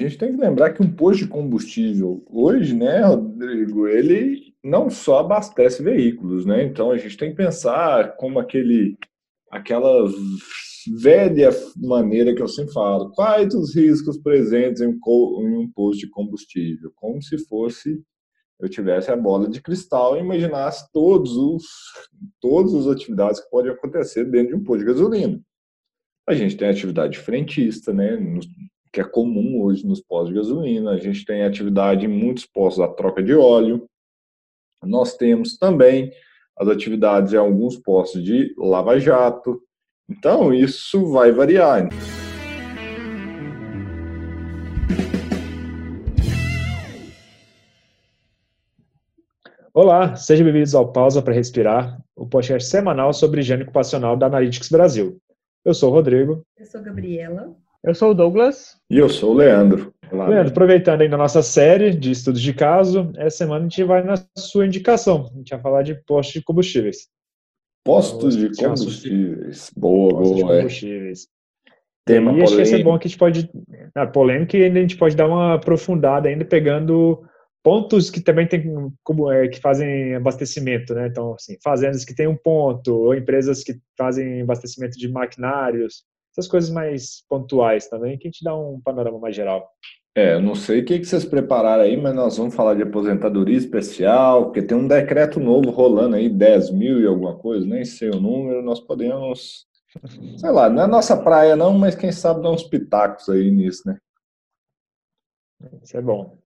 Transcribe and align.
A 0.00 0.04
gente 0.04 0.18
tem 0.18 0.32
que 0.32 0.40
lembrar 0.40 0.72
que 0.72 0.82
um 0.82 0.94
posto 0.94 1.24
de 1.24 1.28
combustível 1.28 2.24
hoje, 2.30 2.74
né, 2.74 3.04
Rodrigo, 3.04 3.88
ele 3.88 4.54
não 4.62 4.88
só 4.88 5.20
abastece 5.20 5.82
veículos, 5.82 6.46
né? 6.46 6.62
Então 6.62 6.92
a 6.92 6.96
gente 6.96 7.16
tem 7.16 7.30
que 7.30 7.36
pensar 7.36 8.16
como 8.16 8.38
aquele, 8.38 8.96
aquela 9.50 10.08
velha 11.00 11.50
maneira 11.76 12.34
que 12.34 12.40
eu 12.40 12.46
sempre 12.46 12.72
falo, 12.72 13.10
quais 13.10 13.52
os 13.54 13.74
riscos 13.74 14.16
presentes 14.18 14.80
em 14.80 14.86
um 14.86 15.70
posto 15.74 16.00
de 16.00 16.10
combustível? 16.10 16.92
Como 16.94 17.20
se 17.20 17.36
fosse 17.46 18.00
eu 18.60 18.68
tivesse 18.68 19.10
a 19.10 19.16
bola 19.16 19.48
de 19.48 19.62
cristal 19.62 20.16
e 20.16 20.20
imaginasse 20.20 20.90
todos 20.92 21.36
os, 21.36 21.64
todas 22.40 22.74
as 22.74 22.86
atividades 22.88 23.40
que 23.40 23.50
podem 23.50 23.70
acontecer 23.70 24.24
dentro 24.24 24.48
de 24.48 24.54
um 24.56 24.64
posto 24.64 24.80
de 24.80 24.86
gasolina. 24.86 25.40
A 26.28 26.34
gente 26.34 26.56
tem 26.56 26.68
a 26.68 26.72
atividade 26.72 27.18
frentista, 27.18 27.92
né, 27.92 28.16
que 28.92 29.00
é 29.00 29.04
comum 29.04 29.62
hoje 29.62 29.86
nos 29.86 30.00
postos 30.00 30.30
de 30.30 30.34
gasolina. 30.34 30.92
A 30.92 30.98
gente 30.98 31.24
tem 31.24 31.44
atividade 31.44 32.06
em 32.06 32.08
muitos 32.08 32.46
postos 32.46 32.82
a 32.82 32.88
troca 32.88 33.22
de 33.22 33.34
óleo. 33.34 33.86
Nós 34.82 35.16
temos 35.16 35.58
também 35.58 36.12
as 36.56 36.68
atividades 36.68 37.32
em 37.32 37.36
alguns 37.36 37.76
postos 37.76 38.22
de 38.22 38.54
lava-jato. 38.56 39.60
Então, 40.08 40.52
isso 40.54 41.06
vai 41.12 41.32
variar. 41.32 41.88
Olá, 49.74 50.16
sejam 50.16 50.44
bem-vindos 50.44 50.74
ao 50.74 50.90
Pausa 50.90 51.22
para 51.22 51.34
Respirar, 51.34 52.00
o 52.16 52.26
podcast 52.26 52.68
semanal 52.68 53.12
sobre 53.12 53.40
higiene 53.40 53.62
ocupacional 53.62 54.16
da 54.16 54.26
Analytics 54.26 54.70
Brasil. 54.70 55.20
Eu 55.64 55.74
sou 55.74 55.90
o 55.90 55.92
Rodrigo. 55.92 56.42
Eu 56.56 56.66
sou 56.66 56.80
a 56.80 56.84
Gabriela. 56.84 57.54
Eu 57.82 57.94
sou 57.94 58.10
o 58.10 58.14
Douglas. 58.14 58.76
E 58.90 58.98
eu 58.98 59.08
sou 59.08 59.32
o 59.32 59.34
Leandro. 59.34 59.94
Olá, 60.10 60.26
Leandro, 60.26 60.50
aproveitando 60.50 61.02
aí 61.02 61.08
na 61.08 61.16
nossa 61.16 61.42
série 61.42 61.90
de 61.94 62.10
estudos 62.10 62.40
de 62.40 62.52
caso, 62.52 63.12
essa 63.16 63.38
semana 63.38 63.66
a 63.66 63.68
gente 63.68 63.84
vai 63.84 64.02
na 64.02 64.14
sua 64.36 64.66
indicação. 64.66 65.30
A 65.32 65.38
gente 65.38 65.50
vai 65.50 65.60
falar 65.60 65.82
de 65.82 65.94
postos 65.94 66.34
de 66.34 66.42
combustíveis. 66.42 67.08
Postos 67.84 68.36
de 68.36 68.50
combustíveis. 68.56 69.70
Boa, 69.76 70.10
postos 70.10 70.30
boa. 70.30 70.36
De 70.36 70.52
é. 70.52 70.56
combustíveis. 70.56 71.22
É. 71.22 71.72
Tema 72.04 72.32
e 72.32 72.42
acho 72.42 72.56
que 72.56 72.62
é 72.62 72.82
bom 72.82 72.98
que 72.98 73.06
a 73.06 73.10
gente 73.10 73.18
pode. 73.18 73.50
A 73.94 74.06
polêmica 74.06 74.56
e 74.56 74.64
a 74.64 74.74
gente 74.74 74.96
pode 74.96 75.14
dar 75.14 75.26
uma 75.26 75.54
aprofundada 75.54 76.28
ainda 76.28 76.44
pegando 76.44 77.22
pontos 77.62 78.10
que 78.10 78.20
também 78.20 78.46
tem 78.46 78.90
como 79.04 79.30
é, 79.30 79.46
que 79.46 79.60
fazem 79.60 80.14
abastecimento, 80.14 80.94
né? 80.94 81.06
Então, 81.06 81.34
assim, 81.34 81.56
fazendas 81.62 82.04
que 82.04 82.14
têm 82.14 82.26
um 82.26 82.36
ponto 82.36 82.94
ou 82.94 83.14
empresas 83.14 83.62
que 83.62 83.74
fazem 83.96 84.40
abastecimento 84.40 84.98
de 84.98 85.08
maquinários, 85.08 86.04
essas 86.38 86.48
coisas 86.48 86.70
mais 86.70 87.24
pontuais 87.28 87.88
também, 87.88 88.16
que 88.16 88.28
a 88.28 88.30
gente 88.30 88.44
dá 88.44 88.56
um 88.56 88.80
panorama 88.80 89.18
mais 89.18 89.34
geral. 89.34 89.68
É, 90.14 90.34
eu 90.34 90.42
não 90.42 90.54
sei 90.54 90.80
o 90.80 90.84
que, 90.84 91.04
vocês 91.04 91.24
prepararam 91.24 91.82
aí, 91.82 91.96
mas 91.96 92.14
nós 92.14 92.36
vamos 92.36 92.54
falar 92.54 92.74
de 92.74 92.82
aposentadoria 92.82 93.56
especial, 93.56 94.44
porque 94.44 94.62
tem 94.62 94.76
um 94.76 94.86
decreto 94.86 95.38
novo 95.38 95.70
rolando 95.70 96.16
aí, 96.16 96.28
10 96.28 96.70
mil 96.70 97.00
e 97.00 97.06
alguma 97.06 97.36
coisa, 97.36 97.66
nem 97.66 97.84
sei 97.84 98.10
o 98.10 98.20
número, 98.20 98.62
nós 98.62 98.80
podemos, 98.80 99.66
sei 100.36 100.50
lá, 100.50 100.70
não 100.70 100.84
é 100.84 100.86
nossa 100.86 101.16
praia 101.16 101.56
não, 101.56 101.76
mas 101.76 101.94
quem 101.94 102.10
sabe 102.10 102.42
dar 102.42 102.50
uns 102.50 102.64
pitacos 102.64 103.28
aí 103.28 103.50
nisso, 103.50 103.82
né? 103.86 103.98
Isso 105.82 105.96
é 105.96 106.00
bom. 106.00 106.38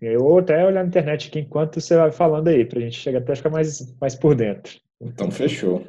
Eu 0.00 0.38
até 0.38 0.64
olhar 0.64 0.82
na 0.82 0.88
internet 0.88 1.28
aqui 1.28 1.40
enquanto 1.40 1.80
você 1.80 1.96
vai 1.96 2.10
falando 2.10 2.48
aí, 2.48 2.64
para 2.64 2.78
a 2.78 2.82
gente 2.82 2.98
chegar 2.98 3.18
até 3.18 3.34
ficar 3.34 3.50
mais, 3.50 3.94
mais 4.00 4.14
por 4.14 4.34
dentro. 4.34 4.78
Então, 5.00 5.30
fechou. 5.30 5.84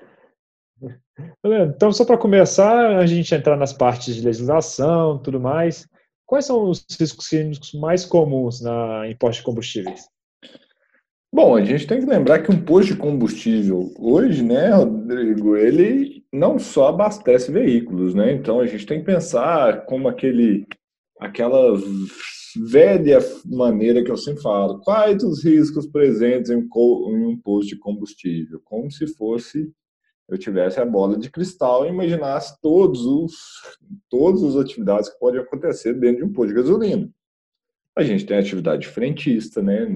Então, 1.43 1.91
só 1.91 2.05
para 2.05 2.17
começar, 2.17 2.97
a 2.97 3.05
gente 3.05 3.33
entrar 3.33 3.57
nas 3.57 3.73
partes 3.73 4.15
de 4.15 4.21
legislação 4.21 5.17
tudo 5.17 5.39
mais, 5.39 5.87
quais 6.25 6.45
são 6.45 6.69
os 6.69 6.85
riscos 6.99 7.27
químicos 7.27 7.73
mais 7.73 8.05
comuns 8.05 8.61
na 8.61 9.09
imposto 9.09 9.41
de 9.41 9.45
combustíveis? 9.45 10.05
Bom, 11.33 11.55
a 11.55 11.63
gente 11.63 11.85
tem 11.85 11.99
que 11.99 12.05
lembrar 12.05 12.41
que 12.41 12.51
um 12.51 12.63
posto 12.63 12.93
de 12.93 12.99
combustível 12.99 13.91
hoje, 13.99 14.41
né, 14.41 14.69
Rodrigo, 14.73 15.57
ele 15.57 16.23
não 16.31 16.57
só 16.57 16.87
abastece 16.87 17.51
veículos, 17.51 18.13
né? 18.13 18.31
Então 18.31 18.59
a 18.59 18.65
gente 18.65 18.85
tem 18.85 18.99
que 18.99 19.05
pensar 19.05 19.85
como 19.85 20.07
aquele, 20.07 20.65
aquela 21.19 21.77
velha 22.69 23.19
maneira 23.45 24.03
que 24.03 24.09
eu 24.09 24.17
sempre 24.17 24.41
falo, 24.41 24.79
quais 24.79 25.21
os 25.23 25.43
riscos 25.43 25.85
presentes 25.85 26.49
em 26.49 26.57
um 26.57 27.37
posto 27.43 27.69
de 27.69 27.77
combustível? 27.77 28.61
Como 28.63 28.89
se 28.89 29.05
fosse 29.15 29.69
eu 30.29 30.37
tivesse 30.37 30.79
a 30.79 30.85
bola 30.85 31.17
de 31.17 31.29
cristal 31.29 31.85
e 31.85 31.89
imaginasse 31.89 32.59
todos 32.61 33.05
os, 33.05 33.33
todas 34.09 34.43
as 34.43 34.55
atividades 34.55 35.09
que 35.09 35.19
podem 35.19 35.39
acontecer 35.39 35.93
dentro 35.93 36.17
de 36.17 36.23
um 36.25 36.33
posto 36.33 36.49
de 36.49 36.55
gasolina. 36.55 37.09
A 37.97 38.03
gente 38.03 38.25
tem 38.25 38.37
a 38.37 38.41
atividade 38.41 38.87
frentista, 38.87 39.61
né, 39.61 39.87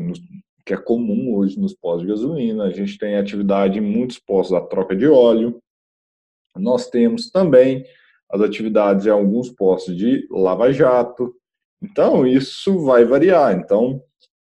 que 0.65 0.73
é 0.73 0.77
comum 0.77 1.35
hoje 1.35 1.59
nos 1.59 1.73
postos 1.73 2.03
de 2.03 2.07
gasolina. 2.07 2.63
A 2.63 2.71
gente 2.71 2.97
tem 2.97 3.17
atividade 3.17 3.77
em 3.77 3.81
muitos 3.81 4.17
postos 4.17 4.55
a 4.55 4.61
troca 4.61 4.95
de 4.95 5.07
óleo. 5.07 5.61
Nós 6.55 6.89
temos 6.89 7.29
também 7.29 7.85
as 8.29 8.41
atividades 8.41 9.05
em 9.05 9.09
alguns 9.09 9.49
postos 9.49 9.95
de 9.95 10.27
lava-jato. 10.31 11.35
Então, 11.81 12.25
isso 12.25 12.79
vai 12.79 13.03
variar. 13.03 13.53
Então, 13.53 14.01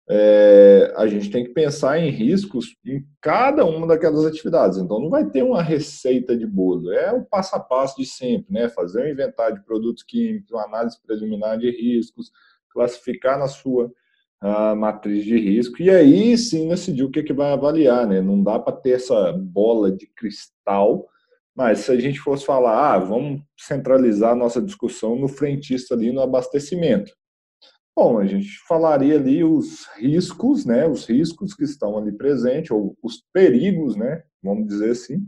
é, 0.09 0.95
a 0.97 1.07
gente 1.07 1.31
tem 1.31 1.45
que 1.45 1.51
pensar 1.51 1.99
em 1.99 2.11
riscos 2.11 2.77
em 2.85 3.05
cada 3.21 3.65
uma 3.65 3.87
daquelas 3.87 4.25
atividades. 4.25 4.79
Então, 4.79 5.01
não 5.01 5.11
vai 5.11 5.29
ter 5.29 5.43
uma 5.43 5.63
receita 5.63 6.37
de 6.37 6.47
bolo, 6.47 6.93
é 6.93 7.13
o 7.13 7.25
passo 7.25 7.57
a 7.57 7.61
passo 7.61 7.97
de 7.97 8.07
sempre, 8.07 8.53
né? 8.53 8.69
Fazer 8.69 9.03
um 9.05 9.09
inventário 9.09 9.57
de 9.57 9.65
produtos 9.65 10.05
químicos, 10.05 10.53
uma 10.53 10.65
análise 10.65 10.97
preliminar 11.05 11.59
de 11.59 11.71
riscos, 11.71 12.31
classificar 12.71 13.39
na 13.39 13.49
sua 13.49 13.87
uh, 14.43 14.77
matriz 14.77 15.25
de 15.25 15.39
risco 15.39 15.83
e 15.83 15.91
aí 15.91 16.37
sim 16.39 16.69
decidir 16.69 17.03
o 17.03 17.11
que, 17.11 17.23
que 17.23 17.33
vai 17.33 17.53
avaliar, 17.53 18.07
né? 18.07 18.21
Não 18.21 18.41
dá 18.43 18.59
para 18.59 18.77
ter 18.77 18.91
essa 18.91 19.33
bola 19.33 19.91
de 19.91 20.07
cristal, 20.15 21.09
mas 21.55 21.81
se 21.81 21.91
a 21.91 21.99
gente 21.99 22.21
fosse 22.21 22.45
falar, 22.45 22.95
ah, 22.95 22.99
vamos 22.99 23.41
centralizar 23.59 24.33
a 24.33 24.37
nossa 24.37 24.63
discussão 24.63 25.17
no 25.17 25.27
frentista 25.27 25.95
ali 25.95 26.13
no 26.13 26.21
abastecimento. 26.21 27.13
Bom, 27.99 28.19
a 28.19 28.27
gente 28.27 28.59
falaria 28.69 29.17
ali 29.17 29.43
os 29.43 29.87
riscos, 29.97 30.67
né, 30.67 30.87
os 30.87 31.07
riscos 31.07 31.55
que 31.55 31.65
estão 31.65 31.97
ali 31.97 32.13
presentes, 32.13 32.71
ou 32.71 32.95
os 33.03 33.25
perigos, 33.33 33.97
né, 33.97 34.23
vamos 34.43 34.67
dizer 34.67 34.91
assim, 34.91 35.27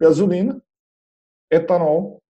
gasolina, 0.00 0.62
etanol 1.50 2.22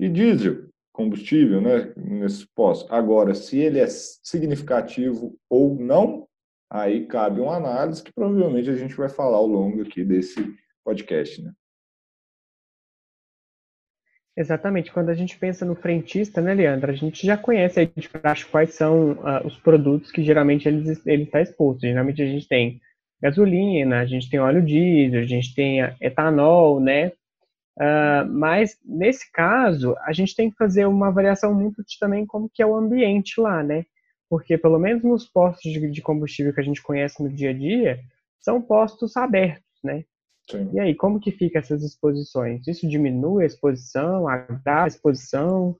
e 0.00 0.08
diesel, 0.08 0.70
combustível, 0.94 1.60
né, 1.60 1.92
nesse 1.94 2.46
posto. 2.54 2.90
Agora, 2.90 3.34
se 3.34 3.58
ele 3.58 3.78
é 3.78 3.86
significativo 3.86 5.38
ou 5.50 5.74
não, 5.74 6.26
aí 6.70 7.06
cabe 7.06 7.42
uma 7.42 7.56
análise 7.56 8.02
que 8.02 8.12
provavelmente 8.14 8.70
a 8.70 8.76
gente 8.76 8.94
vai 8.94 9.10
falar 9.10 9.36
ao 9.36 9.46
longo 9.46 9.82
aqui 9.82 10.02
desse 10.04 10.56
podcast, 10.82 11.42
né. 11.42 11.52
Exatamente. 14.38 14.92
Quando 14.92 15.08
a 15.08 15.14
gente 15.14 15.36
pensa 15.36 15.64
no 15.64 15.74
frentista, 15.74 16.40
né, 16.40 16.54
Leandro, 16.54 16.92
a 16.92 16.94
gente 16.94 17.26
já 17.26 17.36
conhece 17.36 17.80
aí 17.80 17.90
de 17.96 18.08
praxe 18.08 18.46
quais 18.46 18.72
são 18.72 19.14
uh, 19.14 19.44
os 19.44 19.56
produtos 19.56 20.12
que 20.12 20.22
geralmente 20.22 20.68
ele, 20.68 20.92
está 21.24 21.42
exposto. 21.42 21.80
Geralmente 21.80 22.22
a 22.22 22.24
gente 22.24 22.46
tem 22.46 22.80
gasolina, 23.20 23.98
a 23.98 24.06
gente 24.06 24.30
tem 24.30 24.38
óleo 24.38 24.64
diesel, 24.64 25.22
a 25.22 25.26
gente 25.26 25.52
tem 25.56 25.80
etanol, 26.00 26.78
né? 26.78 27.08
Uh, 27.80 28.30
mas 28.30 28.78
nesse 28.84 29.28
caso, 29.32 29.96
a 30.04 30.12
gente 30.12 30.36
tem 30.36 30.48
que 30.48 30.56
fazer 30.56 30.86
uma 30.86 31.08
avaliação 31.08 31.52
muito 31.52 31.82
de 31.82 31.98
também 31.98 32.24
como 32.24 32.48
que 32.48 32.62
é 32.62 32.66
o 32.66 32.76
ambiente 32.76 33.40
lá, 33.40 33.60
né? 33.64 33.84
Porque 34.30 34.56
pelo 34.56 34.78
menos 34.78 35.02
nos 35.02 35.26
postos 35.28 35.72
de 35.72 36.00
combustível 36.00 36.54
que 36.54 36.60
a 36.60 36.64
gente 36.64 36.80
conhece 36.80 37.20
no 37.20 37.28
dia 37.28 37.50
a 37.50 37.52
dia, 37.52 37.98
são 38.38 38.62
postos 38.62 39.16
abertos, 39.16 39.64
né? 39.82 40.04
Sim. 40.50 40.70
E 40.72 40.80
aí, 40.80 40.94
como 40.94 41.20
que 41.20 41.30
fica 41.30 41.58
essas 41.58 41.82
exposições? 41.82 42.66
Isso 42.66 42.88
diminui 42.88 43.42
a 43.42 43.46
exposição, 43.46 44.26
agrava 44.26 44.84
a 44.84 44.86
exposição? 44.86 45.76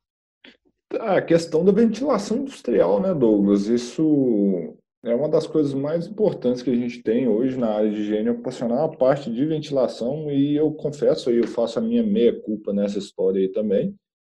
A 1.00 1.20
questão 1.22 1.64
da 1.64 1.72
ventilação 1.72 2.38
industrial, 2.38 3.00
né, 3.00 3.14
Douglas? 3.14 3.66
Isso 3.66 4.75
é 5.04 5.14
uma 5.14 5.28
das 5.28 5.46
coisas 5.46 5.72
mais 5.75 6.06
importantes 6.06 6.62
que 6.62 6.70
a 6.70 6.75
gente 6.75 7.02
tem 7.02 7.28
hoje 7.28 7.56
na 7.56 7.69
área 7.69 7.90
de 7.90 8.00
higiene 8.00 8.31
ocupacional, 8.31 8.87
a 8.87 8.96
parte 8.96 9.31
de 9.31 9.44
ventilação, 9.46 10.31
e 10.31 10.56
eu 10.56 10.72
confesso 10.72 11.31
aí, 11.31 11.38
eu 11.38 11.46
faço 11.46 11.78
a 11.78 11.82
minha 11.82 12.02
meia-culpa 12.02 12.72
nessa 12.72 12.98
história 12.98 13.40
aí 13.40 13.48
também, 13.48 13.94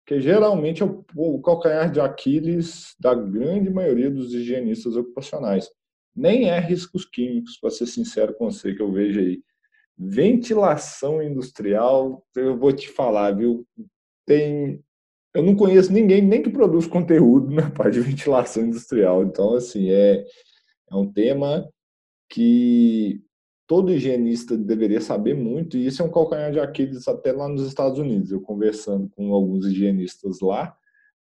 que 0.06 0.20
geralmente 0.20 0.84
é 0.84 0.86
o 1.16 1.40
calcanhar 1.40 1.92
de 1.92 2.00
Aquiles 2.00 2.96
da 3.00 3.16
grande 3.16 3.70
maioria 3.70 4.10
dos 4.12 4.34
higienistas 4.34 4.96
ocupacionais. 4.96 5.70
Nem 6.16 6.50
é 6.50 6.60
riscos 6.60 7.06
químicos, 7.06 7.58
para 7.58 7.70
ser 7.70 7.86
sincero 7.86 8.34
com 8.34 8.50
você, 8.50 8.74
que 8.74 8.82
eu 8.82 8.92
vejo 8.92 9.20
aí. 9.20 9.42
Ventilação 10.00 11.22
industrial, 11.22 12.24
eu 12.36 12.58
vou 12.58 12.72
te 12.72 12.90
falar, 12.90 13.36
viu? 13.36 13.66
Tem. 14.26 14.82
Eu 15.36 15.44
não 15.44 15.56
conheço 15.56 15.92
ninguém 15.92 16.22
nem 16.22 16.42
que 16.42 16.50
produz 16.50 16.88
conteúdo 16.88 17.52
na 17.52 17.70
parte 17.70 17.96
de 17.96 18.02
ventilação 18.02 18.64
industrial. 18.64 19.24
Então, 19.24 19.56
assim, 19.56 19.92
é, 19.92 20.26
é 20.90 20.96
um 20.96 21.12
tema 21.12 21.70
que 22.30 23.22
todo 23.68 23.92
higienista 23.92 24.58
deveria 24.58 25.02
saber 25.02 25.36
muito, 25.36 25.78
e 25.78 25.86
isso 25.86 26.02
é 26.02 26.06
um 26.06 26.12
calcanhar 26.12 26.52
de 26.52 26.60
Aquiles 26.60 27.08
até 27.08 27.32
lá 27.32 27.48
nos 27.48 27.68
Estados 27.68 28.00
Unidos. 28.00 28.32
Eu 28.32 28.42
conversando 28.42 29.10
com 29.10 29.34
alguns 29.34 29.66
higienistas 29.68 30.40
lá, 30.40 30.76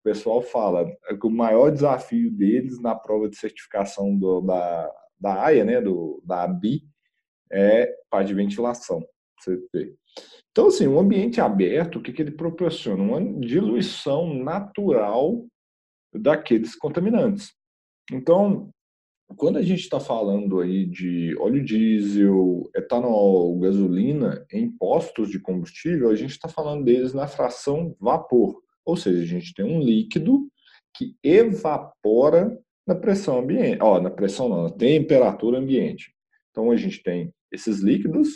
pessoal 0.07 0.41
fala 0.41 0.87
que 0.87 1.27
o 1.27 1.31
maior 1.31 1.73
desafio 1.73 2.31
deles 2.31 2.81
na 2.81 2.95
prova 2.95 3.29
de 3.29 3.37
certificação 3.37 4.17
do, 4.17 4.41
da, 4.41 4.93
da 5.19 5.43
AIA, 5.43 5.65
né, 5.65 5.81
do, 5.81 6.23
da 6.25 6.45
ABI, 6.45 6.85
é 7.51 7.93
parte 8.11 8.29
de 8.29 8.35
ventilação. 8.35 9.05
Você 9.41 9.61
vê. 9.73 9.95
Então, 10.51 10.69
assim, 10.69 10.87
um 10.87 10.99
ambiente 10.99 11.41
aberto, 11.41 11.99
o 11.99 12.03
que, 12.03 12.13
que 12.13 12.23
ele 12.23 12.31
proporciona? 12.31 13.03
Uma 13.03 13.23
diluição 13.41 14.33
natural 14.33 15.47
daqueles 16.15 16.75
contaminantes. 16.75 17.53
Então, 18.11 18.71
quando 19.37 19.59
a 19.59 19.63
gente 19.63 19.81
está 19.81 19.99
falando 19.99 20.61
aí 20.61 20.87
de 20.87 21.37
óleo 21.39 21.65
diesel, 21.65 22.71
etanol, 22.75 23.59
gasolina 23.59 24.47
em 24.53 24.71
postos 24.71 25.29
de 25.29 25.41
combustível, 25.41 26.09
a 26.09 26.15
gente 26.15 26.31
está 26.31 26.49
falando 26.49 26.85
deles 26.85 27.13
na 27.13 27.27
fração 27.27 27.95
vapor. 28.01 28.63
Ou 28.85 28.97
seja, 28.97 29.21
a 29.21 29.27
gente 29.27 29.53
tem 29.53 29.65
um 29.65 29.81
líquido 29.81 30.49
que 30.97 31.17
evapora 31.23 32.57
na 32.87 32.95
pressão 32.95 33.41
ambiente, 33.41 33.83
ó, 33.83 34.01
na 34.01 34.11
pressão 34.11 34.49
não, 34.49 34.63
na 34.63 34.71
temperatura 34.71 35.59
ambiente. 35.59 36.15
Então 36.51 36.71
a 36.71 36.77
gente 36.77 37.03
tem 37.03 37.33
esses 37.53 37.81
líquidos 37.81 38.29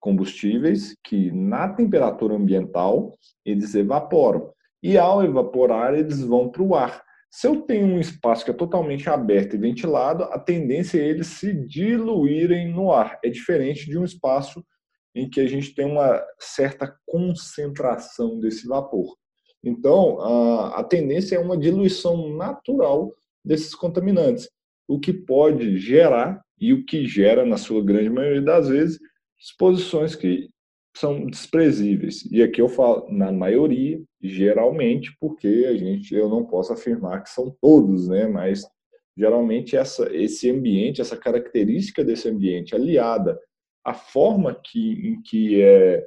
combustíveis 0.00 0.94
que 1.02 1.32
na 1.32 1.68
temperatura 1.68 2.34
ambiental 2.34 3.12
eles 3.44 3.74
evaporam 3.74 4.52
e 4.82 4.96
ao 4.96 5.24
evaporar 5.24 5.94
eles 5.94 6.20
vão 6.20 6.48
para 6.48 6.62
o 6.62 6.74
ar. 6.74 7.02
Se 7.30 7.46
eu 7.46 7.62
tenho 7.62 7.86
um 7.86 8.00
espaço 8.00 8.44
que 8.44 8.50
é 8.50 8.54
totalmente 8.54 9.10
aberto 9.10 9.54
e 9.54 9.58
ventilado, 9.58 10.24
a 10.24 10.38
tendência 10.38 10.98
é 10.98 11.08
eles 11.08 11.26
se 11.26 11.52
diluírem 11.52 12.72
no 12.72 12.92
ar. 12.92 13.18
É 13.22 13.28
diferente 13.28 13.86
de 13.90 13.98
um 13.98 14.04
espaço 14.04 14.64
em 15.14 15.28
que 15.28 15.40
a 15.40 15.46
gente 15.46 15.74
tem 15.74 15.86
uma 15.86 16.22
certa 16.38 16.94
concentração 17.06 18.38
desse 18.38 18.66
vapor. 18.66 19.16
Então, 19.64 20.20
a, 20.20 20.84
tendência 20.84 21.36
é 21.36 21.38
uma 21.38 21.56
diluição 21.56 22.36
natural 22.36 23.12
desses 23.44 23.74
contaminantes, 23.74 24.48
o 24.88 24.98
que 25.00 25.12
pode 25.12 25.76
gerar, 25.78 26.40
e 26.58 26.72
o 26.72 26.84
que 26.84 27.06
gera, 27.06 27.44
na 27.44 27.56
sua 27.56 27.84
grande 27.84 28.08
maioria 28.08 28.42
das 28.42 28.68
vezes, 28.68 28.98
exposições 29.38 30.14
que 30.14 30.48
são 30.96 31.26
desprezíveis. 31.26 32.24
E 32.32 32.42
aqui 32.42 32.60
eu 32.60 32.68
falo 32.68 33.06
na 33.10 33.30
maioria, 33.30 34.02
geralmente, 34.22 35.14
porque 35.20 35.66
a 35.68 35.76
gente 35.76 36.14
eu 36.14 36.28
não 36.28 36.44
posso 36.46 36.72
afirmar 36.72 37.22
que 37.22 37.28
são 37.28 37.54
todos, 37.60 38.08
né, 38.08 38.26
mas 38.26 38.62
geralmente 39.16 39.76
essa 39.76 40.14
esse 40.14 40.50
ambiente, 40.50 41.00
essa 41.00 41.16
característica 41.16 42.02
desse 42.02 42.28
ambiente 42.28 42.74
aliada 42.74 43.38
à 43.84 43.92
forma 43.94 44.54
que 44.54 44.92
em 45.08 45.22
que 45.22 45.60
é 45.60 46.02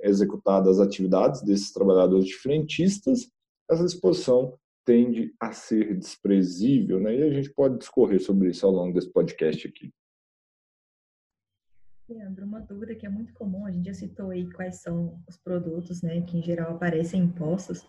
executadas 0.00 0.78
as 0.78 0.86
atividades 0.86 1.42
desses 1.42 1.72
trabalhadores 1.72 2.26
de 2.26 2.34
frentistas, 2.34 3.28
essa 3.68 3.84
exposição 3.84 4.56
tende 4.88 5.34
a 5.38 5.52
ser 5.52 5.94
desprezível, 5.98 6.98
né? 6.98 7.14
E 7.14 7.22
a 7.22 7.30
gente 7.30 7.50
pode 7.50 7.76
discorrer 7.76 8.18
sobre 8.18 8.48
isso 8.48 8.64
ao 8.64 8.72
longo 8.72 8.94
desse 8.94 9.12
podcast 9.12 9.68
aqui. 9.68 9.92
Leandro, 12.08 12.46
uma 12.46 12.60
dúvida 12.60 12.94
que 12.94 13.04
é 13.04 13.08
muito 13.10 13.34
comum, 13.34 13.66
a 13.66 13.70
gente 13.70 13.84
já 13.84 13.92
citou 13.92 14.30
aí 14.30 14.50
quais 14.50 14.80
são 14.80 15.22
os 15.28 15.36
produtos, 15.36 16.00
né, 16.00 16.22
que 16.22 16.38
em 16.38 16.42
geral 16.42 16.72
aparecem 16.72 17.20
em 17.20 17.28
postos, 17.28 17.86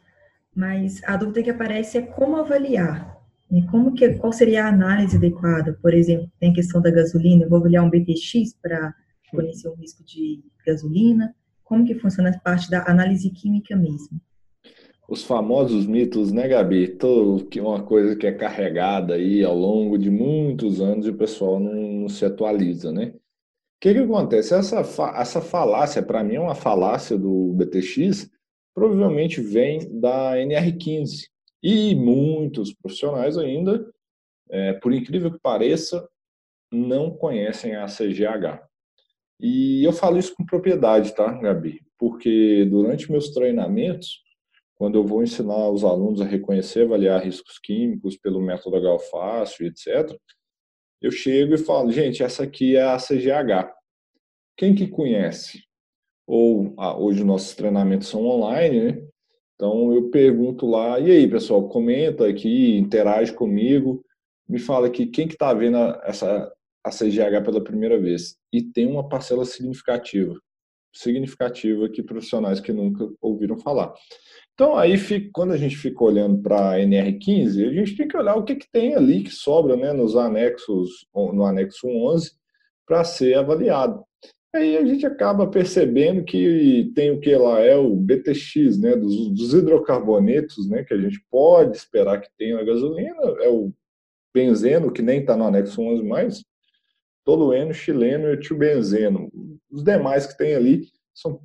mas 0.54 1.02
a 1.06 1.16
dúvida 1.16 1.42
que 1.42 1.50
aparece 1.50 2.00
é 2.00 2.02
como 2.02 2.36
avaliar, 2.36 3.18
né, 3.50 3.66
como 3.72 3.94
que, 3.94 4.16
qual 4.16 4.34
seria 4.34 4.66
a 4.66 4.68
análise 4.68 5.16
adequada, 5.16 5.80
por 5.82 5.94
exemplo, 5.94 6.30
tem 6.38 6.52
a 6.52 6.54
questão 6.54 6.82
da 6.82 6.92
gasolina, 6.92 7.46
eu 7.46 7.50
vou 7.50 7.60
avaliar 7.60 7.86
um 7.86 7.90
BTX 7.90 8.58
para 8.62 8.94
conhecer 9.32 9.70
o 9.70 9.76
risco 9.76 10.04
de 10.04 10.44
gasolina, 10.66 11.34
como 11.64 11.86
que 11.86 11.96
funciona 11.96 12.30
a 12.30 12.40
parte 12.40 12.70
da 12.70 12.84
análise 12.92 13.30
química 13.30 13.74
mesmo? 13.74 14.20
Os 15.10 15.24
famosos 15.24 15.88
mitos, 15.88 16.32
né, 16.32 16.48
Gabi? 16.48 16.88
Todo, 16.88 17.44
que 17.48 17.60
uma 17.60 17.82
coisa 17.82 18.16
que 18.16 18.28
é 18.28 18.32
carregada 18.32 19.16
aí 19.16 19.44
ao 19.44 19.58
longo 19.58 19.98
de 19.98 20.12
muitos 20.12 20.80
anos 20.80 21.08
e 21.08 21.10
o 21.10 21.18
pessoal 21.18 21.60
não, 21.60 21.74
não 21.74 22.08
se 22.08 22.24
atualiza, 22.24 22.92
né? 22.92 23.08
O 23.16 23.22
que, 23.82 23.92
que 23.92 24.00
acontece? 24.00 24.54
Essa, 24.54 24.82
essa 25.16 25.42
falácia, 25.42 26.04
para 26.04 26.24
mim, 26.24 26.36
é 26.36 26.40
uma 26.40 26.54
falácia 26.54 27.18
do 27.18 27.54
BTX, 27.54 28.30
provavelmente 28.72 29.42
vem 29.42 30.00
da 30.00 30.36
NR15. 30.36 31.24
E 31.64 31.96
muitos 31.96 32.72
profissionais 32.72 33.36
ainda, 33.36 33.92
é, 34.48 34.74
por 34.74 34.94
incrível 34.94 35.32
que 35.32 35.40
pareça, 35.40 36.08
não 36.72 37.10
conhecem 37.10 37.76
a 37.76 37.88
CGH. 37.88 38.62
E 39.40 39.84
eu 39.84 39.92
falo 39.92 40.20
isso 40.20 40.36
com 40.36 40.46
propriedade, 40.46 41.16
tá, 41.16 41.34
Gabi? 41.34 41.82
Porque 41.98 42.64
durante 42.70 43.12
meus 43.12 43.32
treinamentos, 43.32 44.29
quando 44.80 44.96
eu 44.96 45.06
vou 45.06 45.22
ensinar 45.22 45.70
os 45.70 45.84
alunos 45.84 46.22
a 46.22 46.26
reconhecer 46.26 46.86
avaliar 46.86 47.22
riscos 47.22 47.60
químicos 47.60 48.16
pelo 48.16 48.42
método 48.42 48.82
Galfácio, 48.82 49.68
etc., 49.68 50.18
eu 51.02 51.12
chego 51.12 51.54
e 51.54 51.58
falo, 51.58 51.92
gente, 51.92 52.24
essa 52.24 52.44
aqui 52.44 52.78
é 52.78 52.84
a 52.84 52.98
CGH. 52.98 53.74
Quem 54.58 54.74
que 54.74 54.88
conhece? 54.88 55.64
Ou 56.26 56.74
ah, 56.78 56.98
hoje 56.98 57.26
nossos 57.26 57.54
treinamentos 57.56 58.08
são 58.08 58.26
online, 58.26 58.80
né? 58.80 59.08
Então 59.56 59.94
eu 59.94 60.10
pergunto 60.10 60.66
lá, 60.66 60.98
e 60.98 61.12
aí, 61.12 61.30
pessoal, 61.30 61.68
comenta 61.68 62.26
aqui, 62.28 62.78
interage 62.78 63.34
comigo, 63.34 64.02
me 64.48 64.60
fala 64.60 64.88
aqui 64.88 65.06
quem 65.08 65.28
que 65.28 65.34
está 65.34 65.54
vendo 65.54 65.78
essa 66.04 66.50
a 66.86 66.90
CGH 66.90 67.44
pela 67.44 67.64
primeira 67.64 68.00
vez. 68.00 68.38
E 68.52 68.64
tem 68.64 68.88
uma 68.88 69.08
parcela 69.08 69.44
significativa, 69.44 70.40
significativa 70.94 71.90
que 71.90 72.04
profissionais 72.04 72.60
que 72.60 72.72
nunca 72.72 73.10
ouviram 73.22 73.58
falar. 73.58 73.94
Então, 74.54 74.76
aí, 74.76 74.98
quando 75.32 75.54
a 75.54 75.58
gente 75.58 75.78
fica 75.78 76.04
olhando 76.04 76.42
para 76.42 76.74
a 76.74 76.78
NR15, 76.80 77.70
a 77.70 77.74
gente 77.74 77.96
tem 77.96 78.08
que 78.08 78.18
olhar 78.18 78.36
o 78.36 78.44
que, 78.44 78.56
que 78.56 78.70
tem 78.70 78.94
ali 78.94 79.24
que 79.24 79.32
sobra 79.32 79.78
né, 79.78 79.94
nos 79.94 80.18
anexos, 80.18 81.08
no 81.16 81.46
anexo 81.46 81.88
11, 81.88 82.32
para 82.86 83.04
ser 83.04 83.36
avaliado. 83.36 84.04
Aí 84.54 84.78
a 84.78 84.84
gente 84.84 85.06
acaba 85.06 85.48
percebendo 85.48 86.24
que 86.24 86.92
tem 86.96 87.12
o 87.12 87.20
que 87.20 87.36
lá 87.36 87.62
é 87.62 87.76
o 87.76 87.96
BTX, 87.96 88.80
né, 88.80 88.96
dos, 88.96 89.30
dos 89.30 89.54
hidrocarbonetos, 89.54 90.68
né, 90.68 90.84
que 90.84 90.94
a 90.94 90.98
gente 90.98 91.24
pode 91.30 91.78
esperar 91.78 92.20
que 92.20 92.30
tenha 92.38 92.56
na 92.56 92.64
gasolina, 92.64 93.16
é 93.42 93.48
o 93.48 93.72
benzeno, 94.34 94.92
que 94.92 95.02
nem 95.04 95.22
está 95.22 95.38
no 95.38 95.46
anexo 95.46 95.82
11 95.82 96.04
mais, 96.04 96.44
tolueno, 97.30 97.72
chileno 97.72 98.34
e 98.34 98.40
tio-benzeno. 98.40 99.30
Os 99.70 99.84
demais 99.84 100.26
que 100.26 100.36
tem 100.36 100.56
ali 100.56 100.88
são 101.14 101.40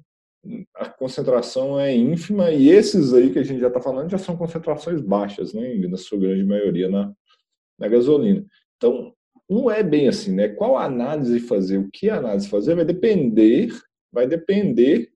a 0.74 0.90
concentração 0.90 1.80
é 1.80 1.94
ínfima 1.94 2.50
e 2.50 2.68
esses 2.68 3.14
aí 3.14 3.30
que 3.30 3.38
a 3.38 3.42
gente 3.42 3.60
já 3.60 3.68
está 3.68 3.80
falando 3.80 4.10
já 4.10 4.18
são 4.18 4.36
concentrações 4.36 5.00
baixas, 5.00 5.54
né, 5.54 5.74
na 5.88 5.96
sua 5.96 6.18
grande 6.18 6.44
maioria 6.44 6.88
na, 6.88 7.10
na 7.78 7.88
gasolina. 7.88 8.44
Então, 8.76 9.14
não 9.48 9.70
é 9.70 9.82
bem 9.82 10.06
assim, 10.06 10.34
né? 10.34 10.48
Qual 10.48 10.76
análise 10.76 11.40
fazer, 11.40 11.78
o 11.78 11.90
que 11.90 12.10
análise 12.10 12.48
fazer 12.48 12.74
vai 12.74 12.84
depender, 12.84 13.68
vai 14.12 14.26
depender 14.26 15.10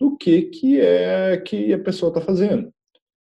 do 0.00 0.16
que 0.16 0.42
que 0.42 0.80
é 0.80 1.36
que 1.36 1.72
a 1.72 1.78
pessoa 1.78 2.10
está 2.10 2.20
fazendo. 2.20 2.72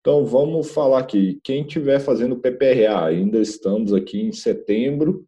Então, 0.01 0.25
vamos 0.25 0.71
falar 0.71 1.01
aqui, 1.01 1.41
quem 1.43 1.62
estiver 1.62 2.01
fazendo 2.01 2.39
PPRA, 2.39 3.05
ainda 3.05 3.39
estamos 3.39 3.93
aqui 3.93 4.21
em 4.21 4.33
setembro, 4.33 5.25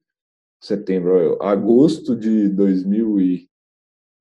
setembro, 0.66 1.38
agosto 1.42 2.16
de 2.16 2.48
2000 2.48 3.20
e 3.20 3.48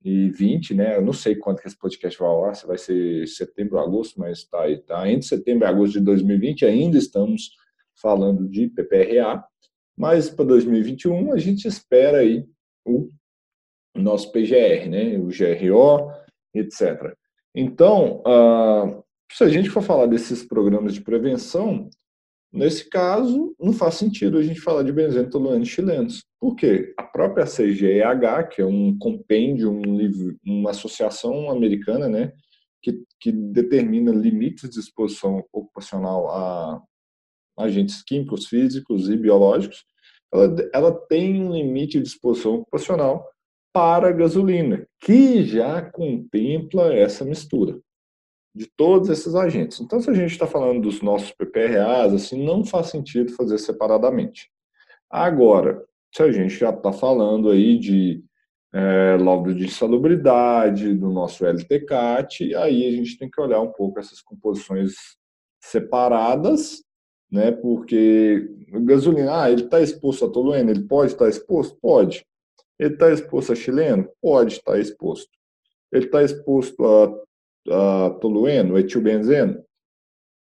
e 0.04 0.30
20, 0.32 0.74
né? 0.74 0.98
Eu 0.98 1.02
não 1.02 1.14
sei 1.14 1.36
quando 1.36 1.62
que 1.62 1.68
esse 1.68 1.78
podcast 1.78 2.20
vai 2.20 2.28
ao 2.28 2.44
ar, 2.44 2.56
se 2.56 2.68
vai 2.68 2.78
ser 2.78 3.26
setembro 3.28 3.80
agosto, 3.80 4.20
mas 4.20 4.40
está 4.40 4.64
aí, 4.64 4.78
tá? 4.78 5.10
Entre 5.10 5.26
setembro 5.26 5.66
e 5.66 5.70
agosto 5.70 5.94
de 5.94 6.02
2020 6.02 6.66
ainda 6.66 6.98
estamos 6.98 7.52
falando 8.02 8.50
de 8.50 8.68
PPRA, 8.68 9.42
mas 9.98 10.30
para 10.30 10.46
2021 10.46 11.32
a 11.32 11.38
gente 11.38 11.68
espera 11.68 12.18
aí 12.18 12.46
o 12.86 13.10
nosso 13.96 14.30
PGR, 14.32 14.90
né? 14.90 15.18
O 15.18 15.28
GRO, 15.28 16.12
etc. 16.54 17.16
Então, 17.56 18.22
uh, 18.28 19.04
se 19.32 19.44
a 19.44 19.48
gente 19.48 19.70
for 19.70 19.82
falar 19.82 20.08
desses 20.08 20.44
programas 20.44 20.94
de 20.94 21.02
prevenção, 21.02 21.90
Nesse 22.54 22.88
caso, 22.88 23.56
não 23.60 23.74
faz 23.74 23.96
sentido 23.96 24.38
a 24.38 24.44
gente 24.44 24.62
falar 24.62 24.84
de 24.84 24.92
benzeno 24.92 25.28
tolueno 25.28 25.66
chilenos. 25.66 26.24
Por 26.40 26.56
quê? 26.56 26.94
A 26.96 27.02
própria 27.02 27.46
CGEH, 27.46 28.44
que 28.44 28.62
é 28.62 28.66
um 28.66 28.96
compêndio, 29.00 29.72
um 29.72 29.98
uma 30.46 30.70
associação 30.70 31.50
americana, 31.50 32.08
né, 32.08 32.32
que, 32.80 33.04
que 33.20 33.32
determina 33.32 34.12
limites 34.12 34.70
de 34.70 34.80
exposição 34.80 35.44
ocupacional 35.52 36.30
a 36.30 36.82
agentes 37.58 38.04
químicos, 38.04 38.46
físicos 38.46 39.10
e 39.10 39.18
biológicos, 39.18 39.84
ela, 40.32 40.56
ela 40.74 40.92
tem 41.08 41.42
um 41.44 41.54
limite 41.54 42.00
de 42.00 42.08
exposição 42.08 42.56
ocupacional 42.56 43.28
para 43.74 44.10
a 44.10 44.12
gasolina, 44.12 44.86
que 45.00 45.44
já 45.44 45.82
contempla 45.82 46.94
essa 46.94 47.26
mistura 47.26 47.80
de 48.54 48.68
todos 48.78 49.10
esses 49.10 49.34
agentes. 49.36 49.80
Então, 49.80 50.00
se 50.00 50.10
a 50.10 50.14
gente 50.14 50.32
está 50.32 50.46
falando 50.46 50.82
dos 50.82 51.02
nossos 51.02 51.32
PPRAs, 51.32 52.14
assim, 52.14 52.46
não 52.46 52.64
faz 52.64 52.88
sentido 52.88 53.34
fazer 53.34 53.58
separadamente. 53.58 54.50
Agora, 55.10 55.84
se 56.14 56.22
a 56.22 56.32
gente 56.32 56.56
já 56.56 56.70
está 56.70 56.92
falando 56.92 57.50
aí 57.50 57.80
de 57.80 58.24
é, 58.74 59.18
laudo 59.18 59.54
de 59.54 59.66
insalubridade, 59.66 60.94
do 60.94 61.10
nosso 61.10 61.46
LTCAT, 61.46 62.56
aí 62.56 62.88
a 62.88 62.92
gente 62.92 63.18
tem 63.18 63.30
que 63.30 63.42
olhar 63.42 63.62
um 63.62 63.72
pouco 63.72 64.00
essas 64.00 64.22
composições 64.22 64.94
separadas, 65.62 66.84
né? 67.32 67.52
Porque 67.52 68.48
gasolina, 68.86 69.44
ah, 69.44 69.52
ele 69.52 69.64
está 69.64 69.80
exposto 69.80 70.26
a 70.26 70.30
tolueno, 70.30 70.70
ele 70.70 70.88
pode 70.88 71.14
estar 71.14 71.26
tá 71.26 71.30
exposto? 71.30 71.78
Pode. 71.82 72.26
Ele 72.80 72.94
está 72.94 73.12
exposto 73.12 73.52
a 73.52 73.56
chileno? 73.56 74.10
Pode 74.22 74.54
estar 74.54 74.74
tá 74.74 74.80
exposto. 74.80 75.32
Ele 75.92 76.06
está 76.06 76.24
exposto 76.24 76.86
a, 76.86 77.24
a 77.70 78.10
tolueno, 78.22 78.78
etilbenzeno? 78.78 79.64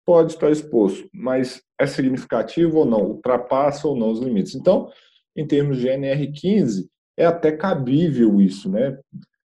Pode 0.06 0.34
estar 0.34 0.50
exposto, 0.50 1.08
mas 1.14 1.62
é 1.80 1.86
significativo 1.86 2.80
ou 2.80 2.86
não? 2.86 3.04
Ultrapassa 3.06 3.88
ou 3.88 3.96
não 3.96 4.12
os 4.12 4.20
limites? 4.20 4.56
Então, 4.56 4.92
em 5.36 5.46
termos 5.46 5.78
de 5.78 5.88
NR15, 5.88 6.88
é 7.18 7.26
até 7.26 7.52
cabível 7.52 8.42
isso, 8.42 8.70
né? 8.70 8.98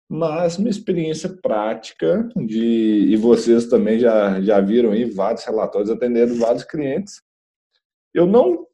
Mas 0.08 0.58
uma 0.58 0.68
experiência 0.68 1.34
prática 1.42 2.28
de 2.36 3.06
e 3.10 3.16
vocês 3.16 3.66
também 3.66 3.98
já 3.98 4.40
já 4.42 4.60
viram 4.60 4.92
aí 4.92 5.06
vários 5.06 5.42
relatórios 5.44 5.90
atendendo 5.90 6.36
vários 6.36 6.64
clientes. 6.64 7.22
Eu 8.14 8.26
não 8.26 8.66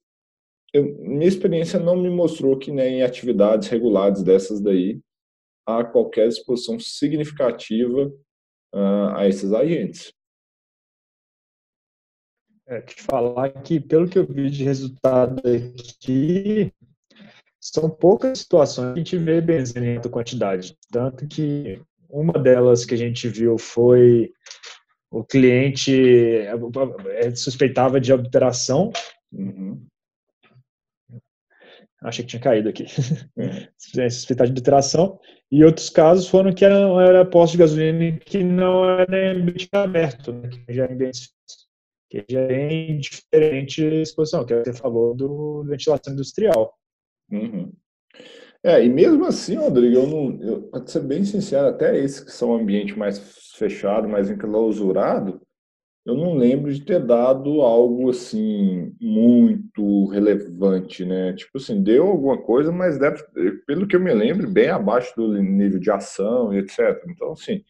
eu, 0.74 0.98
minha 0.98 1.28
experiência 1.28 1.78
não 1.78 1.96
me 1.96 2.10
mostrou 2.10 2.58
que 2.58 2.72
nem 2.72 2.98
em 2.98 3.02
atividades 3.02 3.68
reguladas 3.68 4.22
dessas 4.22 4.60
daí 4.60 5.00
há 5.66 5.84
qualquer 5.84 6.26
exposição 6.26 6.78
significativa 6.80 8.12
uh, 8.74 9.14
a 9.16 9.28
esses 9.28 9.52
agentes. 9.52 10.12
É, 12.66 12.82
te 12.82 13.02
falar 13.02 13.50
que, 13.62 13.80
pelo 13.80 14.08
que 14.08 14.18
eu 14.18 14.26
vi 14.26 14.50
de 14.50 14.62
resultado 14.62 15.40
aqui, 15.40 16.70
são 17.60 17.88
poucas 17.88 18.40
situações 18.40 18.92
que 18.92 19.00
a 19.00 19.02
gente 19.02 19.16
vê 19.16 19.40
benzina 19.40 19.86
em 19.86 19.96
alta 19.96 20.08
quantidade. 20.08 20.76
Tanto 20.90 21.26
que 21.26 21.80
uma 22.08 22.34
delas 22.34 22.84
que 22.84 22.94
a 22.94 22.98
gente 22.98 23.28
viu 23.28 23.58
foi 23.58 24.30
o 25.10 25.24
cliente 25.24 25.92
é, 27.16 27.34
suspeitava 27.34 28.00
de 28.00 28.12
obturação. 28.12 28.92
Uhum. 29.32 29.82
Achei 32.02 32.24
que 32.24 32.30
tinha 32.30 32.42
caído 32.42 32.68
aqui. 32.68 32.84
É. 33.36 33.68
suspeitava 34.10 34.48
de 34.48 34.52
obturação. 34.52 35.18
E 35.50 35.64
outros 35.64 35.90
casos 35.90 36.28
foram 36.28 36.52
que 36.52 36.64
era, 36.64 36.76
era 37.02 37.24
posto 37.24 37.52
de 37.52 37.58
gasolina 37.58 38.18
que 38.18 38.44
não 38.44 38.84
era 38.84 39.34
em 39.34 39.40
ambiente 39.40 39.68
aberto, 39.72 40.32
né, 40.32 40.48
que 40.48 40.72
já 40.72 40.84
é 40.84 40.92
ambiente 40.92 41.30
que 42.10 42.24
já 42.28 42.40
é 42.40 42.72
em 42.72 42.98
diferente 42.98 43.82
exposição, 43.82 44.44
que 44.44 44.52
é 44.52 44.56
o 44.56 44.62
que 44.62 44.72
você 44.72 44.78
falou 44.78 45.14
do 45.14 45.64
ventilação 45.64 46.12
industrial. 46.12 46.74
Uhum. 47.30 47.70
É, 48.62 48.82
e 48.82 48.88
mesmo 48.88 49.24
assim, 49.26 49.56
Rodrigo, 49.56 49.94
eu 49.94 50.06
não, 50.06 50.42
eu, 50.42 50.62
para 50.62 50.86
ser 50.86 51.00
bem 51.00 51.24
sincero, 51.24 51.68
até 51.68 51.96
esses 51.98 52.20
que 52.20 52.32
são 52.32 52.54
ambiente 52.54 52.98
mais 52.98 53.18
fechado, 53.56 54.08
mais 54.08 54.30
enclausurado, 54.30 55.40
eu 56.08 56.16
não 56.16 56.34
lembro 56.38 56.72
de 56.72 56.80
ter 56.80 57.04
dado 57.04 57.60
algo 57.60 58.08
assim 58.08 58.96
muito 58.98 60.06
relevante, 60.06 61.04
né? 61.04 61.34
Tipo 61.34 61.58
assim, 61.58 61.82
deu 61.82 62.06
alguma 62.06 62.40
coisa, 62.40 62.72
mas 62.72 62.98
deve, 62.98 63.22
pelo 63.66 63.86
que 63.86 63.94
eu 63.94 64.00
me 64.00 64.14
lembro, 64.14 64.50
bem 64.50 64.70
abaixo 64.70 65.14
do 65.14 65.34
nível 65.34 65.78
de 65.78 65.90
ação 65.90 66.54
e 66.54 66.60
etc. 66.60 67.04
Então, 67.10 67.32
assim, 67.32 67.62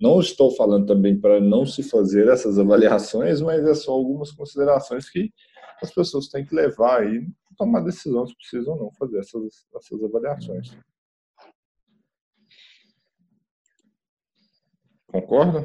não 0.00 0.18
estou 0.18 0.50
falando 0.56 0.86
também 0.86 1.20
para 1.20 1.40
não 1.40 1.64
se 1.64 1.84
fazer 1.84 2.26
essas 2.26 2.58
avaliações, 2.58 3.40
mas 3.40 3.64
é 3.64 3.74
só 3.74 3.92
algumas 3.92 4.32
considerações 4.32 5.08
que 5.08 5.30
as 5.80 5.94
pessoas 5.94 6.26
têm 6.28 6.44
que 6.44 6.52
levar 6.52 7.02
aí 7.02 7.24
tomar 7.56 7.80
decisão 7.82 8.26
se 8.26 8.34
precisa 8.34 8.72
ou 8.72 8.76
não 8.76 8.90
fazer 8.98 9.20
essas, 9.20 9.68
essas 9.72 10.02
avaliações. 10.02 10.76
Concorda? 15.06 15.64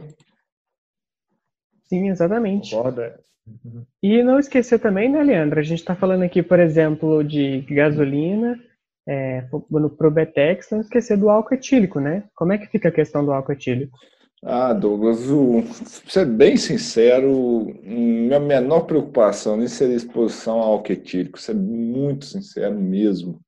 Sim, 1.89 2.09
exatamente. 2.09 2.75
Concorda. 2.75 3.19
Uhum. 3.47 3.83
E 4.01 4.21
não 4.21 4.37
esquecer 4.37 4.79
também, 4.79 5.09
né, 5.09 5.23
Leandro? 5.23 5.59
A 5.59 5.63
gente 5.63 5.79
está 5.79 5.95
falando 5.95 6.21
aqui, 6.21 6.43
por 6.43 6.59
exemplo, 6.59 7.23
de 7.23 7.61
gasolina, 7.61 8.59
é, 9.07 9.43
no 9.71 9.89
Probetex, 9.89 10.69
não 10.69 10.81
esquecer 10.81 11.17
do 11.17 11.29
álcool 11.29 11.55
etílico, 11.55 11.99
né? 11.99 12.25
Como 12.35 12.53
é 12.53 12.59
que 12.59 12.67
fica 12.67 12.89
a 12.89 12.91
questão 12.91 13.25
do 13.25 13.31
álcool 13.33 13.53
etílico? 13.53 13.97
Ah, 14.43 14.71
Douglas, 14.71 15.27
o, 15.29 15.63
pra 15.63 16.11
ser 16.11 16.25
bem 16.25 16.55
sincero, 16.55 17.65
minha 17.83 18.39
menor 18.39 18.81
preocupação 18.81 19.57
nem 19.57 19.67
seria 19.67 19.95
exposição 19.95 20.59
ao 20.59 20.73
álcool 20.73 20.93
etílico, 20.93 21.39
ser 21.39 21.55
muito 21.55 22.25
sincero 22.25 22.79
mesmo. 22.79 23.41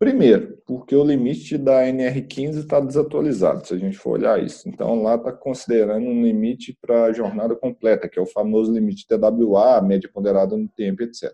Primeiro, 0.00 0.56
porque 0.66 0.96
o 0.96 1.04
limite 1.04 1.58
da 1.58 1.82
NR15 1.82 2.60
está 2.60 2.80
desatualizado, 2.80 3.66
se 3.66 3.74
a 3.74 3.76
gente 3.76 3.98
for 3.98 4.12
olhar 4.12 4.42
isso. 4.42 4.66
Então, 4.66 5.02
lá 5.02 5.16
está 5.16 5.30
considerando 5.30 6.06
um 6.06 6.22
limite 6.24 6.74
para 6.80 7.04
a 7.04 7.12
jornada 7.12 7.54
completa, 7.54 8.08
que 8.08 8.18
é 8.18 8.22
o 8.22 8.26
famoso 8.26 8.72
limite 8.72 9.06
TWA, 9.06 9.82
média 9.82 10.08
ponderada 10.10 10.56
no 10.56 10.66
tempo, 10.70 11.02
etc. 11.02 11.30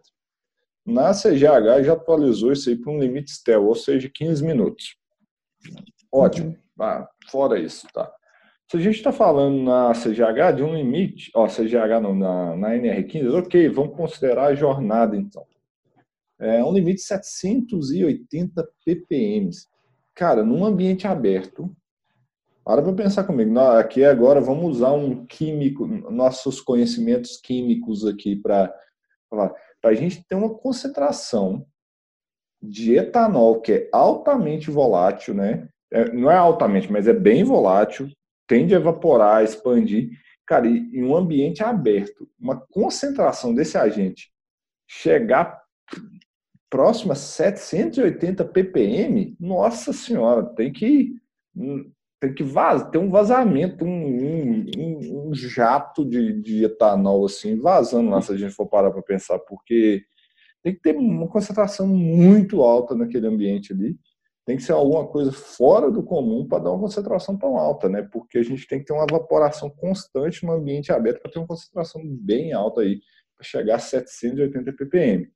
Na 0.84 1.12
CGH 1.12 1.84
já 1.84 1.92
atualizou 1.92 2.50
isso 2.50 2.68
aí 2.68 2.74
para 2.74 2.90
um 2.90 2.98
limite 2.98 3.30
STEL, 3.30 3.64
ou 3.64 3.74
seja, 3.76 4.10
15 4.12 4.44
minutos. 4.44 4.96
Ótimo. 6.10 6.48
Uhum. 6.48 6.56
Ah, 6.80 7.08
fora 7.30 7.60
isso, 7.60 7.86
tá? 7.94 8.12
Se 8.68 8.78
a 8.78 8.80
gente 8.80 8.96
está 8.96 9.12
falando 9.12 9.62
na 9.62 9.92
CGH 9.92 10.56
de 10.56 10.64
um 10.64 10.74
limite, 10.74 11.30
ó, 11.36 11.46
CGH 11.46 12.00
não, 12.02 12.16
na, 12.16 12.56
na 12.56 12.70
NR15, 12.70 13.32
ok, 13.32 13.68
vamos 13.68 13.96
considerar 13.96 14.46
a 14.46 14.54
jornada 14.56 15.16
então. 15.16 15.46
É 16.38 16.62
um 16.62 16.72
limite 16.72 16.96
de 16.96 17.02
780 17.02 18.68
ppm. 18.84 19.50
Cara, 20.14 20.42
num 20.44 20.64
ambiente 20.64 21.06
aberto, 21.06 21.74
para 22.64 22.82
para 22.82 22.92
pensar 22.92 23.24
comigo. 23.24 23.58
Aqui 23.60 24.04
agora 24.04 24.40
vamos 24.40 24.76
usar 24.76 24.92
um 24.92 25.24
químico, 25.24 25.86
nossos 25.86 26.60
conhecimentos 26.60 27.36
químicos 27.36 28.04
aqui 28.04 28.34
para. 28.34 28.74
Para 29.30 29.90
a 29.90 29.94
gente 29.94 30.24
ter 30.26 30.34
uma 30.34 30.52
concentração 30.52 31.66
de 32.62 32.96
etanol 32.96 33.60
que 33.60 33.72
é 33.72 33.88
altamente 33.92 34.70
volátil, 34.70 35.34
né? 35.34 35.68
É, 35.92 36.12
não 36.12 36.30
é 36.30 36.36
altamente, 36.36 36.90
mas 36.90 37.06
é 37.06 37.12
bem 37.12 37.44
volátil, 37.44 38.08
tende 38.48 38.74
a 38.74 38.78
evaporar, 38.78 39.44
expandir. 39.44 40.10
Cara, 40.46 40.66
e 40.66 40.78
em 40.92 41.04
um 41.04 41.14
ambiente 41.16 41.62
aberto, 41.62 42.28
uma 42.38 42.60
concentração 42.70 43.54
desse 43.54 43.76
agente 43.76 44.32
chegar 44.88 45.60
próximo 46.76 47.12
a 47.12 47.14
780 47.14 48.44
ppm, 48.44 49.34
nossa 49.40 49.94
senhora, 49.94 50.44
tem 50.44 50.70
que 50.70 51.14
tem 52.20 52.34
que 52.34 52.42
vazar, 52.42 52.90
tem 52.90 53.00
um 53.00 53.10
vazamento, 53.10 53.82
um, 53.82 54.66
um, 54.76 55.28
um 55.30 55.34
jato 55.34 56.04
de, 56.04 56.34
de, 56.42 56.64
etanol 56.64 57.24
assim 57.24 57.58
vazando 57.58 58.10
lá 58.10 58.20
se 58.20 58.30
a 58.30 58.36
gente 58.36 58.54
for 58.54 58.66
parar 58.66 58.90
para 58.90 59.00
pensar, 59.00 59.38
porque 59.38 60.02
tem 60.62 60.74
que 60.74 60.80
ter 60.82 60.94
uma 60.94 61.28
concentração 61.28 61.86
muito 61.86 62.60
alta 62.60 62.94
naquele 62.94 63.26
ambiente 63.26 63.72
ali 63.72 63.96
tem 64.46 64.56
que 64.56 64.62
ser 64.62 64.72
alguma 64.72 65.04
coisa 65.08 65.32
fora 65.32 65.90
do 65.90 66.04
comum 66.04 66.46
para 66.46 66.62
dar 66.62 66.70
uma 66.70 66.82
concentração 66.82 67.36
tão 67.36 67.56
alta, 67.56 67.88
né? 67.88 68.08
Porque 68.12 68.38
a 68.38 68.44
gente 68.44 68.64
tem 68.68 68.78
que 68.78 68.84
ter 68.84 68.92
uma 68.92 69.02
evaporação 69.02 69.68
constante 69.68 70.46
no 70.46 70.52
ambiente 70.52 70.92
aberto 70.92 71.20
para 71.20 71.32
ter 71.32 71.40
uma 71.40 71.48
concentração 71.48 72.00
bem 72.04 72.52
alta 72.52 72.82
aí, 72.82 73.00
para 73.36 73.44
chegar 73.44 73.74
a 73.74 73.80
780 73.80 74.72
ppm. 74.72 75.28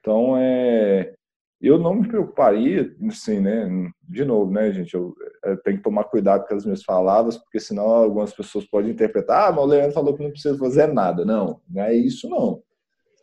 Então, 0.00 0.36
é, 0.36 1.14
eu 1.60 1.78
não 1.78 1.94
me 1.94 2.08
preocuparia, 2.08 2.94
assim, 3.06 3.38
né? 3.38 3.68
De 4.08 4.24
novo, 4.24 4.50
né, 4.50 4.72
gente? 4.72 4.94
Eu, 4.94 5.14
eu 5.44 5.56
tenho 5.58 5.76
que 5.76 5.82
tomar 5.82 6.04
cuidado 6.04 6.46
com 6.46 6.54
as 6.54 6.64
minhas 6.64 6.82
palavras, 6.82 7.36
porque 7.36 7.60
senão 7.60 7.84
algumas 7.84 8.32
pessoas 8.32 8.64
podem 8.64 8.92
interpretar, 8.92 9.48
ah, 9.48 9.52
mas 9.52 9.64
o 9.64 9.66
Leandro 9.66 9.92
falou 9.92 10.14
que 10.14 10.22
não 10.22 10.30
precisa 10.30 10.56
fazer 10.56 10.86
nada. 10.86 11.24
Não, 11.24 11.60
não 11.68 11.82
é 11.82 11.94
isso, 11.94 12.28
não. 12.28 12.62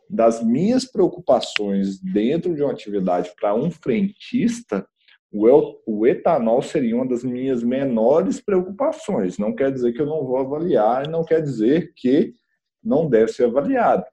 Das 0.08 0.42
minhas 0.42 0.84
preocupações 0.84 2.00
dentro 2.00 2.54
de 2.54 2.62
uma 2.62 2.72
atividade 2.72 3.32
para 3.38 3.54
um 3.54 3.70
frentista, 3.70 4.86
o 5.30 6.06
etanol 6.06 6.62
seria 6.62 6.96
uma 6.96 7.06
das 7.06 7.22
minhas 7.22 7.62
menores 7.62 8.40
preocupações. 8.40 9.36
Não 9.36 9.54
quer 9.54 9.72
dizer 9.72 9.92
que 9.92 10.00
eu 10.00 10.06
não 10.06 10.24
vou 10.24 10.38
avaliar, 10.38 11.08
não 11.08 11.24
quer 11.24 11.42
dizer 11.42 11.92
que 11.94 12.34
não 12.82 13.08
deve 13.08 13.32
ser 13.32 13.44
avaliado. 13.44 14.04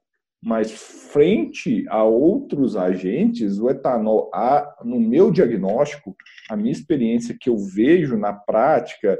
Mas 0.46 0.72
frente 0.72 1.84
a 1.90 2.04
outros 2.04 2.78
agentes, 2.78 3.58
o 3.58 3.68
etanol, 3.68 4.30
no 4.84 5.00
meu 5.00 5.32
diagnóstico, 5.32 6.16
a 6.48 6.56
minha 6.56 6.72
experiência 6.72 7.36
que 7.40 7.50
eu 7.50 7.58
vejo 7.58 8.16
na 8.16 8.32
prática 8.32 9.20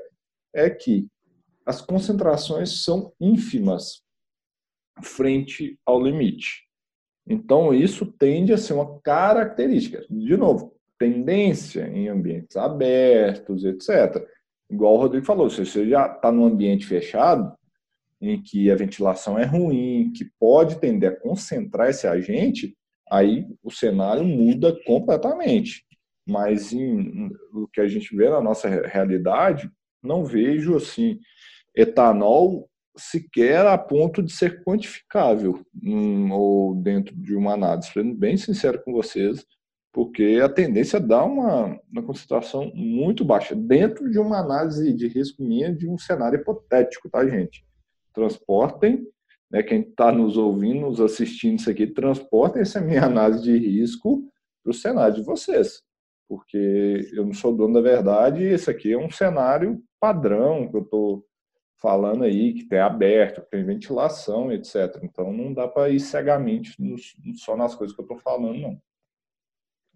é 0.54 0.70
que 0.70 1.08
as 1.66 1.82
concentrações 1.82 2.84
são 2.84 3.12
ínfimas 3.20 4.04
frente 5.02 5.80
ao 5.84 6.00
limite. 6.00 6.64
Então, 7.28 7.74
isso 7.74 8.06
tende 8.06 8.54
a 8.54 8.58
ser 8.58 8.74
uma 8.74 9.00
característica. 9.00 10.06
De 10.08 10.38
novo, 10.38 10.76
tendência 11.00 11.88
em 11.88 12.08
ambientes 12.08 12.56
abertos, 12.56 13.66
etc. 13.66 14.24
Igual 14.70 14.94
o 14.94 15.00
Rodrigo 15.00 15.26
falou, 15.26 15.50
se 15.50 15.66
você 15.66 15.90
já 15.90 16.06
está 16.06 16.32
num 16.32 16.46
ambiente 16.46 16.86
fechado, 16.86 17.52
em 18.30 18.42
que 18.42 18.72
a 18.72 18.76
ventilação 18.76 19.38
é 19.38 19.46
ruim, 19.46 20.12
que 20.16 20.26
pode 20.40 20.80
tender 20.80 21.12
a 21.12 21.20
concentrar 21.20 21.90
esse 21.90 22.08
agente, 22.08 22.76
aí 23.10 23.46
o 23.64 23.72
cenário 23.72 24.24
muda 24.24 24.76
completamente. 24.86 25.86
Mas 26.28 26.74
em, 26.74 27.30
o 27.54 27.68
que 27.72 27.82
a 27.82 27.88
gente 27.88 28.16
vê 28.16 28.30
na 28.30 28.42
nossa 28.42 28.68
realidade, 28.68 29.70
não 30.04 30.26
vejo 30.26 30.76
assim 30.76 31.20
etanol 31.76 32.70
sequer 32.98 33.66
a 33.66 33.78
ponto 33.78 34.24
de 34.24 34.32
ser 34.32 34.64
quantificável 34.64 35.62
hum, 35.84 36.32
ou 36.32 36.76
dentro 36.76 37.16
de 37.16 37.36
uma 37.36 37.54
análise. 37.54 37.92
Sendo 37.92 38.16
bem 38.16 38.38
sincero 38.38 38.82
com 38.84 38.94
vocês, 38.94 39.46
porque 39.94 40.42
a 40.44 40.50
tendência 40.50 41.00
dar 41.00 41.26
uma, 41.26 41.80
uma 41.92 42.04
concentração 42.04 42.72
muito 42.74 43.24
baixa 43.24 43.56
dentro 43.56 44.10
de 44.10 44.20
uma 44.20 44.40
análise 44.40 44.94
de 44.94 45.08
risco 45.08 45.44
minha 45.44 45.74
de 45.74 45.88
um 45.88 45.98
cenário 45.98 46.40
hipotético, 46.40 47.10
tá, 47.10 47.26
gente? 47.28 47.66
Transportem, 48.16 49.06
né, 49.52 49.62
quem 49.62 49.82
está 49.82 50.12
nos 50.12 50.38
ouvindo, 50.38 50.88
nos 50.88 51.00
assistindo 51.00 51.60
isso 51.60 51.70
aqui, 51.70 51.86
transportem 51.86 52.62
essa 52.62 52.82
minha 52.82 53.04
análise 53.04 53.44
de 53.44 53.58
risco 53.58 54.24
para 54.64 54.72
o 54.72 54.74
cenário 54.74 55.16
de 55.16 55.24
vocês, 55.24 55.84
porque 56.28 57.08
eu 57.14 57.26
não 57.26 57.34
sou 57.34 57.56
dono 57.56 57.76
da 57.76 57.82
verdade 57.82 58.42
e 58.42 58.48
esse 58.48 58.70
aqui 58.70 58.94
é 58.94 58.98
um 58.98 59.12
cenário 59.12 59.80
padrão 60.00 60.68
que 60.68 60.76
eu 60.76 60.82
estou 60.82 61.26
falando 61.80 62.24
aí, 62.24 62.54
que 62.54 62.64
tem 62.64 62.80
aberto, 62.80 63.42
que 63.42 63.52
tem 63.52 63.64
ventilação, 63.64 64.52
etc. 64.52 65.00
Então 65.04 65.32
não 65.32 65.54
dá 65.54 65.68
para 65.68 65.90
ir 65.90 66.00
cegamente 66.00 66.76
só 67.36 67.56
nas 67.56 67.76
coisas 67.76 67.96
que 67.96 68.02
eu 68.02 68.06
estou 68.06 68.18
falando, 68.18 68.58
não. 68.58 68.82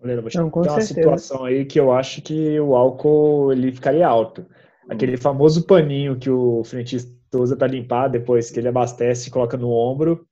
Olha, 0.01 0.21
vou 0.21 0.29
não, 0.35 0.47
uma 0.47 0.81
situação 0.81 1.43
aí 1.43 1.65
que 1.65 1.79
eu 1.79 1.91
acho 1.91 2.21
que 2.21 2.59
o 2.59 2.75
álcool 2.75 3.51
ele 3.51 3.71
ficaria 3.71 4.07
alto. 4.07 4.45
Aquele 4.87 5.17
famoso 5.17 5.65
paninho 5.67 6.17
que 6.17 6.29
o 6.29 6.63
frentista 6.63 7.18
usa 7.37 7.55
para 7.55 7.67
limpar 7.67 8.07
depois 8.07 8.49
que 8.49 8.59
ele 8.59 8.67
abastece 8.67 9.27
e 9.27 9.31
coloca 9.31 9.57
no 9.57 9.69
ombro. 9.69 10.27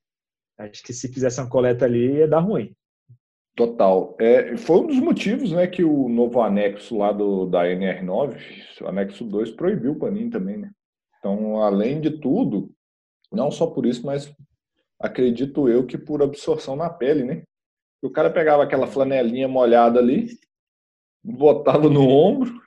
Acho 0.58 0.82
que 0.84 0.94
se 0.94 1.08
fizesse 1.08 1.40
uma 1.40 1.50
coleta 1.50 1.86
ali 1.86 2.18
ia 2.18 2.28
dar 2.28 2.40
ruim. 2.40 2.76
Total. 3.56 4.16
É, 4.20 4.56
foi 4.56 4.78
um 4.82 4.88
dos 4.88 5.00
motivos 5.00 5.52
né, 5.52 5.66
que 5.66 5.84
o 5.84 6.08
novo 6.08 6.42
anexo 6.42 6.98
lá 6.98 7.12
do, 7.12 7.48
da 7.48 7.64
NR9, 7.64 8.40
o 8.82 8.88
anexo 8.88 9.26
2, 9.26 9.52
proibiu 9.52 9.94
o 9.94 10.00
paninho 10.00 10.30
também. 10.30 10.58
Né? 10.58 10.72
Então, 11.20 11.62
além 11.62 12.00
de 12.00 12.20
tudo, 12.20 12.72
não 13.32 13.50
só 13.50 13.68
por 13.68 13.86
isso, 13.86 14.06
mas 14.06 14.34
acredito 15.00 15.68
eu 15.68 15.86
que 15.86 15.98
por 15.98 16.22
absorção 16.22 16.76
na 16.76 16.90
pele, 16.90 17.24
né? 17.24 17.44
O 18.02 18.12
cara 18.12 18.30
pegava 18.30 18.64
aquela 18.64 18.86
flanelinha 18.86 19.48
molhada 19.48 20.00
ali, 20.00 20.28
botava 21.24 21.90
no 21.90 22.08
ombro, 22.08 22.62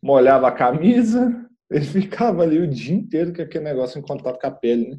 molhava 0.00 0.48
a 0.48 0.52
camisa, 0.52 1.41
ele 1.72 1.84
ficava 1.84 2.42
ali 2.42 2.58
o 2.58 2.68
dia 2.68 2.94
inteiro 2.94 3.34
com 3.34 3.42
aquele 3.42 3.64
negócio 3.64 3.98
em 3.98 4.02
contato 4.02 4.38
com 4.38 4.46
a 4.46 4.50
pele, 4.50 4.88
né? 4.90 4.98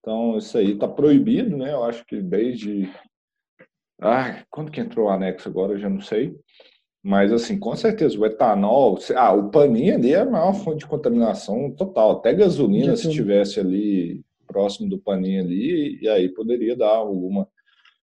Então, 0.00 0.38
isso 0.38 0.56
aí 0.56 0.78
tá 0.78 0.86
proibido, 0.86 1.56
né? 1.56 1.72
Eu 1.72 1.84
acho 1.84 2.04
que 2.06 2.22
desde. 2.22 2.88
Ah, 4.00 4.44
quando 4.50 4.70
que 4.70 4.80
entrou 4.80 5.06
o 5.06 5.10
anexo 5.10 5.48
agora, 5.48 5.72
eu 5.72 5.78
já 5.78 5.88
não 5.88 6.00
sei. 6.00 6.36
Mas, 7.02 7.32
assim, 7.32 7.58
com 7.58 7.74
certeza, 7.74 8.18
o 8.18 8.26
etanol. 8.26 8.98
Ah, 9.16 9.32
o 9.32 9.50
paninho 9.50 9.94
ali 9.94 10.12
é 10.12 10.20
a 10.20 10.24
maior 10.24 10.54
fonte 10.54 10.80
de 10.80 10.86
contaminação 10.86 11.72
total. 11.72 12.12
Até 12.12 12.34
gasolina, 12.34 12.96
se 12.96 13.08
estivesse 13.08 13.60
ali 13.60 14.24
próximo 14.46 14.88
do 14.88 14.98
paninho 14.98 15.42
ali, 15.42 15.98
e 16.00 16.08
aí 16.08 16.28
poderia 16.28 16.76
dar 16.76 16.94
alguma 16.94 17.48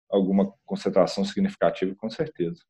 alguma 0.09 0.53
concentração 0.63 1.25
significativa, 1.25 1.95
com 1.95 2.09
certeza. 2.09 2.61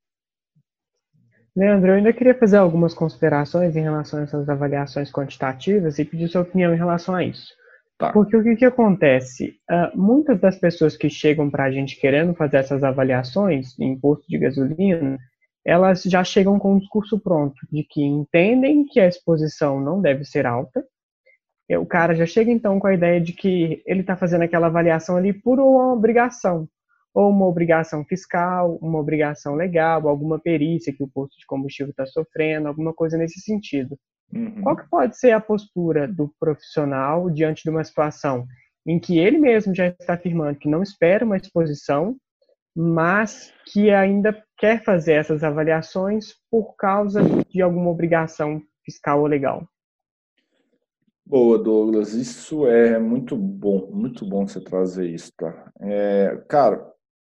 Leandro, 1.56 1.92
eu 1.92 1.96
ainda 1.96 2.12
queria 2.12 2.34
fazer 2.34 2.58
algumas 2.58 2.94
considerações 2.94 3.76
em 3.76 3.82
relação 3.82 4.20
a 4.20 4.24
essas 4.24 4.50
avaliações 4.50 5.12
quantitativas 5.12 6.00
e 6.00 6.06
pedir 6.06 6.28
sua 6.28 6.42
opinião 6.42 6.74
em 6.74 6.78
relação 6.78 7.14
a 7.14 7.24
isso. 7.24 7.54
Tá. 7.98 8.12
Porque 8.12 8.36
o 8.36 8.44
que, 8.44 8.56
que 8.56 8.66
acontece? 8.66 9.60
Uh, 9.70 9.96
muitas 9.96 10.40
das 10.40 10.58
pessoas 10.58 10.98
que 10.98 11.10
chegam 11.10 11.50
para 11.52 11.66
a 11.66 11.72
gente 11.72 12.00
querendo 12.00 12.34
fazer 12.34 12.58
essas 12.58 12.84
avaliações 12.84 13.80
em 13.80 13.98
posto 14.00 14.28
de 14.28 14.40
gasolina, 14.40 15.20
elas 15.64 16.02
já 16.02 16.24
chegam 16.24 16.58
com 16.58 16.74
um 16.74 16.80
discurso 16.80 17.20
pronto 17.20 17.56
de 17.72 17.84
que 17.84 18.04
entendem 18.04 18.84
que 18.86 19.00
a 19.00 19.08
exposição 19.08 19.80
não 19.80 20.02
deve 20.02 20.26
ser 20.26 20.48
alta. 20.48 20.84
O 21.80 21.86
cara 21.86 22.14
já 22.14 22.26
chega 22.26 22.52
então 22.52 22.80
com 22.80 22.88
a 22.88 22.94
ideia 22.94 23.22
de 23.22 23.32
que 23.32 23.82
ele 23.86 24.02
está 24.02 24.16
fazendo 24.16 24.42
aquela 24.42 24.68
avaliação 24.68 25.16
ali 25.16 25.32
por 25.32 25.60
uma 25.60 25.94
obrigação 25.94 26.68
ou 27.14 27.30
uma 27.30 27.46
obrigação 27.46 28.04
fiscal, 28.04 28.78
uma 28.82 29.00
obrigação 29.00 29.56
legal, 29.56 30.08
alguma 30.08 30.40
perícia 30.40 30.94
que 30.94 31.04
o 31.04 31.08
posto 31.08 31.38
de 31.38 31.46
combustível 31.46 31.92
está 31.92 32.06
sofrendo, 32.06 32.68
alguma 32.68 32.94
coisa 32.94 33.18
nesse 33.18 33.40
sentido. 33.40 33.98
Uhum. 34.34 34.62
Qual 34.64 34.76
que 34.76 34.90
pode 34.90 35.18
ser 35.18 35.32
a 35.32 35.40
postura 35.40 36.08
do 36.08 36.34
profissional 36.40 37.30
diante 37.30 37.64
de 37.64 37.70
uma 37.70 37.84
situação 37.84 38.48
em 38.86 39.00
que 39.00 39.20
ele 39.20 39.38
mesmo 39.38 39.76
já 39.76 39.88
está 39.88 40.16
afirmando 40.16 40.60
que 40.60 40.68
não 40.68 40.82
espera 40.82 41.24
uma 41.24 41.38
exposição, 41.38 42.18
mas 42.76 43.54
que 43.72 43.92
ainda 43.92 44.44
quer 44.58 44.84
fazer 44.84 45.14
essas 45.14 45.44
avaliações 45.44 46.34
por 46.50 46.76
causa 46.76 47.22
de 47.50 47.62
alguma 47.62 47.92
obrigação 47.92 48.62
fiscal 48.84 49.22
ou 49.22 49.28
legal? 49.28 49.68
Boa, 51.26 51.58
Douglas. 51.58 52.14
Isso 52.14 52.68
é 52.68 53.00
muito 53.00 53.38
bom, 53.38 53.90
muito 53.92 54.26
bom 54.26 54.46
você 54.46 54.60
trazer 54.60 55.10
isso, 55.10 55.32
tá? 55.38 55.72
É, 55.80 56.44
cara, 56.50 56.86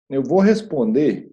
eu 0.09 0.23
vou 0.23 0.41
responder 0.41 1.33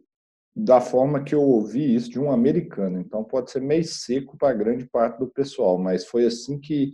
da 0.55 0.79
forma 0.79 1.23
que 1.23 1.33
eu 1.33 1.41
ouvi 1.41 1.95
isso 1.95 2.09
de 2.09 2.19
um 2.19 2.31
americano, 2.31 2.99
então 2.99 3.23
pode 3.23 3.49
ser 3.49 3.61
meio 3.61 3.83
seco 3.83 4.37
para 4.37 4.53
grande 4.53 4.85
parte 4.85 5.17
do 5.19 5.27
pessoal, 5.27 5.77
mas 5.77 6.05
foi 6.05 6.25
assim 6.25 6.59
que, 6.59 6.93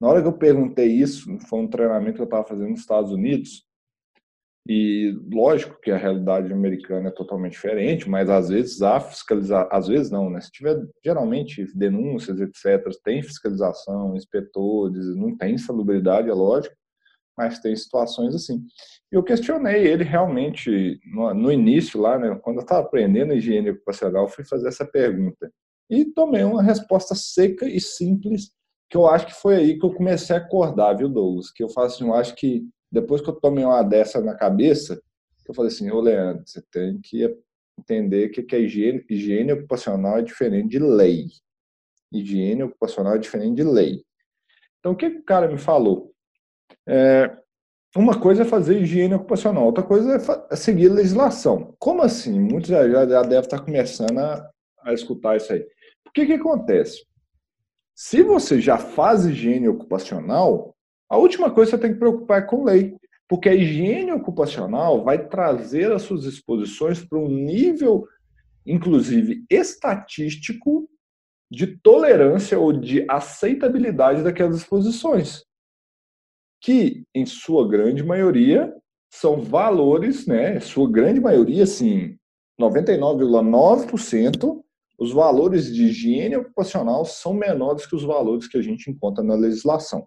na 0.00 0.08
hora 0.08 0.20
que 0.20 0.28
eu 0.28 0.32
perguntei 0.32 0.88
isso, 0.88 1.38
foi 1.48 1.60
um 1.60 1.68
treinamento 1.68 2.16
que 2.16 2.20
eu 2.20 2.24
estava 2.24 2.44
fazendo 2.44 2.70
nos 2.70 2.80
Estados 2.80 3.10
Unidos, 3.10 3.66
e 4.70 5.18
lógico 5.32 5.80
que 5.80 5.90
a 5.90 5.96
realidade 5.96 6.52
americana 6.52 7.08
é 7.08 7.12
totalmente 7.12 7.52
diferente, 7.52 8.06
mas 8.06 8.28
às 8.28 8.50
vezes 8.50 8.82
há 8.82 9.00
fiscalização, 9.00 9.68
às 9.72 9.88
vezes 9.88 10.10
não, 10.10 10.28
né? 10.28 10.42
Se 10.42 10.50
tiver 10.50 10.76
geralmente 11.02 11.66
denúncias, 11.74 12.38
etc., 12.38 12.84
tem 13.02 13.22
fiscalização, 13.22 14.14
inspetores, 14.14 15.16
não 15.16 15.34
tem 15.34 15.56
salubridade, 15.56 16.28
é 16.28 16.34
lógico, 16.34 16.76
mas 17.38 17.60
tem 17.60 17.74
situações 17.76 18.34
assim. 18.34 18.60
Eu 19.10 19.22
questionei 19.22 19.86
ele 19.86 20.02
realmente 20.02 21.00
no, 21.06 21.32
no 21.32 21.52
início 21.52 22.00
lá, 22.00 22.18
né, 22.18 22.36
quando 22.42 22.56
eu 22.56 22.62
estava 22.62 22.84
aprendendo 22.84 23.32
higiene 23.32 23.70
ocupacional, 23.70 24.28
fui 24.28 24.44
fazer 24.44 24.66
essa 24.66 24.84
pergunta 24.84 25.50
e 25.88 26.04
tomei 26.04 26.42
uma 26.42 26.62
resposta 26.62 27.14
seca 27.14 27.66
e 27.66 27.80
simples 27.80 28.50
que 28.90 28.96
eu 28.96 29.06
acho 29.06 29.26
que 29.26 29.34
foi 29.34 29.56
aí 29.56 29.78
que 29.78 29.86
eu 29.86 29.94
comecei 29.94 30.34
a 30.34 30.38
acordar, 30.38 30.94
viu, 30.94 31.08
Douglas? 31.08 31.52
Que 31.52 31.62
eu 31.62 31.68
faço 31.68 31.96
assim, 31.96 32.08
eu 32.08 32.14
acho 32.14 32.34
que 32.34 32.66
depois 32.90 33.20
que 33.20 33.28
eu 33.28 33.34
tomei 33.34 33.64
uma 33.64 33.82
dessa 33.82 34.20
na 34.20 34.34
cabeça, 34.34 35.00
eu 35.46 35.54
falei 35.54 35.70
assim, 35.70 35.90
ô 35.90 36.00
Leandro, 36.00 36.42
você 36.44 36.62
tem 36.72 36.98
que 37.00 37.24
entender 37.78 38.30
que, 38.30 38.42
que 38.42 38.56
a 38.56 38.58
higiene, 38.58 39.04
higiene 39.08 39.52
ocupacional 39.52 40.18
é 40.18 40.22
diferente 40.22 40.70
de 40.70 40.78
lei. 40.78 41.26
Higiene 42.12 42.64
ocupacional 42.64 43.14
é 43.14 43.18
diferente 43.18 43.56
de 43.56 43.64
lei. 43.64 44.02
Então, 44.80 44.92
o 44.92 44.96
que, 44.96 45.10
que 45.10 45.18
o 45.18 45.24
cara 45.24 45.48
me 45.48 45.58
falou? 45.58 46.12
É, 46.86 47.30
uma 47.96 48.20
coisa 48.20 48.42
é 48.42 48.44
fazer 48.44 48.80
higiene 48.80 49.14
ocupacional, 49.14 49.64
outra 49.64 49.82
coisa 49.82 50.16
é, 50.16 50.52
é 50.52 50.56
seguir 50.56 50.88
legislação. 50.88 51.74
Como 51.78 52.02
assim? 52.02 52.38
Muitos 52.38 52.70
já, 52.70 52.88
já 52.88 53.22
devem 53.22 53.38
estar 53.40 53.60
começando 53.60 54.18
a, 54.18 54.50
a 54.82 54.92
escutar 54.92 55.36
isso 55.36 55.52
aí. 55.52 55.60
O 56.06 56.12
que, 56.12 56.26
que 56.26 56.34
acontece? 56.34 57.06
Se 57.94 58.22
você 58.22 58.60
já 58.60 58.78
faz 58.78 59.24
higiene 59.24 59.68
ocupacional, 59.68 60.74
a 61.10 61.16
última 61.16 61.50
coisa 61.50 61.72
que 61.72 61.76
você 61.76 61.82
tem 61.82 61.92
que 61.92 61.98
preocupar 61.98 62.42
é 62.42 62.46
com 62.46 62.64
lei. 62.64 62.96
Porque 63.28 63.48
a 63.48 63.54
higiene 63.54 64.12
ocupacional 64.12 65.04
vai 65.04 65.26
trazer 65.26 65.92
as 65.92 66.02
suas 66.02 66.24
exposições 66.24 67.04
para 67.04 67.18
um 67.18 67.28
nível, 67.28 68.06
inclusive 68.64 69.44
estatístico, 69.50 70.88
de 71.50 71.78
tolerância 71.78 72.58
ou 72.58 72.72
de 72.72 73.04
aceitabilidade 73.08 74.22
daquelas 74.22 74.56
exposições 74.56 75.47
que, 76.60 77.04
em 77.14 77.26
sua 77.26 77.68
grande 77.68 78.02
maioria, 78.02 78.74
são 79.10 79.40
valores, 79.40 80.26
né? 80.26 80.60
Sua 80.60 80.90
grande 80.90 81.20
maioria, 81.20 81.66
sim, 81.66 82.16
99,9%, 82.60 84.62
os 84.98 85.12
valores 85.12 85.72
de 85.72 85.84
higiene 85.84 86.36
ocupacional 86.36 87.04
são 87.04 87.32
menores 87.32 87.86
que 87.86 87.94
os 87.94 88.02
valores 88.02 88.48
que 88.48 88.58
a 88.58 88.62
gente 88.62 88.90
encontra 88.90 89.22
na 89.22 89.34
legislação. 89.34 90.06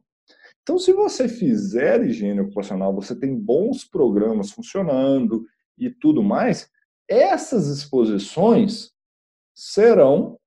Então, 0.61 0.77
se 0.77 0.91
você 0.91 1.27
fizer 1.27 2.05
higiene 2.05 2.41
ocupacional, 2.41 2.93
você 2.93 3.15
tem 3.15 3.35
bons 3.35 3.83
programas 3.83 4.51
funcionando 4.51 5.45
e 5.77 5.89
tudo 5.89 6.21
mais, 6.21 6.69
essas 7.07 7.67
exposições 7.67 8.91
serão 9.55 10.37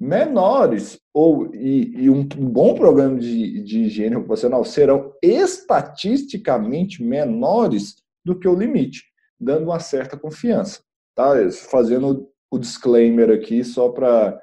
menores 0.00 1.00
ou 1.12 1.54
e, 1.54 2.04
e 2.04 2.10
um, 2.10 2.20
um, 2.20 2.48
bom 2.48 2.74
programa 2.74 3.18
de, 3.18 3.62
de 3.62 3.80
higiene 3.80 4.16
ocupacional 4.16 4.64
serão 4.64 5.12
estatisticamente 5.22 7.02
menores 7.02 7.96
do 8.24 8.38
que 8.38 8.46
o 8.46 8.54
limite, 8.54 9.04
dando 9.40 9.64
uma 9.64 9.80
certa 9.80 10.16
confiança. 10.16 10.80
Tá? 11.14 11.32
Fazendo 11.70 12.30
o 12.50 12.58
disclaimer 12.58 13.30
aqui 13.30 13.64
só 13.64 13.88
para 13.88 14.34
uh, 14.34 14.40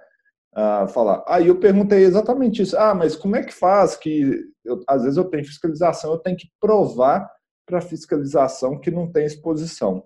ah, 0.55 0.87
falar. 0.87 1.23
Aí 1.27 1.47
eu 1.47 1.59
perguntei 1.59 2.03
exatamente 2.03 2.61
isso. 2.61 2.77
Ah, 2.77 2.93
mas 2.93 3.15
como 3.15 3.35
é 3.35 3.43
que 3.43 3.53
faz 3.53 3.95
que 3.95 4.43
eu, 4.63 4.83
às 4.87 5.03
vezes 5.03 5.17
eu 5.17 5.25
tenho 5.25 5.45
fiscalização, 5.45 6.11
eu 6.11 6.19
tenho 6.19 6.37
que 6.37 6.49
provar 6.59 7.29
para 7.65 7.81
fiscalização 7.81 8.79
que 8.79 8.91
não 8.91 9.11
tem 9.11 9.25
exposição. 9.25 10.03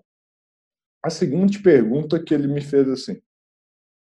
A 1.02 1.10
seguinte 1.10 1.62
pergunta 1.62 2.22
que 2.22 2.32
ele 2.32 2.46
me 2.46 2.60
fez 2.60 2.88
assim: 2.88 3.20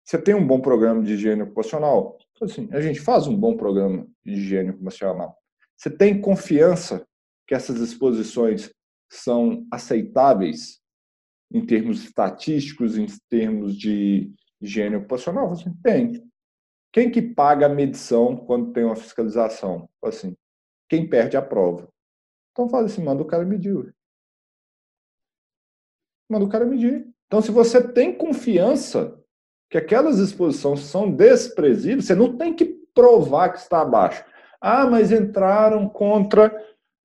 você 0.10 0.20
tem 0.20 0.34
um 0.34 0.46
bom 0.46 0.60
programa 0.60 1.04
de 1.04 1.14
higiene 1.14 1.44
ocupacional? 1.44 2.18
Assim, 2.42 2.68
a 2.72 2.82
gente 2.82 3.00
faz 3.00 3.28
um 3.28 3.38
bom 3.38 3.56
programa 3.56 4.08
de 4.26 4.34
higiene 4.34 4.72
ocupacional. 4.72 5.38
Você 5.78 5.88
tem 5.88 6.20
confiança 6.20 7.08
que 7.48 7.54
essas 7.54 7.80
exposições 7.80 8.74
são 9.08 9.68
aceitáveis 9.72 10.82
em 11.54 11.64
termos 11.64 12.04
estatísticos, 12.04 12.98
em 12.98 13.06
termos 13.30 13.78
de 13.78 14.34
higiene 14.60 14.96
ocupacional? 14.96 15.48
Você 15.50 15.72
tem. 15.84 16.28
Quem 16.92 17.12
que 17.12 17.22
paga 17.22 17.68
a 17.68 17.70
medição 17.70 18.36
quando 18.36 18.74
tem 18.74 18.86
uma 18.86 18.96
fiscalização? 18.96 19.88
Assim, 20.04 20.36
quem 20.90 21.08
perde 21.08 21.38
a 21.38 21.42
prova. 21.44 21.88
Então 22.52 22.68
fala 22.68 22.88
assim, 22.88 23.04
manda 23.04 23.22
o 23.22 23.28
cara 23.28 23.46
medir. 23.46 23.96
Manda 26.28 26.46
o 26.46 26.50
cara 26.50 26.66
medir. 26.66 27.08
Então, 27.28 27.44
se 27.44 27.52
você 27.52 27.94
tem 27.94 28.18
confiança 28.18 29.19
que 29.70 29.78
aquelas 29.78 30.18
exposições 30.18 30.82
são 30.82 31.12
desprezíveis, 31.12 32.06
você 32.06 32.16
não 32.16 32.36
tem 32.36 32.54
que 32.54 32.66
provar 32.94 33.50
que 33.50 33.60
está 33.60 33.82
abaixo. 33.82 34.26
Ah, 34.60 34.86
mas 34.86 35.12
entraram 35.12 35.88
contra, 35.88 36.54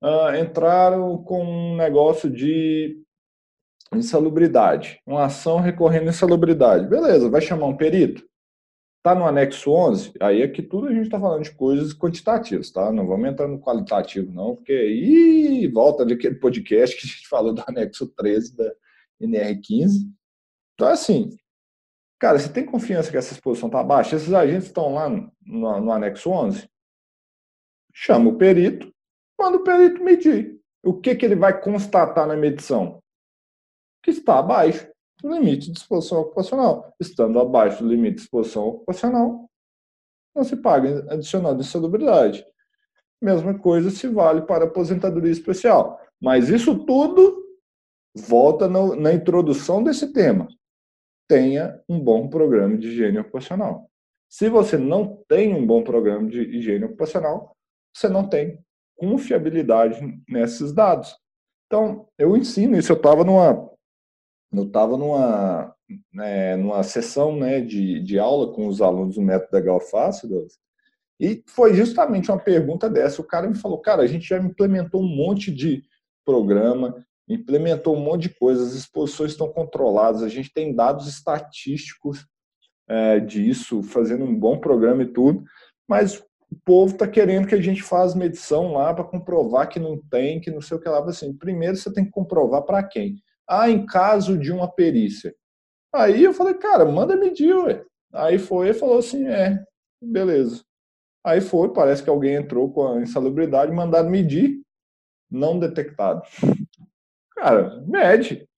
uh, 0.03 0.35
entraram 0.37 1.19
com 1.19 1.45
um 1.45 1.77
negócio 1.77 2.31
de 2.31 3.01
insalubridade, 3.93 5.01
uma 5.07 5.27
ação 5.27 5.61
recorrendo 5.61 6.07
à 6.07 6.11
insalubridade. 6.11 6.89
Beleza, 6.89 7.29
vai 7.29 7.41
chamar 7.41 7.67
um 7.67 7.77
perito? 7.77 8.25
Está 8.99 9.15
no 9.15 9.27
anexo 9.27 9.71
11, 9.71 10.15
aí 10.19 10.43
aqui 10.43 10.63
tudo 10.63 10.87
a 10.87 10.91
gente 10.91 11.03
está 11.03 11.21
falando 11.21 11.43
de 11.43 11.51
coisas 11.51 11.93
quantitativas, 11.93 12.71
tá? 12.71 12.91
Não 12.91 13.07
vamos 13.07 13.29
entrar 13.29 13.47
no 13.47 13.61
qualitativo, 13.61 14.33
não, 14.33 14.57
porque 14.57 14.73
aí 14.73 15.69
volta 15.69 16.07
daquele 16.07 16.37
podcast 16.37 16.97
que 16.97 17.07
a 17.07 17.11
gente 17.11 17.29
falou 17.29 17.53
do 17.53 17.63
anexo 17.69 18.07
13 18.17 18.57
da 18.57 18.73
NR15. 19.21 19.91
Então, 20.73 20.89
assim, 20.89 21.37
cara, 22.25 22.39
você 22.39 22.49
tem 22.49 22.65
confiança 22.65 23.11
que 23.11 23.19
essa 23.19 23.35
exposição 23.35 23.67
está 23.67 23.83
baixa? 23.83 24.17
Esses 24.17 24.33
agentes 24.33 24.69
estão 24.69 24.95
lá 24.95 25.11
no, 25.11 25.31
no, 25.45 25.79
no 25.79 25.93
anexo 25.93 26.31
11? 26.31 26.67
Chama 27.93 28.31
o 28.31 28.39
perito, 28.39 28.91
manda 29.39 29.59
o 29.59 29.63
perito 29.63 30.03
medir. 30.03 30.59
O 30.83 30.95
que, 30.95 31.15
que 31.15 31.27
ele 31.27 31.37
vai 31.37 31.61
constatar 31.61 32.27
na 32.27 32.35
medição? 32.35 33.03
Que 34.03 34.11
está 34.11 34.39
abaixo 34.39 34.89
do 35.21 35.35
limite 35.35 35.71
de 35.71 35.79
exposição 35.79 36.21
ocupacional. 36.23 36.95
Estando 36.99 37.39
abaixo 37.39 37.85
do 37.85 37.91
limite 37.91 38.17
de 38.17 38.23
exposição 38.23 38.69
ocupacional, 38.69 39.47
não 40.35 40.45
se 40.45 40.57
paga 40.57 41.05
adicional 41.13 41.55
de 41.55 41.61
insalubridade. 41.61 42.43
Mesma 43.21 43.59
coisa 43.59 43.91
se 43.91 44.09
vale 44.09 44.41
para 44.41 44.65
aposentadoria 44.65 45.31
especial. 45.31 46.01
Mas 46.19 46.49
isso 46.49 46.87
tudo 46.87 47.45
volta 48.17 48.67
no, 48.67 48.97
na 48.97 49.13
introdução 49.13 49.85
desse 49.85 50.11
tema. 50.11 50.49
Tenha 51.29 51.81
um 51.89 51.99
bom 51.99 52.29
programa 52.29 52.77
de 52.77 52.89
higiene 52.89 53.19
ocupacional. 53.19 53.91
Se 54.29 54.49
você 54.49 54.77
não 54.77 55.23
tem 55.29 55.55
um 55.55 55.67
bom 55.67 55.83
programa 55.83 56.29
de 56.29 56.41
higiene 56.41 56.85
ocupacional, 56.85 57.57
você 57.95 58.09
não 58.09 58.29
tem 58.29 58.59
confiabilidade 58.97 60.01
nesses 60.29 60.73
dados. 60.73 61.17
Então, 61.67 62.09
eu 62.19 62.37
ensino 62.37 62.77
isso. 62.77 62.93
Eu 62.93 62.97
estava 62.97 63.25
numa 63.25 63.71
eu 64.53 64.65
estava 64.65 64.97
numa, 64.97 65.75
né, 66.13 66.57
numa 66.57 66.83
sessão 66.85 67.37
né, 67.37 67.61
de, 67.61 68.01
de 68.01 68.19
aula 68.19 68.53
com 68.53 68.69
os 68.69 68.81
alunos 68.81 69.17
do 69.17 69.23
método 69.23 69.51
da 69.51 69.61
Galfácidos, 69.61 70.59
e 71.21 71.43
foi 71.49 71.75
justamente 71.75 72.31
uma 72.31 72.39
pergunta 72.39 72.89
dessa. 72.91 73.21
O 73.21 73.27
cara 73.27 73.49
me 73.49 73.57
falou, 73.57 73.79
cara, 73.79 74.03
a 74.03 74.07
gente 74.07 74.29
já 74.29 74.39
implementou 74.39 75.01
um 75.01 75.17
monte 75.17 75.53
de 75.53 75.85
programa, 76.25 77.05
implementou 77.29 77.97
um 77.97 78.01
monte 78.01 78.23
de 78.23 78.35
coisas, 78.35 78.69
as 78.69 78.75
exposições 78.75 79.33
estão 79.33 79.49
controladas, 79.49 80.23
a 80.23 80.29
gente 80.29 80.53
tem 80.53 80.75
dados 80.75 81.09
estatísticos 81.09 82.27
é, 82.89 83.19
disso, 83.21 83.83
fazendo 83.83 84.25
um 84.25 84.39
bom 84.39 84.59
programa 84.59 85.03
e 85.03 85.13
tudo, 85.13 85.43
mas 85.89 86.19
o 86.19 86.57
povo 86.65 86.93
está 86.93 87.09
querendo 87.09 87.49
que 87.49 87.55
a 87.55 87.61
gente 87.61 87.83
faça 87.83 88.17
medição 88.17 88.73
lá 88.73 88.93
para 88.95 89.05
comprovar 89.05 89.69
que 89.69 89.81
não 89.81 89.99
tem, 90.11 90.41
que 90.41 90.51
não 90.51 90.61
sei 90.61 90.77
o 90.77 90.81
que 90.81 90.89
lá. 90.89 91.01
Assim, 91.05 91.37
primeiro 91.37 91.77
você 91.77 91.93
tem 91.93 92.05
que 92.05 92.11
comprovar 92.11 92.63
para 92.63 92.83
quem? 92.83 93.17
Ah, 93.49 93.69
em 93.69 93.85
caso 93.85 94.39
de 94.39 94.53
uma 94.53 94.71
perícia. 94.71 95.35
Aí 95.93 96.25
eu 96.25 96.33
falei, 96.33 96.55
cara, 96.55 96.85
manda 96.85 97.17
medir, 97.17 97.55
ué. 97.55 97.85
Aí 98.13 98.39
foi 98.39 98.69
e 98.69 98.75
falou 98.75 98.99
assim, 98.99 99.27
é, 99.27 99.63
beleza. 100.01 100.63
Aí 101.25 101.41
foi, 101.41 101.73
parece 101.73 102.03
que 102.03 102.11
alguém 102.11 102.35
entrou 102.35 102.71
com 102.71 102.87
a 102.87 103.01
insalubridade, 103.01 103.73
mandado 103.73 104.09
medir, 104.11 104.61
não 105.31 105.59
detectado. 105.59 106.23
Cara, 107.37 107.83
mede. 107.87 108.49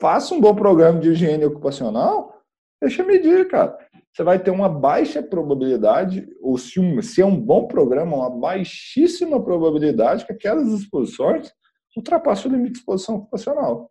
Faça 0.00 0.34
um 0.34 0.40
bom 0.40 0.54
programa 0.54 1.00
de 1.00 1.10
higiene 1.10 1.44
ocupacional, 1.44 2.42
deixa 2.80 3.04
medir, 3.04 3.48
cara. 3.48 3.78
Você 4.12 4.22
vai 4.22 4.38
ter 4.38 4.50
uma 4.50 4.68
baixa 4.68 5.22
probabilidade, 5.22 6.28
ou 6.40 6.56
se, 6.56 6.78
um, 6.78 7.00
se 7.02 7.20
é 7.20 7.26
um 7.26 7.38
bom 7.40 7.66
programa, 7.66 8.16
uma 8.16 8.30
baixíssima 8.30 9.42
probabilidade 9.42 10.24
que 10.24 10.32
aquelas 10.32 10.68
exposições 10.68 11.52
ultrapassem 11.96 12.50
o 12.50 12.54
limite 12.54 12.72
de 12.74 12.78
exposição 12.78 13.16
ocupacional. 13.16 13.90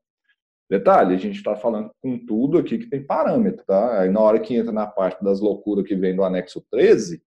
Detalhe, 0.70 1.14
a 1.14 1.18
gente 1.18 1.38
está 1.38 1.56
falando 1.56 1.92
com 2.02 2.18
tudo 2.26 2.58
aqui 2.58 2.78
que 2.78 2.90
tem 2.90 3.06
parâmetro, 3.06 3.66
tá? 3.66 4.02
Aí 4.02 4.10
na 4.10 4.20
hora 4.20 4.40
que 4.40 4.56
entra 4.56 4.72
na 4.72 4.88
parte 4.88 5.24
das 5.24 5.40
loucuras 5.40 5.86
que 5.86 5.96
vem 5.96 6.16
do 6.16 6.24
anexo 6.24 6.66
13, 6.72 7.22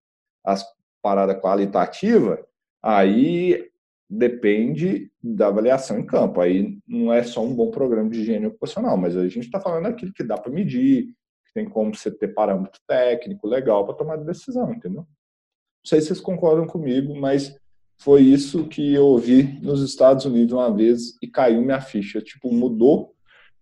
as 0.45 0.65
paradas 1.03 1.41
qualitativas, 1.41 2.39
aí 2.83 3.71
depende 4.09 5.11
da 5.23 5.49
avaliação 5.49 5.99
em 5.99 6.07
campo. 6.07 6.41
Aí 6.41 6.79
não 6.87 7.13
é 7.13 7.23
só 7.23 7.45
um 7.45 7.55
bom 7.55 7.71
programa 7.71 8.09
de 8.11 8.21
higiene 8.21 8.47
ocupacional, 8.47 8.97
mas 8.97 9.17
a 9.17 9.27
gente 9.29 9.47
está 9.47 9.61
falando 9.61 9.85
daquilo 9.85 10.13
que 10.13 10.25
dá 10.25 10.37
para 10.37 10.53
medir, 10.53 11.07
que 11.47 11.53
tem 11.55 11.69
como 11.69 11.95
você 11.95 12.11
ter 12.11 12.29
parâmetro 12.29 12.81
técnico 12.87 13.47
legal 13.47 13.85
para 13.85 13.95
tomar 13.95 14.17
decisão, 14.17 14.73
entendeu? 14.73 15.03
Não 15.03 15.89
sei 15.89 16.01
se 16.01 16.09
vocês 16.09 16.21
concordam 16.21 16.67
comigo, 16.67 17.15
mas 17.15 17.57
foi 17.99 18.23
isso 18.23 18.69
que 18.69 18.95
eu 18.95 19.07
ouvi 19.07 19.59
nos 19.63 19.83
Estados 19.83 20.25
Unidos 20.25 20.53
uma 20.53 20.75
vez 20.75 21.17
e 21.23 21.29
caiu 21.29 21.63
minha 21.63 21.81
ficha. 21.81 22.21
Tipo, 22.21 22.53
mudou 22.53 23.17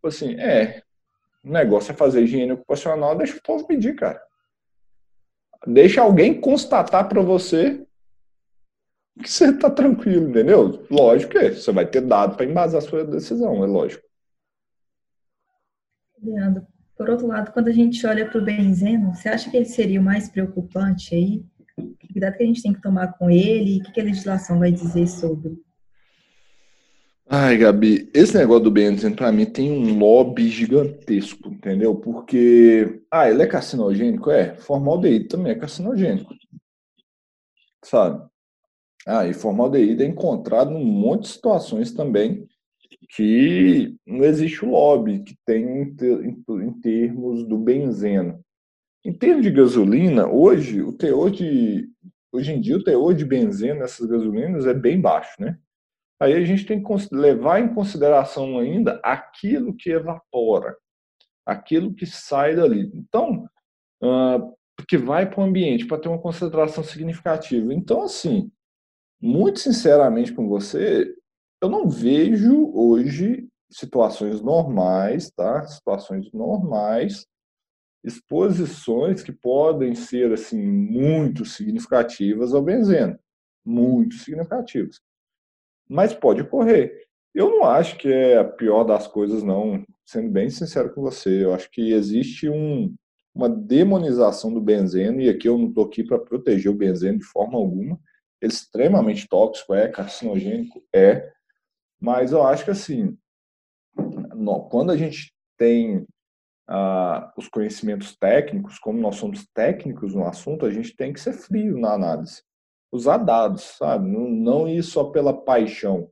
Tipo 0.05 0.09
assim, 0.09 0.35
é, 0.35 0.83
o 1.43 1.51
negócio 1.51 1.91
é 1.91 1.95
fazer 1.95 2.23
higiene 2.23 2.53
ocupacional, 2.53 3.17
deixa 3.17 3.39
o 3.39 3.43
povo 3.43 3.67
pedir, 3.67 3.95
cara. 3.95 4.21
Deixa 5.67 6.03
alguém 6.03 6.39
constatar 6.39 7.09
para 7.09 7.23
você 7.23 7.87
que 9.23 9.31
você 9.31 9.51
está 9.51 9.71
tranquilo, 9.71 10.31
entendeu? 10.31 10.87
Lógico 10.91 11.33
que 11.33 11.51
você 11.51 11.73
vai 11.73 11.87
ter 11.87 12.01
dado 12.01 12.37
para 12.37 12.47
embasar 12.47 12.79
a 12.79 12.85
sua 12.85 13.05
decisão, 13.05 13.63
é 13.63 13.67
lógico. 13.67 14.05
Leandro, 16.23 16.67
por 16.97 17.11
outro 17.11 17.27
lado, 17.27 17.53
quando 17.53 17.69
a 17.69 17.73
gente 17.73 18.07
olha 18.07 18.29
para 18.29 18.41
o 18.41 18.45
benzeno, 18.45 19.15
você 19.15 19.29
acha 19.29 19.51
que 19.51 19.57
ele 19.57 19.67
seria 19.67 20.01
o 20.01 20.05
mais 20.05 20.29
preocupante 20.29 21.15
aí? 21.15 21.45
Que 21.99 22.13
cuidado 22.13 22.37
que 22.37 22.43
a 22.43 22.47
gente 22.47 22.63
tem 22.63 22.73
que 22.73 22.81
tomar 22.81 23.19
com 23.19 23.31
ele? 23.31 23.81
O 23.81 23.93
que 23.93 24.01
a 24.01 24.05
legislação 24.05 24.59
vai 24.59 24.73
dizer 24.73 25.07
sobre? 25.07 25.61
Ai, 27.27 27.57
Gabi, 27.57 28.11
esse 28.15 28.37
negócio 28.37 28.65
do 28.65 28.71
benzeno 28.71 29.17
para 29.17 29.33
mim 29.33 29.47
tem 29.47 29.71
um 29.73 29.99
lobby 29.99 30.49
gigantesco, 30.49 31.49
entendeu? 31.49 31.95
Porque, 31.95 33.03
ah, 33.11 33.29
ele 33.29 33.43
é 33.43 33.47
carcinogênico? 33.47 34.31
É, 34.31 34.55
formaldeído 34.57 35.29
também 35.29 35.53
é 35.53 35.55
carcinogênico, 35.55 36.35
sabe? 37.83 38.25
Ah, 39.07 39.27
e 39.27 39.35
formaldeído 39.35 40.03
é 40.03 40.07
encontrado 40.07 40.73
em 40.73 40.77
um 40.77 40.85
monte 40.85 41.23
de 41.23 41.29
situações 41.29 41.93
também 41.93 42.47
que 43.11 43.95
não 44.07 44.25
existe 44.25 44.65
o 44.65 44.71
lobby 44.71 45.23
que 45.23 45.37
tem 45.45 45.83
em 45.83 46.73
termos 46.81 47.47
do 47.47 47.59
benzeno. 47.59 48.41
Em 49.05 49.13
termos 49.13 49.43
de 49.43 49.51
gasolina, 49.51 50.27
hoje, 50.27 50.81
o 50.81 50.93
teor 50.93 51.31
de, 51.31 51.89
hoje 52.33 52.53
em 52.53 52.61
dia, 52.61 52.77
o 52.77 52.83
teor 52.83 53.15
de 53.15 53.25
benzeno 53.25 53.81
nessas 53.81 54.07
gasolinas 54.09 54.67
é 54.67 54.73
bem 54.73 55.01
baixo, 55.01 55.35
né? 55.39 55.59
Aí 56.19 56.33
a 56.33 56.45
gente 56.45 56.65
tem 56.65 56.83
que 56.83 57.15
levar 57.15 57.61
em 57.61 57.75
consideração 57.75 58.59
ainda 58.59 58.99
aquilo 59.03 59.77
que 59.77 59.91
evapora, 59.91 60.75
aquilo 61.45 61.93
que 61.93 62.07
sai 62.07 62.57
dali. 62.57 62.91
Então, 62.95 63.47
uh, 64.03 64.57
que 64.89 64.97
vai 64.97 65.29
para 65.29 65.41
o 65.41 65.45
ambiente 65.45 65.87
para 65.87 65.99
ter 65.99 66.09
uma 66.09 66.21
concentração 66.21 66.83
significativa. 66.83 67.75
Então, 67.75 68.03
assim, 68.03 68.51
muito 69.25 69.61
sinceramente 69.61 70.33
com 70.33 70.49
você, 70.49 71.15
eu 71.63 71.69
não 71.69 71.89
vejo 71.89 72.71
hoje 72.75 73.49
situações 73.71 74.41
normais, 74.41 75.31
tá? 75.31 75.67
Situações 75.67 76.31
normais, 76.33 77.27
exposições 78.05 79.23
que 79.23 79.33
podem 79.33 79.95
ser 79.95 80.33
assim 80.33 80.63
muito 80.63 81.45
significativas 81.45 82.53
ao 82.53 82.63
benzeno, 82.63 83.19
muito 83.65 84.17
significativas 84.17 85.01
mas 85.89 86.15
pode 86.15 86.43
ocorrer. 86.43 87.05
Eu 87.35 87.51
não 87.51 87.65
acho 87.65 87.97
que 87.99 88.09
é 88.09 88.39
a 88.39 88.45
pior 88.45 88.85
das 88.85 89.07
coisas, 89.07 89.43
não, 89.43 89.85
sendo 90.05 90.31
bem 90.31 90.49
sincero 90.51 90.93
com 90.95 91.03
você. 91.03 91.45
Eu 91.45 91.53
acho 91.53 91.71
que 91.71 91.93
existe 91.93 92.49
um, 92.49 92.95
uma 93.35 93.49
demonização 93.49 94.53
do 94.53 94.61
benzeno, 94.61 95.21
e 95.21 95.29
aqui 95.29 95.49
eu 95.49 95.59
não 95.59 95.69
estou 95.69 95.85
aqui 95.85 96.05
para 96.05 96.19
proteger 96.19 96.71
o 96.71 96.77
benzeno 96.77 97.19
de 97.19 97.25
forma 97.25 97.59
alguma. 97.59 97.99
É 98.45 98.47
extremamente 98.47 99.27
tóxico, 99.27 99.73
é 99.73 99.89
carcinogênico, 99.89 100.85
é, 100.95 101.33
mas 101.99 102.31
eu 102.31 102.43
acho 102.47 102.65
que 102.65 102.71
assim, 102.71 103.17
quando 104.69 104.93
a 104.93 104.97
gente 104.97 105.33
tem 105.57 106.07
ah, 106.69 107.33
os 107.37 107.49
conhecimentos 107.49 108.15
técnicos, 108.17 108.79
como 108.79 109.01
nós 109.01 109.17
somos 109.17 109.47
técnicos 109.55 110.15
no 110.15 110.27
assunto, 110.27 110.67
a 110.67 110.71
gente 110.71 110.95
tem 110.95 111.13
que 111.13 111.21
ser 111.21 111.33
frio 111.33 111.79
na 111.79 111.93
análise. 111.95 112.43
usar 112.93 113.19
dados, 113.19 113.63
sabe? 113.79 114.09
Não, 114.09 114.29
não 114.29 114.69
ir 114.69 114.83
só 114.83 115.05
pela 115.05 115.33
paixão. 115.33 116.09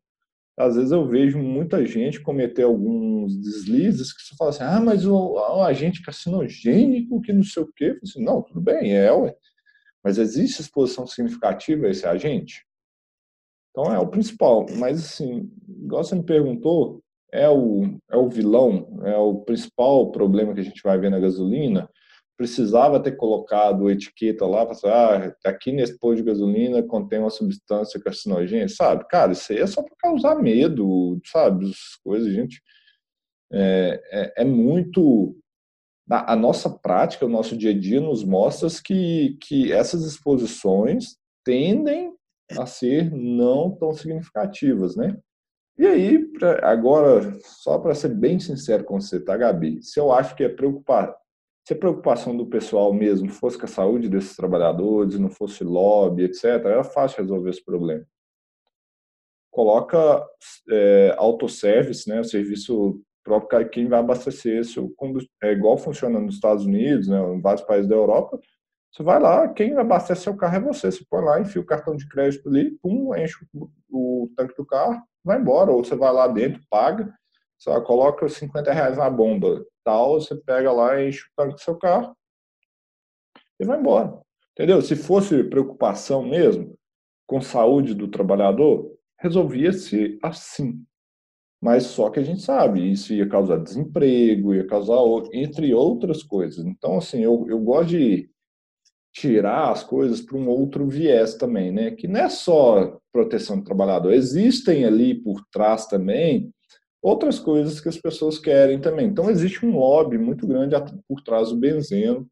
Às 0.59 0.77
vezes 0.77 0.93
eu 0.93 1.07
vejo 1.07 1.39
muita 1.39 1.85
gente 1.87 2.21
cometer 2.21 2.65
alguns 2.65 3.37
deslizes 3.41 4.13
que 4.13 4.23
você 4.23 4.37
fala 4.37 4.51
assim, 4.51 4.65
ah, 4.65 4.81
mas 4.81 5.07
o, 5.07 5.15
o 5.15 5.63
agente 5.63 6.03
carcinogênico 6.03 7.21
que 7.23 7.33
não 7.33 7.43
sei 7.43 7.63
o 7.63 7.73
quê. 7.75 7.99
Assim, 8.03 8.25
não, 8.25 8.43
tudo 8.43 8.61
bem, 8.61 8.95
é, 8.97 9.13
ué. 9.13 9.35
Mas 10.03 10.19
existe 10.19 10.61
exposição 10.61 11.07
significativa 11.07 11.87
a 11.87 11.91
esse 11.91 12.07
agente? 12.07 12.65
Então 13.71 13.93
é 13.93 13.99
o 13.99 14.09
principal. 14.09 14.67
Mas 14.77 14.99
assim, 14.99 15.51
igual 15.69 16.05
você 16.05 16.15
me 16.15 16.25
perguntou, 16.25 17.03
é 17.33 17.49
o, 17.49 17.99
é 18.11 18.17
o 18.17 18.29
vilão, 18.29 19.01
é 19.05 19.17
o 19.17 19.41
principal 19.41 20.11
problema 20.11 20.53
que 20.55 20.61
a 20.61 20.65
gente 20.65 20.83
vai 20.83 20.99
ver 20.99 21.11
na 21.11 21.19
gasolina 21.19 21.89
precisava 22.43 23.01
ter 23.01 23.13
colocado 23.13 23.89
etiqueta 23.89 24.45
lá 24.45 24.67
para 24.67 24.77
ah, 24.93 25.37
aqui 25.45 25.71
nesse 25.71 25.97
posto 25.97 26.17
de 26.17 26.25
gasolina 26.25 26.83
contém 26.83 27.21
uma 27.21 27.31
substância 27.31 28.01
carcinogênica, 28.01 28.69
sabe? 28.69 29.07
Cara, 29.09 29.31
isso 29.31 29.53
aí 29.53 29.59
é 29.59 29.67
só 29.67 29.81
para 29.81 29.95
causar 29.97 30.35
medo, 30.37 31.21
sabe? 31.25 31.67
As 31.67 31.97
coisas, 32.03 32.33
gente. 32.33 32.61
É, 33.53 34.03
é, 34.11 34.43
é 34.43 34.45
muito. 34.45 35.37
A, 36.11 36.33
a 36.33 36.37
nossa 36.37 36.69
prática, 36.69 37.27
o 37.27 37.29
nosso 37.29 37.57
dia 37.57 37.71
a 37.71 37.79
dia 37.79 38.01
nos 38.01 38.25
mostra 38.25 38.69
que, 38.85 39.37
que 39.41 39.73
essas 39.73 40.05
exposições 40.05 41.17
tendem 41.45 42.13
a 42.51 42.67
ser 42.67 43.11
não 43.11 43.71
tão 43.71 43.93
significativas, 43.93 44.97
né? 44.97 45.17
E 45.79 45.87
aí, 45.87 46.19
pra, 46.33 46.71
agora, 46.71 47.33
só 47.43 47.79
para 47.79 47.95
ser 47.95 48.11
bem 48.11 48.39
sincero 48.39 48.85
com 48.85 49.01
você, 49.01 49.19
tá, 49.19 49.37
Gabi? 49.37 49.83
Se 49.83 49.99
eu 49.99 50.13
acho 50.13 50.35
que 50.37 50.45
é 50.45 50.49
preocupar, 50.49 51.17
se 51.67 51.73
a 51.73 51.77
preocupação 51.77 52.37
do 52.37 52.47
pessoal 52.47 52.93
mesmo 52.93 53.31
fosse 53.31 53.57
com 53.57 53.65
a 53.65 53.69
saúde 53.69 54.09
desses 54.09 54.37
trabalhadores, 54.37 55.19
não 55.19 55.31
fosse 55.31 55.65
lobby, 55.65 56.25
etc., 56.25 56.45
era 56.45 56.85
fácil 56.85 57.23
resolver 57.23 57.51
esse 57.51 57.65
problema. 57.65 58.05
Coloca 59.51 60.27
é, 60.71 61.15
autosservice, 61.17 62.09
né, 62.09 62.21
o 62.21 62.25
serviço 62.25 63.01
próprio, 63.23 63.69
quem 63.71 63.89
vai 63.89 64.01
abastecer 64.01 64.65
seu 64.65 64.93
é 65.43 65.53
igual 65.53 65.77
funciona 65.77 66.21
nos 66.21 66.35
Estados 66.35 66.65
Unidos, 66.65 67.09
né, 67.09 67.19
em 67.35 67.41
vários 67.41 67.65
países 67.65 67.89
da 67.89 67.95
Europa. 67.95 68.39
Você 68.93 69.03
vai 69.03 69.19
lá, 69.19 69.49
quem 69.49 69.77
abastece 69.77 70.23
seu 70.23 70.37
carro 70.37 70.57
é 70.57 70.61
você. 70.61 70.91
Você 70.91 71.05
põe 71.09 71.25
lá, 71.25 71.41
enfia 71.41 71.63
o 71.63 71.67
cartão 71.67 71.97
de 71.97 72.07
crédito 72.09 72.49
ali, 72.49 72.73
pum, 72.83 73.15
enche 73.17 73.37
o, 73.55 73.71
o 73.91 74.31
tanque 74.37 74.55
do 74.55 74.67
carro, 74.67 75.03
vai 75.25 75.39
embora. 75.39 75.71
Ou 75.71 75.83
você 75.83 75.97
vai 75.97 76.13
lá 76.13 76.29
dentro, 76.29 76.61
paga, 76.69 77.13
só 77.59 77.81
coloca 77.81 78.29
50 78.29 78.71
reais 78.73 78.99
na 78.99 79.09
bomba, 79.09 79.65
tal, 79.83 80.21
você 80.21 80.37
pega 80.37 80.71
lá, 80.71 81.03
enche 81.03 81.23
o 81.23 81.31
tanque 81.37 81.55
do 81.55 81.61
seu 81.61 81.77
carro 81.77 82.15
e 83.59 83.65
vai 83.65 83.79
embora. 83.79 84.21
Entendeu? 84.53 84.83
Se 84.83 84.95
fosse 84.95 85.43
preocupação 85.45 86.23
mesmo 86.23 86.77
com 87.27 87.41
saúde 87.41 87.95
do 87.95 88.09
trabalhador, 88.09 88.95
resolvia-se 89.19 90.19
assim. 90.23 90.85
Mas 91.63 91.85
só 91.85 92.11
que 92.11 92.19
a 92.19 92.25
gente 92.25 92.43
sabe, 92.43 92.91
isso 92.91 93.15
ia 93.15 93.29
causar 93.29 93.59
desemprego, 93.59 94.53
ia 94.53 94.67
causar, 94.67 94.99
entre 95.33 95.73
outras 95.73 96.21
coisas. 96.21 96.65
Então, 96.65 96.99
assim, 96.99 97.21
eu, 97.23 97.47
eu 97.49 97.61
gosto 97.61 97.91
de 97.91 98.29
tirar 99.15 99.71
as 99.71 99.85
coisas 99.85 100.21
para 100.21 100.37
um 100.37 100.49
outro 100.49 100.89
viés 100.89 101.37
também, 101.37 101.71
né? 101.71 101.93
Que 101.93 102.09
não 102.09 102.19
é 102.19 102.29
só 102.29 102.99
proteção 103.13 103.59
do 103.59 103.65
trabalhador, 103.65 104.13
existem 104.13 104.85
ali 104.85 105.15
por 105.15 105.45
trás 105.53 105.87
também 105.87 106.53
outras 107.01 107.39
coisas 107.39 107.81
que 107.81 107.89
as 107.89 107.99
pessoas 107.99 108.39
querem 108.39 108.81
também. 108.81 109.07
Então, 109.07 109.31
existe 109.31 109.65
um 109.65 109.77
lobby 109.77 110.19
muito 110.19 110.47
grande 110.49 110.75
por 111.07 111.21
trás 111.23 111.51
do 111.51 111.57
benzeno, 111.57 112.27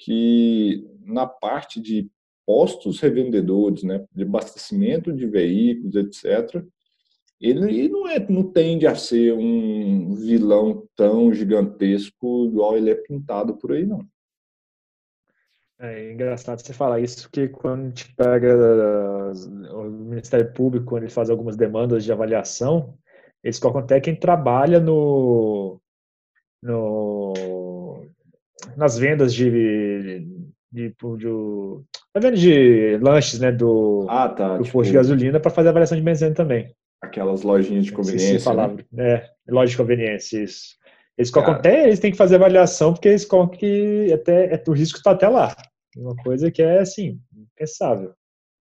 que 0.00 0.84
na 1.04 1.26
parte 1.26 1.80
de 1.80 2.10
postos 2.44 2.98
revendedores, 2.98 3.84
né, 3.84 4.04
de 4.12 4.24
abastecimento 4.24 5.12
de 5.12 5.26
veículos, 5.26 5.94
etc., 5.94 6.64
ele 7.40 7.88
não, 7.88 8.08
é, 8.08 8.18
não 8.28 8.42
tende 8.42 8.86
a 8.86 8.94
ser 8.94 9.32
um 9.32 10.14
vilão 10.14 10.86
tão 10.96 11.32
gigantesco 11.32 12.46
igual 12.46 12.76
ele 12.76 12.90
é 12.90 12.94
pintado 12.94 13.56
por 13.56 13.72
aí, 13.72 13.86
não. 13.86 14.04
É 15.80 16.12
engraçado 16.12 16.60
você 16.60 16.72
falar 16.72 16.98
isso, 16.98 17.30
que 17.30 17.46
quando 17.46 17.82
a 17.82 17.84
gente 17.84 18.12
pega 18.16 18.56
o 19.72 19.84
Ministério 19.84 20.52
Público, 20.52 20.86
quando 20.86 21.04
ele 21.04 21.12
faz 21.12 21.30
algumas 21.30 21.56
demandas 21.56 22.02
de 22.02 22.10
avaliação, 22.10 22.98
eles 23.44 23.60
colocam 23.60 23.82
até 23.82 24.00
quem 24.00 24.16
trabalha 24.16 24.80
no, 24.80 25.80
no 26.60 28.04
nas 28.76 28.98
vendas 28.98 29.32
de, 29.32 29.48
de, 29.48 30.20
de, 30.72 30.94
de, 32.20 32.30
de 32.32 32.98
lanches, 32.98 33.38
né, 33.38 33.52
do, 33.52 34.04
ah, 34.08 34.28
tá, 34.28 34.56
do 34.56 34.64
tipo, 34.64 34.78
posto 34.78 34.90
de 34.90 34.96
gasolina 34.96 35.38
para 35.38 35.50
fazer 35.50 35.68
avaliação 35.68 35.96
de 35.96 36.02
benzina 36.02 36.34
também. 36.34 36.74
Aquelas 37.00 37.42
lojinhas 37.42 37.84
de 37.84 37.92
conveniência. 37.92 38.40
Se 38.40 38.54
né? 38.92 39.14
É, 39.14 39.30
loja 39.48 39.70
de 39.70 39.76
conveniência, 39.76 40.42
isso. 40.42 40.76
Eles 41.16 41.30
colocam 41.30 41.54
Cara. 41.54 41.68
até, 41.68 41.84
eles 41.84 41.98
têm 41.98 42.12
que 42.12 42.16
fazer 42.16 42.36
avaliação, 42.36 42.92
porque 42.92 43.08
eles 43.08 43.24
colocam 43.24 43.58
que 43.58 44.12
até, 44.12 44.54
é, 44.54 44.62
o 44.66 44.72
risco 44.72 44.98
está 44.98 45.10
até 45.12 45.28
lá. 45.28 45.54
Uma 45.96 46.14
coisa 46.16 46.50
que 46.50 46.62
é, 46.62 46.78
assim, 46.78 47.20
impensável. 47.36 48.14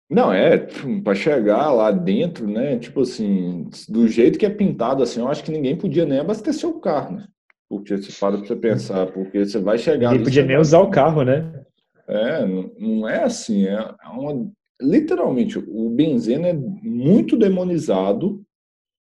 Não, 0.10 0.34
é, 0.34 0.58
para 1.04 1.14
chegar 1.14 1.72
lá 1.72 1.92
dentro, 1.92 2.48
né? 2.48 2.80
Tipo 2.80 3.02
assim, 3.02 3.70
do 3.88 4.08
jeito 4.08 4.40
que 4.40 4.46
é 4.46 4.50
pintado 4.50 5.04
assim, 5.04 5.20
eu 5.20 5.28
acho 5.28 5.44
que 5.44 5.52
ninguém 5.52 5.78
podia 5.78 6.06
nem 6.06 6.20
abastecer 6.20 6.68
o 6.68 6.80
carro, 6.80 7.18
né? 7.18 7.28
Porque 7.70 7.96
você 7.96 8.12
para 8.20 8.38
pra 8.38 8.48
você 8.48 8.56
pensar, 8.56 9.06
porque 9.12 9.46
você 9.46 9.60
vai 9.60 9.78
chegar. 9.78 10.10
Ninguém 10.10 10.16
ali, 10.16 10.24
podia 10.24 10.44
nem 10.44 10.58
usar 10.58 10.80
o 10.80 10.90
carro, 10.90 11.24
né? 11.24 11.64
É, 12.08 12.44
não, 12.44 12.72
não 12.80 13.08
é 13.08 13.24
assim, 13.24 13.68
é, 13.68 13.74
é 13.74 14.08
uma. 14.08 14.52
Literalmente, 14.82 15.60
o 15.60 15.90
benzeno 15.90 16.46
é 16.46 16.54
muito 16.54 17.38
demonizado. 17.38 18.44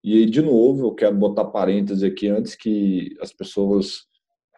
E 0.04 0.26
de 0.26 0.42
novo, 0.42 0.88
eu 0.88 0.96
quero 0.96 1.16
botar 1.16 1.46
parênteses 1.46 2.04
aqui 2.04 2.28
antes 2.28 2.56
que 2.56 3.16
as 3.22 3.32
pessoas 3.32 4.08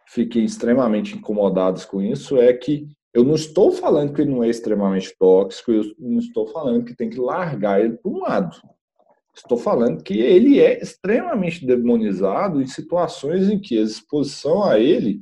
fiquem 0.08 0.46
extremamente 0.46 1.16
incomodadas 1.16 1.86
com 1.86 2.02
isso, 2.02 2.38
é 2.38 2.54
que 2.54 2.88
eu 3.14 3.24
não 3.24 3.36
estou 3.36 3.72
falando 3.72 4.14
que 4.14 4.22
ele 4.22 4.32
não 4.32 4.44
é 4.44 4.50
extremamente 4.50 5.16
tóxico, 5.18 5.72
eu 5.72 5.84
não 6.00 6.20
estou 6.20 6.48
falando 6.48 6.86
que 6.86 6.96
tem 6.96 7.10
que 7.10 7.20
largar 7.20 7.80
ele 7.80 7.98
para 7.98 8.12
um 8.12 8.20
lado. 8.20 8.58
Estou 9.36 9.58
falando 9.58 10.04
que 10.04 10.20
ele 10.20 10.60
é 10.60 10.82
extremamente 10.82 11.66
demonizado 11.66 12.62
em 12.62 12.68
situações 12.68 13.50
em 13.50 13.60
que 13.60 13.78
a 13.78 13.82
exposição 13.82 14.64
a 14.64 14.80
ele 14.80 15.22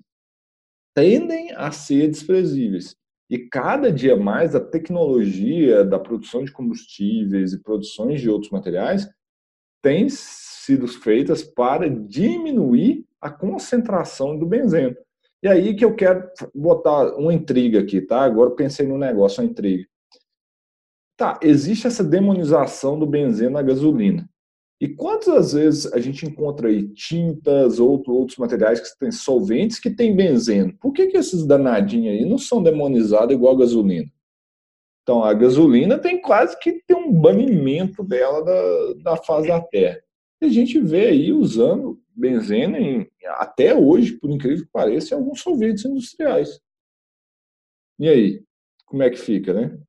tendem 0.94 1.54
a 1.54 1.72
ser 1.72 2.10
desprezíveis. 2.10 2.96
E 3.32 3.40
cada 3.40 3.90
dia 3.90 4.18
mais 4.18 4.54
a 4.54 4.60
tecnologia 4.60 5.86
da 5.86 5.98
produção 5.98 6.44
de 6.44 6.52
combustíveis 6.52 7.54
e 7.54 7.64
produções 7.64 8.20
de 8.20 8.30
outros 8.30 8.52
materiais 8.52 9.10
tem 9.82 10.10
sido 10.10 10.86
feitas 10.86 11.42
para 11.42 11.90
diminuir 11.90 13.06
a 13.22 13.32
concentração 13.32 14.38
do 14.38 14.46
benzeno. 14.46 14.98
E 15.42 15.48
aí 15.48 15.74
que 15.74 15.86
eu 15.86 15.96
quero 15.96 16.30
botar 16.54 17.16
uma 17.16 17.34
intriga 17.34 17.80
aqui, 17.80 18.02
tá? 18.02 18.22
Agora 18.22 18.52
pensei 18.52 18.86
no 18.86 18.98
negócio, 18.98 19.42
uma 19.42 19.50
intriga. 19.50 19.88
Tá, 21.16 21.40
existe 21.42 21.88
essa 21.88 22.04
demonização 22.04 23.00
do 23.00 23.06
benzeno 23.06 23.52
na 23.52 23.62
gasolina. 23.62 24.30
E 24.82 24.90
quantas 24.90 25.54
vezes 25.54 25.94
a 25.94 26.00
gente 26.00 26.26
encontra 26.26 26.68
aí 26.68 26.88
tintas 26.88 27.80
ou 27.80 28.04
outros 28.08 28.40
materiais 28.40 28.80
que 28.80 28.98
têm 28.98 29.12
solventes 29.12 29.80
que 29.80 29.92
têm 29.92 30.16
benzeno? 30.16 30.76
Por 30.80 30.92
que, 30.92 31.06
que 31.06 31.18
esses 31.18 31.46
danadinhos 31.46 32.20
aí 32.20 32.28
não 32.28 32.40
são 32.40 32.64
demonizados 32.64 33.32
igual 33.32 33.54
a 33.54 33.60
gasolina? 33.60 34.12
Então, 35.04 35.24
a 35.24 35.36
gasolina 35.36 36.00
tem 36.00 36.20
quase 36.20 36.58
que 36.58 36.82
ter 36.88 36.96
um 36.96 37.14
banimento 37.14 38.04
dela 38.04 38.44
da, 38.44 39.12
da 39.12 39.18
fase 39.18 39.50
da 39.50 39.62
Terra. 39.62 40.02
E 40.42 40.46
a 40.48 40.50
gente 40.50 40.80
vê 40.80 41.10
aí 41.10 41.32
usando 41.32 42.02
benzeno 42.16 42.76
em, 42.76 43.08
até 43.38 43.76
hoje, 43.76 44.14
por 44.14 44.32
incrível 44.32 44.66
que 44.66 44.72
pareça, 44.72 45.14
em 45.14 45.18
alguns 45.20 45.42
solventes 45.42 45.86
industriais. 45.86 46.60
E 48.00 48.10
aí, 48.10 48.44
como 48.88 49.04
é 49.04 49.12
que 49.12 49.18
fica, 49.18 49.54
né? 49.54 49.80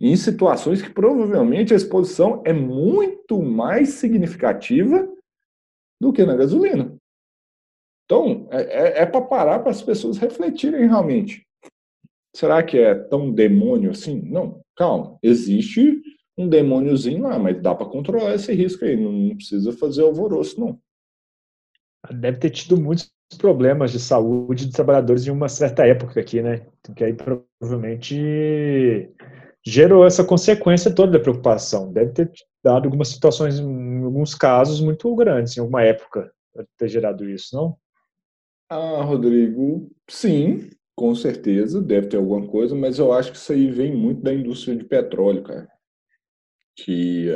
Em 0.00 0.16
situações 0.16 0.82
que 0.82 0.90
provavelmente 0.90 1.72
a 1.72 1.76
exposição 1.76 2.42
é 2.44 2.52
muito 2.52 3.40
mais 3.42 3.90
significativa 3.90 5.08
do 6.00 6.12
que 6.12 6.24
na 6.24 6.36
gasolina. 6.36 6.96
Então, 8.04 8.48
é, 8.50 8.62
é, 8.62 9.02
é 9.02 9.06
para 9.06 9.22
parar 9.22 9.60
para 9.60 9.70
as 9.70 9.82
pessoas 9.82 10.18
refletirem 10.18 10.86
realmente. 10.86 11.46
Será 12.34 12.62
que 12.62 12.76
é 12.76 12.94
tão 12.94 13.30
demônio 13.30 13.92
assim? 13.92 14.20
Não, 14.22 14.60
calma. 14.76 15.16
Existe 15.22 16.02
um 16.36 16.48
demôniozinho 16.48 17.22
lá, 17.22 17.38
mas 17.38 17.62
dá 17.62 17.74
para 17.74 17.86
controlar 17.86 18.34
esse 18.34 18.52
risco 18.52 18.84
aí. 18.84 18.96
Não, 18.96 19.36
precisa 19.36 19.72
fazer 19.72 20.02
alvoroço, 20.02 20.60
não 20.60 20.78
deve 22.12 22.38
ter 22.38 22.50
tido 22.50 22.76
muitos 22.76 23.10
problemas 23.38 23.92
de 23.92 23.98
saúde 23.98 24.66
de 24.66 24.72
trabalhadores 24.72 25.26
em 25.26 25.30
uma 25.30 25.48
certa 25.48 25.86
época 25.86 26.20
aqui, 26.20 26.42
né? 26.42 26.66
Que 26.94 27.04
aí 27.04 27.14
provavelmente 27.14 29.10
gerou 29.66 30.04
essa 30.06 30.22
consequência 30.24 30.94
toda 30.94 31.12
da 31.12 31.20
preocupação. 31.20 31.92
Deve 31.92 32.12
ter 32.12 32.30
dado 32.62 32.84
algumas 32.84 33.08
situações, 33.08 33.58
alguns 33.58 34.34
casos, 34.34 34.80
muito 34.80 35.14
grandes, 35.14 35.56
em 35.56 35.60
alguma 35.60 35.82
época, 35.82 36.30
ter 36.78 36.88
gerado 36.88 37.28
isso, 37.28 37.56
não? 37.56 37.76
Ah, 38.68 39.02
Rodrigo, 39.02 39.90
sim, 40.08 40.70
Com 40.96 41.14
certeza, 41.14 41.82
deve 41.82 42.06
ter 42.06 42.16
alguma 42.16 42.46
coisa, 42.46 42.74
mas 42.74 42.98
eu 42.98 43.12
acho 43.12 43.32
que 43.32 43.36
isso 43.38 43.52
aí 43.52 43.68
vem 43.68 43.92
muito 43.96 44.22
da 44.22 44.32
indústria 44.32 44.76
de 44.76 44.84
petróleo, 44.84 45.42
cara. 45.42 45.68
Que 46.76 47.30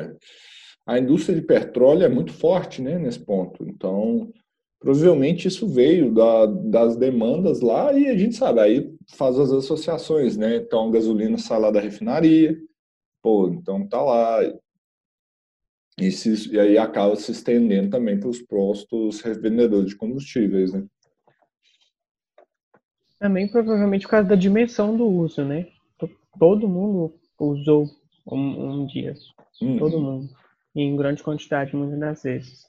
a 0.87 0.99
indústria 0.99 1.35
de 1.35 1.45
petróleo 1.45 2.05
é 2.05 2.09
muito 2.09 2.33
forte, 2.33 2.81
né, 2.81 2.99
nesse 2.99 3.19
ponto. 3.19 3.64
Então, 3.69 4.33
provavelmente 4.81 5.49
isso 5.49 5.67
veio 5.67 6.14
da, 6.14 6.47
das 6.47 6.97
demandas 6.97 7.61
lá 7.61 7.93
e 7.93 8.09
a 8.09 8.17
gente 8.17 8.37
sabe, 8.37 8.61
aí 8.61 8.97
faz 9.11 9.38
as 9.38 9.51
associações, 9.51 10.37
né? 10.37 10.57
Então, 10.57 10.90
gasolina 10.90 11.38
sai 11.38 11.59
lá 11.61 11.71
da 11.71 11.81
refinaria, 11.81 12.57
pô, 13.23 13.49
então 13.49 13.87
tá 13.88 14.03
lá. 14.03 14.40
E, 15.99 16.12
se, 16.12 16.55
e 16.55 16.61
aí 16.61 16.79
acaba 16.79 17.16
se 17.16 17.33
estendendo 17.33 17.90
também 17.90 18.18
para 18.18 18.29
os 18.29 18.40
postos 18.40 19.21
revendedores 19.21 19.90
de 19.90 19.97
combustíveis, 19.97 20.73
né? 20.73 20.87
Também 23.18 23.49
provavelmente 23.49 24.03
por 24.03 24.11
causa 24.11 24.29
da 24.29 24.37
dimensão 24.37 24.97
do 24.97 25.07
uso, 25.07 25.44
né? 25.44 25.66
Todo 26.38 26.68
mundo 26.68 27.12
usou 27.40 27.90
um, 28.31 28.83
um 28.83 28.87
dia. 28.87 29.14
Uhum. 29.61 29.79
Todo 29.79 30.01
mundo. 30.01 30.29
E 30.75 30.83
em 30.83 30.97
grande 30.97 31.23
quantidade, 31.23 31.75
muitas 31.75 31.99
das 31.99 32.23
vezes. 32.23 32.68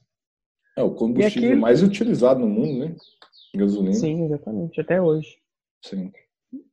É 0.76 0.82
o 0.82 0.96
combustível 0.96 1.52
aqui... 1.52 1.60
mais 1.60 1.84
utilizado 1.84 2.40
no 2.40 2.48
mundo, 2.48 2.80
né? 2.80 2.96
Gasolina. 3.54 3.94
Sim, 3.94 4.26
exatamente. 4.26 4.82
Até 4.82 5.00
hoje. 5.00 5.38
Sim. 5.84 6.12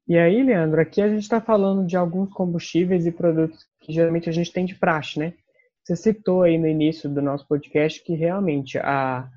E 0.08 0.16
aí, 0.16 0.42
Leandro, 0.42 0.80
aqui 0.80 1.02
a 1.02 1.08
gente 1.08 1.22
está 1.22 1.40
falando 1.40 1.86
de 1.86 1.96
alguns 1.96 2.32
combustíveis 2.32 3.06
e 3.06 3.12
produtos 3.12 3.66
que 3.80 3.92
geralmente 3.92 4.28
a 4.28 4.32
gente 4.32 4.52
tem 4.52 4.64
de 4.64 4.74
praxe, 4.74 5.18
né? 5.18 5.34
Você 5.84 5.96
citou 5.96 6.42
aí 6.42 6.58
no 6.58 6.66
início 6.66 7.08
do 7.08 7.22
nosso 7.22 7.46
podcast 7.46 8.02
que 8.02 8.14
realmente 8.14 8.78
a, 8.78 9.28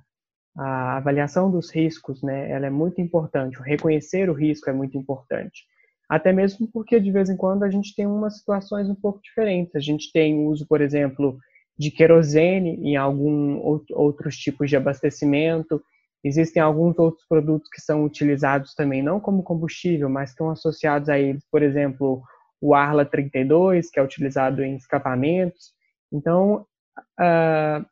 a 0.58 0.97
avaliação 0.97 1.52
dos 1.52 1.69
riscos, 1.71 2.23
né, 2.23 2.49
ela 2.49 2.65
é 2.65 2.69
muito 2.69 2.99
importante, 2.99 3.60
o 3.60 3.63
reconhecer 3.63 4.30
o 4.30 4.34
risco 4.34 4.69
é 4.69 4.73
muito 4.73 4.97
importante. 4.97 5.63
Até 6.10 6.34
mesmo 6.34 6.67
porque 6.67 6.99
de 6.99 7.12
vez 7.12 7.30
em 7.30 7.38
quando 7.38 7.63
a 7.63 7.69
gente 7.69 7.95
tem 7.95 8.08
umas 8.08 8.39
situações 8.39 8.89
um 8.89 8.95
pouco 8.95 9.21
diferentes. 9.21 9.75
A 9.75 9.80
gente 9.80 10.12
tem 10.12 10.36
o 10.36 10.47
uso, 10.47 10.65
por 10.67 10.82
exemplo, 10.82 11.38
de 11.78 11.91
querosene 11.91 12.78
em 12.82 12.95
alguns 12.95 13.86
outros 13.91 14.36
tipos 14.36 14.69
de 14.69 14.75
abastecimento. 14.75 15.80
Existem 16.23 16.62
alguns 16.62 16.97
outros 16.99 17.25
produtos 17.27 17.69
que 17.69 17.82
são 17.82 18.03
utilizados 18.03 18.73
também 18.73 19.01
não 19.01 19.19
como 19.19 19.43
combustível, 19.43 20.10
mas 20.10 20.32
estão 20.32 20.49
associados 20.49 21.08
a 21.08 21.17
eles, 21.17 21.45
por 21.49 21.63
exemplo, 21.63 22.21
o 22.62 22.73
Arla 22.73 23.05
32, 23.05 23.89
que 23.89 23.99
é 23.99 24.03
utilizado 24.03 24.62
em 24.62 24.75
escapamentos. 24.75 25.73
Então, 26.12 26.65
uh, 27.19 27.86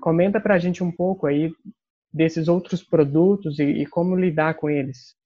comenta 0.00 0.40
para 0.40 0.54
a 0.54 0.58
gente 0.58 0.82
um 0.82 0.92
pouco 0.92 1.26
aí 1.26 1.52
desses 2.12 2.46
outros 2.46 2.82
produtos 2.82 3.58
e, 3.58 3.64
e 3.64 3.86
como 3.86 4.14
lidar 4.14 4.54
com 4.54 4.70
eles. 4.70 5.16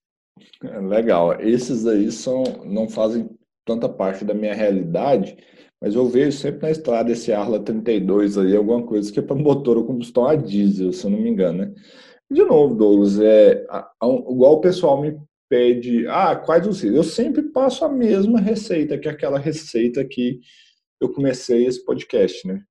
Legal. 0.62 1.40
Esses 1.40 1.86
aí 1.86 2.10
são, 2.10 2.42
não 2.64 2.88
fazem 2.88 3.28
tanta 3.66 3.88
parte 3.88 4.24
da 4.24 4.32
minha 4.32 4.54
realidade, 4.54 5.36
mas 5.80 5.94
eu 5.94 6.08
vejo 6.08 6.38
sempre 6.38 6.62
na 6.62 6.70
estrada 6.70 7.10
esse 7.10 7.32
Arla 7.32 7.60
32 7.60 8.38
aí, 8.38 8.56
alguma 8.56 8.82
coisa 8.82 9.12
que 9.12 9.18
é 9.18 9.22
para 9.22 9.34
motor 9.34 9.76
ou 9.76 9.84
combustão 9.84 10.26
a 10.26 10.36
diesel, 10.36 10.92
se 10.92 11.04
eu 11.04 11.10
não 11.10 11.18
me 11.18 11.28
engano, 11.28 11.58
né? 11.58 11.74
De 12.30 12.44
novo, 12.44 12.74
Douglas, 12.74 13.20
é, 13.20 13.64
a, 13.68 13.90
a, 14.00 14.06
igual 14.06 14.54
o 14.54 14.60
pessoal 14.60 15.00
me 15.00 15.16
pede, 15.48 16.06
ah, 16.08 16.34
quais 16.34 16.66
os 16.66 16.82
Eu 16.82 17.04
sempre 17.04 17.42
passo 17.42 17.84
a 17.84 17.88
mesma 17.88 18.40
receita, 18.40 18.98
que 18.98 19.08
é 19.08 19.10
aquela 19.12 19.38
receita 19.38 20.04
que 20.04 20.40
eu 21.00 21.12
comecei 21.12 21.66
esse 21.66 21.84
podcast, 21.84 22.46
né? 22.46 22.62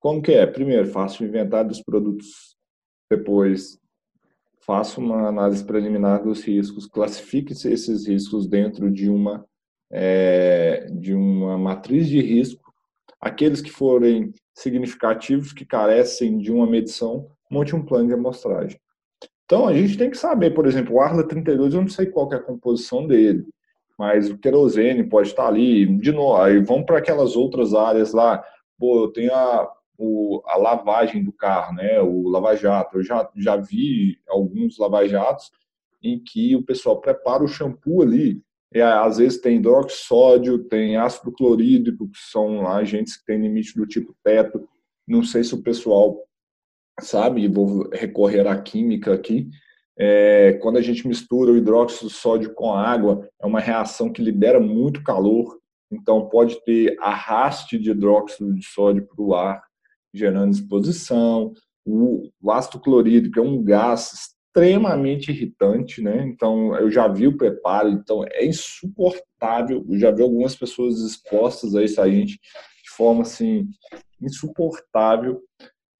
Como 0.00 0.20
que 0.20 0.32
é? 0.32 0.46
Primeiro, 0.46 0.88
faço 0.88 1.22
o 1.22 1.26
inventário 1.26 1.68
dos 1.68 1.80
produtos 1.80 2.56
depois, 3.08 3.78
faça 4.64 5.00
uma 5.00 5.28
análise 5.28 5.64
preliminar 5.64 6.24
dos 6.24 6.42
riscos, 6.42 6.86
classifique 6.86 7.52
esses 7.52 8.06
riscos 8.08 8.48
dentro 8.48 8.90
de 8.90 9.08
uma, 9.08 9.44
é, 9.92 10.86
de 10.90 11.14
uma 11.14 11.56
matriz 11.56 12.08
de 12.08 12.20
risco. 12.20 12.72
Aqueles 13.20 13.60
que 13.60 13.70
forem 13.70 14.32
significativos, 14.54 15.52
que 15.52 15.64
carecem 15.64 16.38
de 16.38 16.50
uma 16.50 16.66
medição, 16.66 17.28
monte 17.52 17.76
um 17.76 17.84
plano 17.84 18.08
de 18.08 18.14
amostragem. 18.14 18.80
Então, 19.44 19.66
a 19.68 19.74
gente 19.74 19.98
tem 19.98 20.10
que 20.10 20.16
saber, 20.16 20.52
por 20.54 20.66
exemplo, 20.66 20.94
o 20.94 21.00
Arla 21.00 21.26
32, 21.26 21.74
eu 21.74 21.82
não 21.82 21.88
sei 21.88 22.06
qual 22.06 22.32
é 22.32 22.36
a 22.36 22.42
composição 22.42 23.06
dele, 23.06 23.46
mas 23.98 24.30
o 24.30 24.38
querosene 24.38 25.04
pode 25.04 25.28
estar 25.28 25.46
ali. 25.46 25.86
De 25.98 26.10
novo, 26.10 26.40
aí 26.40 26.58
vamos 26.60 26.86
para 26.86 26.98
aquelas 26.98 27.36
outras 27.36 27.74
áreas 27.74 28.12
lá. 28.12 28.42
Pô, 28.78 29.04
eu 29.04 29.12
tenho 29.12 29.34
a, 29.34 29.70
o, 29.98 30.42
a 30.46 30.56
lavagem 30.56 31.22
do 31.22 31.32
carro, 31.32 31.74
né? 31.74 32.00
O 32.00 32.28
lava-jato. 32.28 32.98
Eu 32.98 33.02
já, 33.02 33.28
já 33.36 33.56
vi 33.56 34.18
alguns 34.26 34.78
lava-jatos 34.78 35.50
em 36.02 36.18
que 36.18 36.56
o 36.56 36.64
pessoal 36.64 37.00
prepara 37.00 37.44
o 37.44 37.48
shampoo 37.48 38.02
ali. 38.02 38.42
E, 38.74 38.80
às 38.80 39.18
vezes 39.18 39.40
tem 39.40 39.58
hidroxódio, 39.58 40.64
tem 40.64 40.96
ácido 40.96 41.30
clorídrico, 41.30 42.08
que 42.08 42.18
são 42.18 42.66
agentes 42.66 43.16
que 43.16 43.26
têm 43.26 43.40
limite 43.40 43.76
do 43.76 43.86
tipo 43.86 44.16
teto. 44.24 44.66
Não 45.06 45.22
sei 45.22 45.44
se 45.44 45.54
o 45.54 45.62
pessoal 45.62 46.18
sabe, 47.00 47.48
vou 47.48 47.88
recorrer 47.92 48.46
à 48.46 48.60
química 48.60 49.12
aqui. 49.12 49.48
É, 49.98 50.54
quando 50.62 50.78
a 50.78 50.82
gente 50.82 51.06
mistura 51.06 51.52
o 51.52 51.56
hidróxido 51.56 52.08
de 52.08 52.14
sódio 52.14 52.54
com 52.54 52.72
água, 52.72 53.28
é 53.40 53.46
uma 53.46 53.60
reação 53.60 54.10
que 54.10 54.22
libera 54.22 54.58
muito 54.58 55.02
calor, 55.02 55.58
então 55.90 56.28
pode 56.28 56.62
ter 56.64 56.96
arraste 57.00 57.78
de 57.78 57.90
hidróxido 57.90 58.54
de 58.54 58.64
sódio 58.64 59.06
para 59.06 59.22
o 59.22 59.34
ar 59.34 59.62
gerando 60.14 60.52
exposição. 60.52 61.52
O, 61.84 62.30
ácido 62.50 62.80
clorídrico 62.80 63.38
é 63.38 63.42
um 63.42 63.62
gás 63.62 64.12
extremamente 64.12 65.30
irritante, 65.30 66.02
né? 66.02 66.24
Então, 66.26 66.76
eu 66.76 66.90
já 66.90 67.08
vi 67.08 67.26
o 67.26 67.36
preparo, 67.36 67.88
então 67.88 68.24
é 68.30 68.44
insuportável. 68.44 69.84
Eu 69.88 69.98
já 69.98 70.10
vi 70.10 70.22
algumas 70.22 70.54
pessoas 70.54 71.00
expostas 71.00 71.74
a 71.74 71.82
isso 71.82 72.00
a 72.00 72.08
gente 72.08 72.34
de 72.34 72.90
forma 72.96 73.22
assim 73.22 73.68
insuportável. 74.20 75.40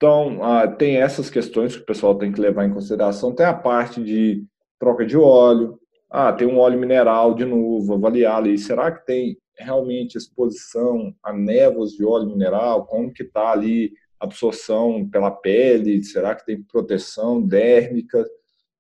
Então, 0.03 0.43
ah, 0.43 0.67
tem 0.67 0.97
essas 0.97 1.31
questões 1.31 1.77
que 1.77 1.83
o 1.85 1.87
pessoal 1.87 2.19
tem 2.19 2.33
que 2.33 2.41
levar 2.41 2.65
em 2.65 2.73
consideração. 2.73 3.33
Tem 3.33 3.47
a 3.47 3.55
parte 3.55 4.03
de 4.03 4.45
troca 4.77 5.07
de 5.07 5.17
óleo. 5.17 5.79
Ah, 6.11 6.33
tem 6.33 6.45
um 6.45 6.59
óleo 6.59 6.77
mineral 6.77 7.35
de 7.35 7.45
novo, 7.45 7.95
avaliar 7.95 8.39
ali. 8.39 8.59
Será 8.59 8.91
que 8.91 9.07
tem 9.07 9.39
realmente 9.57 10.19
exposição 10.19 11.15
a 11.23 11.33
névoas 11.33 11.93
de 11.93 12.05
óleo 12.05 12.27
mineral? 12.27 12.85
Como 12.85 13.13
que 13.13 13.23
está 13.23 13.53
ali 13.53 13.93
absorção 14.19 15.09
pela 15.09 15.31
pele, 15.31 16.03
será 16.03 16.35
que 16.35 16.45
tem 16.47 16.61
proteção 16.61 17.41
dérmica? 17.41 18.29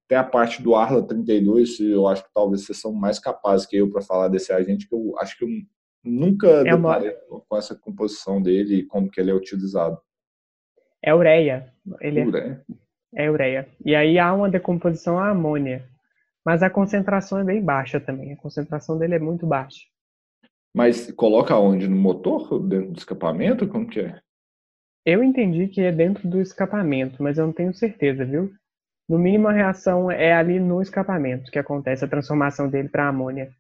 Tem 0.09 0.19
a 0.19 0.25
parte 0.25 0.61
do 0.61 0.75
Arla 0.75 1.07
32, 1.07 1.79
eu 1.79 2.09
acho 2.09 2.25
que 2.25 2.35
talvez 2.35 2.65
vocês 2.65 2.81
são 2.81 2.93
mais 2.93 3.21
capazes 3.21 3.65
que 3.65 3.77
eu 3.77 3.89
para 3.89 4.03
falar 4.03 4.27
desse 4.27 4.53
agente, 4.53 4.89
que 4.89 4.95
eu 4.95 5.15
acho 5.21 5.39
que 5.39 5.45
eu 5.45 5.49
nunca 6.03 6.49
é 6.67 6.75
uma... 6.75 7.01
com 7.49 7.57
essa 7.57 7.77
composição 7.77 8.43
dele 8.43 8.79
e 8.79 8.85
como 8.85 9.09
que 9.09 9.21
ele 9.21 9.31
é 9.31 9.35
utilizado. 9.35 9.97
É 11.03 11.15
ureia. 11.15 11.73
Ele 12.01 12.21
é 12.21 12.27
ureia. 12.27 12.65
É, 13.15 13.25
é 13.25 13.31
ureia. 13.31 13.69
E 13.85 13.95
aí 13.95 14.19
há 14.19 14.33
uma 14.33 14.49
decomposição 14.49 15.19
à 15.19 15.31
amônia. 15.31 15.85
Mas 16.45 16.63
a 16.63 16.71
concentração 16.71 17.39
é 17.39 17.45
bem 17.45 17.63
baixa 17.63 18.01
também. 18.01 18.33
A 18.33 18.37
concentração 18.37 18.99
dele 18.99 19.15
é 19.15 19.19
muito 19.19 19.47
baixa. 19.47 19.81
Mas 20.75 21.11
coloca 21.13 21.57
onde? 21.57 21.89
No 21.89 21.97
motor? 21.97 22.59
Dentro 22.61 22.93
do 22.93 22.99
escapamento? 22.99 23.69
Como 23.69 23.87
que 23.87 24.01
é? 24.01 24.21
Eu 25.05 25.23
entendi 25.23 25.69
que 25.69 25.81
é 25.81 25.93
dentro 25.93 26.29
do 26.29 26.41
escapamento, 26.41 27.23
mas 27.23 27.37
eu 27.37 27.47
não 27.47 27.53
tenho 27.53 27.75
certeza, 27.75 28.25
viu? 28.25 28.53
No 29.09 29.19
mínimo 29.19 29.49
a 29.49 29.53
reação 29.53 30.11
é 30.11 30.33
ali 30.33 30.61
no 30.61 30.81
escapamento 30.81 31.51
que 31.51 31.59
acontece 31.59 32.05
a 32.05 32.09
transformação 32.09 32.69
dele 32.69 32.89
para 32.89 33.09
amônia. 33.09 33.53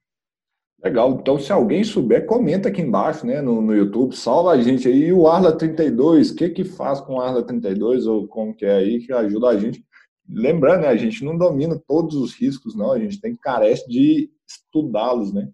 Legal. 0.82 1.12
Então, 1.12 1.38
se 1.38 1.52
alguém 1.52 1.84
souber, 1.84 2.26
comenta 2.26 2.68
aqui 2.68 2.82
embaixo, 2.82 3.24
né, 3.24 3.40
no, 3.40 3.62
no 3.62 3.74
YouTube, 3.74 4.16
salva 4.16 4.50
a 4.50 4.60
gente 4.60 4.88
aí. 4.88 5.04
E 5.04 5.12
o 5.12 5.28
Arla 5.28 5.56
32, 5.56 6.30
o 6.30 6.34
que 6.34 6.48
que 6.48 6.64
faz 6.64 7.00
com 7.00 7.14
o 7.14 7.20
Arla 7.20 7.42
32 7.44 8.06
ou 8.06 8.26
como 8.26 8.54
que 8.54 8.64
é 8.64 8.74
aí 8.74 8.98
que 8.98 9.12
ajuda 9.12 9.48
a 9.48 9.56
gente? 9.56 9.84
Lembrando, 10.28 10.82
né, 10.82 10.88
a 10.88 10.96
gente 10.96 11.24
não 11.24 11.38
domina 11.38 11.80
todos 11.86 12.16
os 12.16 12.34
riscos, 12.34 12.74
não. 12.74 12.90
A 12.92 12.98
gente 12.98 13.20
tem 13.20 13.36
carece 13.36 13.88
de 13.88 14.28
estudá-los, 14.46 15.32
né? 15.32 15.48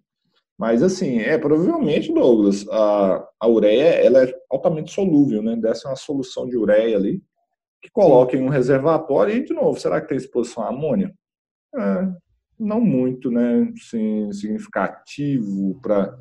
Mas 0.57 0.83
assim, 0.83 1.19
é 1.19 1.37
provavelmente, 1.37 2.13
Douglas, 2.13 2.67
a, 2.69 3.29
a 3.39 3.49
ureia 3.49 3.85
ela 3.85 4.25
é 4.25 4.35
altamente 4.51 4.93
solúvel, 4.93 5.43
né? 5.43 5.57
Dessa 5.57 5.89
é 5.89 5.91
uma 5.91 5.97
solução 5.97 6.49
de 6.49 6.57
ureia 6.57 6.97
ali, 6.97 7.23
que 7.83 7.91
coloca 7.91 8.37
em 8.37 8.43
um 8.43 8.49
reservatório 8.49 9.37
e, 9.37 9.45
de 9.45 9.53
novo, 9.53 9.79
será 9.79 10.01
que 10.01 10.09
tem 10.09 10.17
exposição 10.17 10.65
à 10.65 10.69
amônia? 10.69 11.15
É, 11.77 12.09
não 12.59 12.81
muito, 12.81 13.31
né? 13.31 13.73
Sim, 13.77 14.33
significativo 14.33 15.79
para 15.81 16.19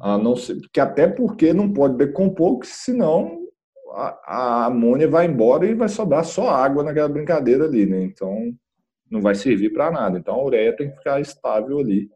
a 0.00 0.18
não 0.18 0.36
ser, 0.36 0.56
porque 0.56 0.80
até 0.80 1.06
porque 1.06 1.52
não 1.52 1.72
pode 1.72 1.96
decompor, 1.96 2.54
porque 2.54 2.68
senão 2.68 3.46
a, 3.92 4.20
a 4.26 4.64
amônia 4.66 5.08
vai 5.08 5.26
embora 5.26 5.66
e 5.66 5.74
vai 5.74 5.88
sobrar 5.88 6.24
só 6.24 6.50
água 6.50 6.84
naquela 6.84 7.08
brincadeira 7.08 7.64
ali, 7.64 7.86
né? 7.86 8.02
Então 8.04 8.52
não 9.10 9.20
vai 9.20 9.34
servir 9.34 9.72
para 9.72 9.90
nada. 9.90 10.18
Então 10.18 10.34
a 10.34 10.44
ureia 10.44 10.76
tem 10.76 10.90
que 10.90 10.96
ficar 10.96 11.20
estável 11.20 11.78
ali 11.78 12.10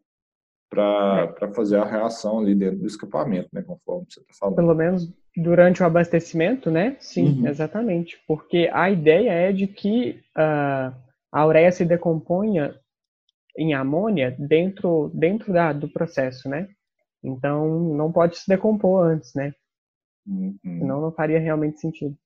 para 0.68 1.34
é. 1.40 1.54
fazer 1.54 1.78
a 1.78 1.84
reação 1.84 2.38
ali 2.38 2.54
dentro 2.54 2.78
do 2.78 2.86
escapamento, 2.86 3.48
né, 3.52 3.60
conforme 3.62 4.06
você 4.08 4.20
está 4.20 4.32
falando. 4.38 4.56
Pelo 4.56 4.74
menos 4.74 5.12
durante 5.36 5.82
o 5.82 5.86
abastecimento, 5.86 6.70
né? 6.70 6.96
Sim, 7.00 7.40
uhum. 7.40 7.48
exatamente. 7.48 8.22
Porque 8.26 8.70
a 8.72 8.90
ideia 8.90 9.30
é 9.30 9.52
de 9.52 9.66
que 9.66 10.20
uh, 10.36 10.94
a 11.32 11.46
ureia 11.46 11.72
se 11.72 11.84
decomponha 11.84 12.74
em 13.60 13.74
amônia 13.74 14.34
dentro, 14.38 15.10
dentro 15.12 15.52
da, 15.52 15.70
do 15.70 15.86
processo, 15.86 16.48
né? 16.48 16.66
Então, 17.22 17.78
não 17.94 18.10
pode 18.10 18.38
se 18.38 18.48
decompor 18.48 19.04
antes, 19.04 19.34
né? 19.34 19.52
Uhum. 20.26 20.58
Senão 20.64 21.00
não 21.02 21.12
faria 21.12 21.38
realmente 21.38 21.78
sentido. 21.78 22.16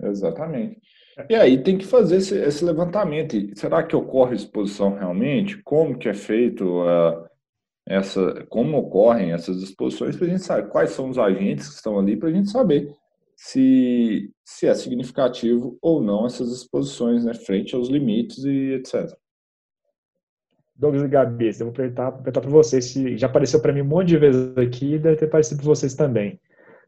Exatamente. 0.00 0.80
E 1.28 1.34
aí 1.34 1.60
tem 1.60 1.76
que 1.76 1.84
fazer 1.84 2.18
esse, 2.18 2.38
esse 2.38 2.64
levantamento. 2.64 3.36
será 3.58 3.82
que 3.82 3.96
ocorre 3.96 4.36
exposição 4.36 4.94
realmente? 4.94 5.60
Como 5.64 5.98
que 5.98 6.08
é 6.08 6.14
feito 6.14 6.82
uh, 6.82 7.28
essa, 7.84 8.46
como 8.48 8.78
ocorrem 8.78 9.32
essas 9.32 9.60
exposições 9.60 10.16
para 10.16 10.26
a 10.26 10.30
gente 10.30 10.44
saber 10.44 10.68
quais 10.68 10.90
são 10.90 11.10
os 11.10 11.18
agentes 11.18 11.68
que 11.68 11.74
estão 11.74 11.98
ali 11.98 12.16
para 12.16 12.28
a 12.28 12.32
gente 12.32 12.48
saber 12.48 12.94
se, 13.34 14.32
se 14.44 14.68
é 14.68 14.74
significativo 14.74 15.76
ou 15.82 16.00
não 16.00 16.26
essas 16.26 16.52
exposições, 16.52 17.24
né, 17.24 17.34
frente 17.34 17.74
aos 17.74 17.88
limites 17.88 18.44
e 18.44 18.74
etc. 18.74 19.12
Douglas 20.78 21.02
e 21.02 21.08
Gabi, 21.08 21.50
eu 21.58 21.66
vou 21.66 21.72
perguntar, 21.72 22.12
perguntar 22.12 22.40
para 22.40 22.50
vocês 22.50 22.84
se 22.84 23.18
já 23.18 23.26
apareceu 23.26 23.60
para 23.60 23.72
mim 23.72 23.80
um 23.80 23.86
monte 23.86 24.08
de 24.08 24.18
vezes 24.18 24.56
aqui 24.56 24.94
e 24.94 24.98
deve 24.98 25.16
ter 25.16 25.24
aparecido 25.24 25.60
para 25.60 25.66
vocês 25.66 25.94
também. 25.94 26.38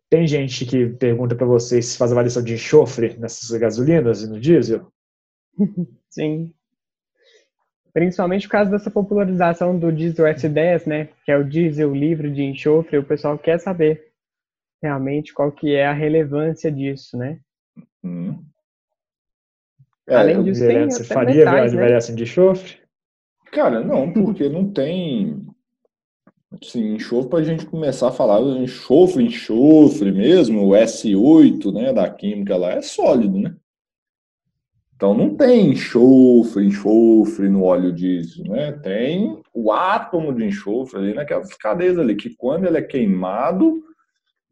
Tem 0.08 0.26
gente 0.26 0.64
que 0.64 0.86
pergunta 0.86 1.34
para 1.34 1.46
vocês 1.46 1.86
se 1.86 1.98
faz 1.98 2.12
avaliação 2.12 2.42
de 2.42 2.54
enxofre 2.54 3.16
nessas 3.18 3.50
gasolinas 3.58 4.22
e 4.22 4.28
no 4.28 4.38
diesel? 4.38 4.92
Sim. 6.08 6.54
Principalmente 7.92 8.46
por 8.46 8.52
causa 8.52 8.70
dessa 8.70 8.90
popularização 8.90 9.76
do 9.76 9.92
diesel 9.92 10.26
S10, 10.26 10.86
né? 10.86 11.08
Que 11.24 11.32
é 11.32 11.36
o 11.36 11.44
diesel 11.44 11.92
livre 11.92 12.30
de 12.30 12.42
enxofre, 12.42 12.96
o 12.96 13.04
pessoal 13.04 13.36
quer 13.36 13.58
saber 13.58 14.12
realmente 14.80 15.34
qual 15.34 15.50
que 15.50 15.74
é 15.74 15.86
a 15.86 15.92
relevância 15.92 16.70
disso, 16.70 17.16
né? 17.16 17.40
Hum. 18.04 18.40
É, 20.08 20.16
Além 20.16 20.42
disso, 20.44 20.64
tem 20.64 20.90
você 20.90 21.04
faria 21.04 21.44
metais, 21.44 21.72
né? 21.72 21.80
avaliação 21.80 22.14
de 22.14 22.22
enxofre? 22.22 22.79
Cara, 23.52 23.80
não, 23.82 24.12
porque 24.12 24.48
não 24.48 24.70
tem 24.72 25.44
Assim, 26.60 26.94
enxofre 26.94 27.30
para 27.30 27.38
a 27.38 27.44
gente 27.44 27.64
começar 27.64 28.08
a 28.08 28.12
falar 28.12 28.40
enxofre, 28.40 29.22
enxofre 29.24 30.10
mesmo, 30.10 30.66
o 30.66 30.70
S8, 30.70 31.72
né, 31.72 31.92
da 31.92 32.10
química 32.10 32.56
lá, 32.56 32.72
é 32.72 32.82
sólido, 32.82 33.38
né? 33.38 33.54
Então 34.96 35.14
não 35.14 35.36
tem 35.36 35.70
enxofre, 35.70 36.66
enxofre 36.66 37.48
no 37.48 37.62
óleo 37.62 37.92
diesel, 37.92 38.44
né? 38.46 38.72
Tem 38.72 39.40
o 39.54 39.70
átomo 39.70 40.34
de 40.34 40.44
enxofre 40.44 40.98
ali 40.98 41.14
naquelas 41.14 41.54
cadeias 41.54 41.96
ali, 41.96 42.16
que 42.16 42.34
quando 42.34 42.66
ele 42.66 42.78
é 42.78 42.82
queimado 42.82 43.80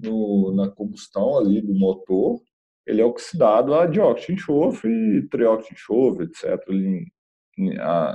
no, 0.01 0.55
na 0.55 0.71
combustão 0.71 1.37
ali 1.37 1.61
do 1.61 1.75
motor, 1.75 2.41
ele 2.87 3.03
é 3.03 3.05
oxidado 3.05 3.75
a 3.75 3.87
dióxido 3.87 4.29
de 4.29 4.33
enxofre 4.35 5.29
trióxido 5.29 5.75
de 5.75 5.75
enxofre, 5.75 6.25
etc., 6.27 6.69
ali, 6.69 7.07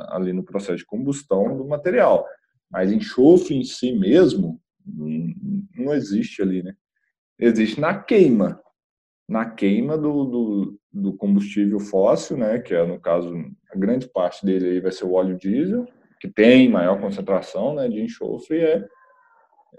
ali 0.08 0.34
no 0.34 0.44
processo 0.44 0.78
de 0.78 0.86
combustão 0.86 1.58
do 1.58 1.66
material. 1.66 2.26
Mas 2.70 2.92
enxofre 2.92 3.56
em 3.56 3.64
si 3.64 3.92
mesmo 3.92 4.60
não 4.86 5.94
existe 5.94 6.42
ali, 6.42 6.62
né? 6.62 6.76
Existe 7.40 7.80
na 7.80 7.98
queima, 7.98 8.62
na 9.28 9.50
queima 9.50 9.98
do, 9.98 10.26
do, 10.26 10.80
do, 10.92 11.14
combustível 11.14 11.80
fóssil, 11.80 12.38
né? 12.38 12.60
Que 12.60 12.74
é 12.74 12.86
no 12.86 13.00
caso 13.00 13.34
a 13.72 13.78
grande 13.78 14.08
parte 14.08 14.46
dele 14.46 14.68
aí 14.68 14.80
vai 14.80 14.92
ser 14.92 15.06
o 15.06 15.14
óleo 15.14 15.38
diesel, 15.38 15.88
que 16.20 16.28
tem 16.28 16.70
maior 16.70 17.00
concentração, 17.00 17.76
né? 17.76 17.88
De 17.88 18.02
enxofre 18.02 18.60
é, 18.60 18.88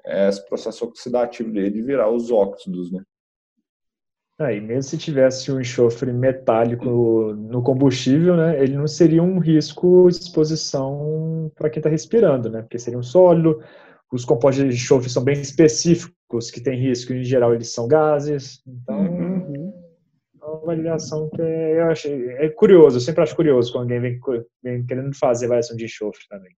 é 0.06 0.28
esse 0.28 0.46
processo 0.48 0.84
oxidativo 0.84 1.52
dele 1.52 1.70
de 1.70 1.82
virar 1.82 2.10
os 2.10 2.30
óxidos, 2.30 2.90
né? 2.90 3.02
Aí, 4.38 4.60
mesmo 4.60 4.82
se 4.82 4.98
tivesse 4.98 5.52
um 5.52 5.60
enxofre 5.60 6.12
metálico 6.12 6.88
no 7.34 7.62
combustível, 7.62 8.36
né, 8.36 8.60
ele 8.60 8.76
não 8.76 8.88
seria 8.88 9.22
um 9.22 9.38
risco 9.38 10.08
de 10.10 10.16
exposição 10.16 11.52
para 11.54 11.70
quem 11.70 11.78
está 11.78 11.88
respirando, 11.88 12.50
né, 12.50 12.62
porque 12.62 12.78
seria 12.78 12.98
um 12.98 13.02
sólido. 13.02 13.62
Os 14.10 14.24
compostos 14.24 14.64
de 14.64 14.74
enxofre 14.74 15.08
são 15.08 15.22
bem 15.22 15.40
específicos, 15.40 16.50
que 16.50 16.60
têm 16.60 16.78
risco, 16.78 17.12
em 17.12 17.22
geral 17.22 17.54
eles 17.54 17.72
são 17.72 17.86
gases. 17.86 18.60
Então, 18.66 18.98
uhum. 18.98 19.72
é 20.42 20.44
uma 20.44 20.62
avaliação 20.62 21.30
que 21.30 21.40
é, 21.40 21.80
eu 21.80 21.84
achei, 21.84 22.28
é 22.30 22.48
curioso, 22.48 22.96
eu 22.96 23.00
sempre 23.00 23.22
acho 23.22 23.36
curioso 23.36 23.70
quando 23.72 23.82
alguém 23.82 24.00
vem, 24.00 24.20
vem 24.62 24.84
querendo 24.84 25.16
fazer 25.16 25.46
avaliação 25.46 25.76
de 25.76 25.84
enxofre 25.84 26.24
também. 26.28 26.50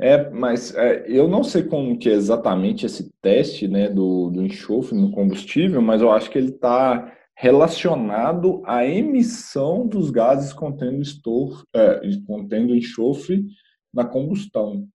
É, 0.00 0.30
mas 0.30 0.74
é, 0.76 1.04
eu 1.08 1.26
não 1.26 1.42
sei 1.42 1.64
como 1.64 1.98
que 1.98 2.08
é 2.08 2.12
exatamente 2.12 2.86
esse 2.86 3.10
teste 3.20 3.66
né, 3.66 3.88
do, 3.88 4.30
do 4.30 4.42
enxofre 4.44 4.96
no 4.96 5.10
combustível, 5.10 5.82
mas 5.82 6.00
eu 6.00 6.12
acho 6.12 6.30
que 6.30 6.38
ele 6.38 6.50
está 6.50 7.12
relacionado 7.36 8.62
à 8.64 8.84
emissão 8.86 9.86
dos 9.86 10.10
gases 10.10 10.52
contendo, 10.52 11.02
estor, 11.02 11.64
é, 11.74 12.00
contendo 12.26 12.74
enxofre 12.74 13.44
na 13.92 14.04
combustão. 14.04 14.86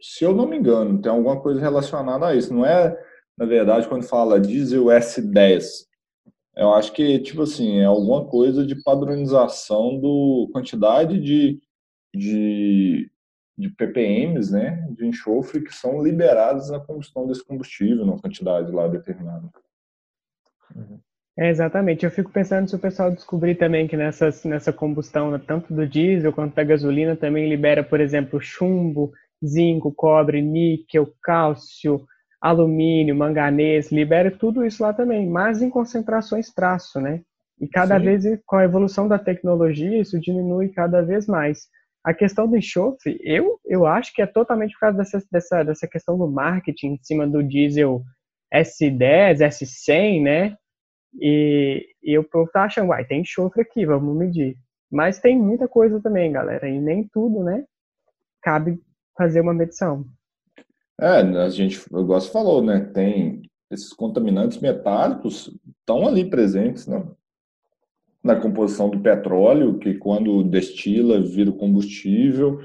Se 0.00 0.24
eu 0.24 0.34
não 0.34 0.46
me 0.46 0.56
engano, 0.56 1.00
tem 1.00 1.10
alguma 1.10 1.40
coisa 1.40 1.60
relacionada 1.60 2.26
a 2.26 2.34
isso. 2.34 2.52
Não 2.54 2.64
é, 2.64 2.96
na 3.36 3.46
verdade, 3.46 3.88
quando 3.88 4.04
fala 4.04 4.40
diesel 4.40 4.84
S10. 4.84 5.86
Eu 6.56 6.72
acho 6.72 6.92
que, 6.92 7.18
tipo 7.18 7.42
assim, 7.42 7.78
é 7.78 7.84
alguma 7.84 8.24
coisa 8.26 8.64
de 8.64 8.80
padronização 8.82 9.98
do 9.98 10.48
quantidade 10.52 11.20
de, 11.20 11.60
de 12.14 13.10
de 13.56 13.70
ppms, 13.70 14.52
né, 14.52 14.86
de 14.90 15.06
enxofre 15.06 15.62
que 15.62 15.74
são 15.74 16.02
liberados 16.02 16.70
na 16.70 16.78
combustão 16.78 17.26
desse 17.26 17.44
combustível, 17.44 18.04
numa 18.04 18.20
quantidade 18.20 18.70
lá 18.70 18.86
determinada. 18.86 19.48
Uhum. 20.74 21.00
É, 21.38 21.50
exatamente. 21.50 22.04
Eu 22.04 22.10
fico 22.10 22.30
pensando 22.32 22.68
se 22.68 22.74
o 22.74 22.78
pessoal 22.78 23.10
descobrir 23.10 23.56
também 23.56 23.86
que 23.86 23.96
nessa, 23.96 24.30
nessa 24.44 24.72
combustão, 24.72 25.38
tanto 25.38 25.72
do 25.72 25.86
diesel 25.86 26.32
quanto 26.32 26.54
da 26.54 26.64
gasolina, 26.64 27.14
também 27.14 27.48
libera, 27.48 27.84
por 27.84 28.00
exemplo, 28.00 28.40
chumbo, 28.40 29.12
zinco, 29.44 29.92
cobre, 29.92 30.40
níquel, 30.40 31.12
cálcio, 31.22 32.06
alumínio, 32.40 33.14
manganês, 33.14 33.92
libera 33.92 34.30
tudo 34.30 34.64
isso 34.64 34.82
lá 34.82 34.92
também, 34.94 35.28
mas 35.28 35.60
em 35.60 35.68
concentrações 35.68 36.52
traço, 36.52 37.00
né? 37.00 37.22
E 37.60 37.66
cada 37.66 37.98
Sim. 37.98 38.04
vez, 38.04 38.40
com 38.46 38.56
a 38.56 38.64
evolução 38.64 39.08
da 39.08 39.18
tecnologia, 39.18 40.00
isso 40.00 40.20
diminui 40.20 40.68
cada 40.68 41.02
vez 41.02 41.26
mais. 41.26 41.68
A 42.06 42.14
questão 42.14 42.46
do 42.46 42.56
enxofre, 42.56 43.18
eu, 43.20 43.58
eu 43.64 43.84
acho 43.84 44.14
que 44.14 44.22
é 44.22 44.26
totalmente 44.26 44.74
por 44.74 44.78
causa 44.78 44.98
dessa, 44.98 45.20
dessa, 45.28 45.64
dessa 45.64 45.88
questão 45.88 46.16
do 46.16 46.30
marketing 46.30 46.92
em 46.92 46.98
cima 47.02 47.26
do 47.26 47.42
diesel 47.42 48.00
S10, 48.54 49.38
S100, 49.38 50.22
né? 50.22 50.56
E, 51.20 51.84
e 52.00 52.16
o 52.16 52.22
povo 52.22 52.48
tá 52.52 52.62
achando, 52.62 52.90
uai, 52.90 53.04
tem 53.04 53.22
enxofre 53.22 53.62
aqui, 53.62 53.84
vamos 53.84 54.16
medir. 54.16 54.56
Mas 54.88 55.18
tem 55.18 55.36
muita 55.36 55.66
coisa 55.66 56.00
também, 56.00 56.30
galera, 56.30 56.68
e 56.68 56.80
nem 56.80 57.08
tudo, 57.12 57.42
né? 57.42 57.64
Cabe 58.40 58.80
fazer 59.18 59.40
uma 59.40 59.52
medição. 59.52 60.04
É, 61.00 61.22
a 61.22 61.48
gente, 61.48 61.82
o 61.90 62.04
gosto 62.04 62.30
falou, 62.30 62.62
né? 62.62 62.88
Tem 62.94 63.42
esses 63.68 63.92
contaminantes 63.92 64.60
metálicos 64.60 65.52
estão 65.80 66.06
ali 66.06 66.30
presentes, 66.30 66.86
né? 66.86 67.04
Na 68.26 68.36
composição 68.36 68.90
do 68.90 69.00
petróleo, 69.00 69.78
que 69.78 69.94
quando 69.94 70.42
destila 70.42 71.20
vira 71.20 71.52
combustível. 71.52 72.60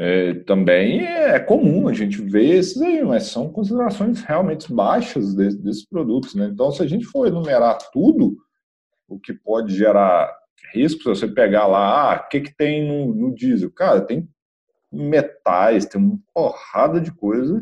É, 0.00 0.34
também 0.44 1.04
é 1.04 1.40
comum 1.40 1.88
a 1.88 1.92
gente 1.92 2.22
ver 2.22 2.56
esses 2.56 2.80
aí, 2.80 3.02
mas 3.02 3.24
são 3.24 3.50
considerações 3.50 4.22
realmente 4.22 4.72
baixas 4.72 5.34
desse, 5.34 5.60
desses 5.60 5.88
produtos. 5.88 6.34
Né? 6.34 6.48
Então, 6.52 6.70
se 6.70 6.82
a 6.82 6.86
gente 6.86 7.04
for 7.04 7.26
enumerar 7.26 7.78
tudo, 7.92 8.36
o 9.08 9.18
que 9.18 9.32
pode 9.32 9.74
gerar 9.74 10.32
risco, 10.72 11.02
se 11.02 11.08
você 11.08 11.26
pegar 11.26 11.66
lá, 11.66 12.12
ah, 12.12 12.24
o 12.24 12.28
que, 12.28 12.42
que 12.42 12.56
tem 12.56 12.86
no, 12.86 13.12
no 13.12 13.34
diesel? 13.34 13.72
Cara, 13.72 14.00
tem 14.00 14.28
metais, 14.92 15.84
tem 15.84 16.00
uma 16.00 16.18
porrada 16.32 17.00
de 17.00 17.12
coisa 17.12 17.60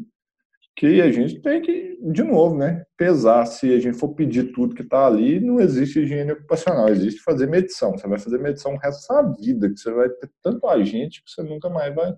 que 0.76 1.00
a 1.00 1.10
gente 1.10 1.40
tem 1.40 1.62
que, 1.62 1.98
de 2.02 2.22
novo, 2.22 2.54
né, 2.54 2.84
pesar. 2.98 3.46
Se 3.46 3.72
a 3.72 3.80
gente 3.80 3.96
for 3.96 4.14
pedir 4.14 4.52
tudo 4.52 4.74
que 4.74 4.82
está 4.82 5.06
ali, 5.06 5.40
não 5.40 5.58
existe 5.58 6.00
higiene 6.00 6.32
ocupacional, 6.32 6.90
existe 6.90 7.22
fazer 7.22 7.48
medição. 7.48 7.92
Você 7.92 8.06
vai 8.06 8.18
fazer 8.18 8.38
medição 8.38 8.74
o 8.74 8.76
resto 8.76 9.00
da 9.00 9.06
sua 9.06 9.22
vida, 9.40 9.70
que 9.70 9.78
você 9.78 9.90
vai 9.90 10.10
ter 10.10 10.30
tanto 10.42 10.66
agente 10.68 11.24
que 11.24 11.30
você 11.30 11.42
nunca 11.42 11.70
mais 11.70 11.94
vai, 11.94 12.14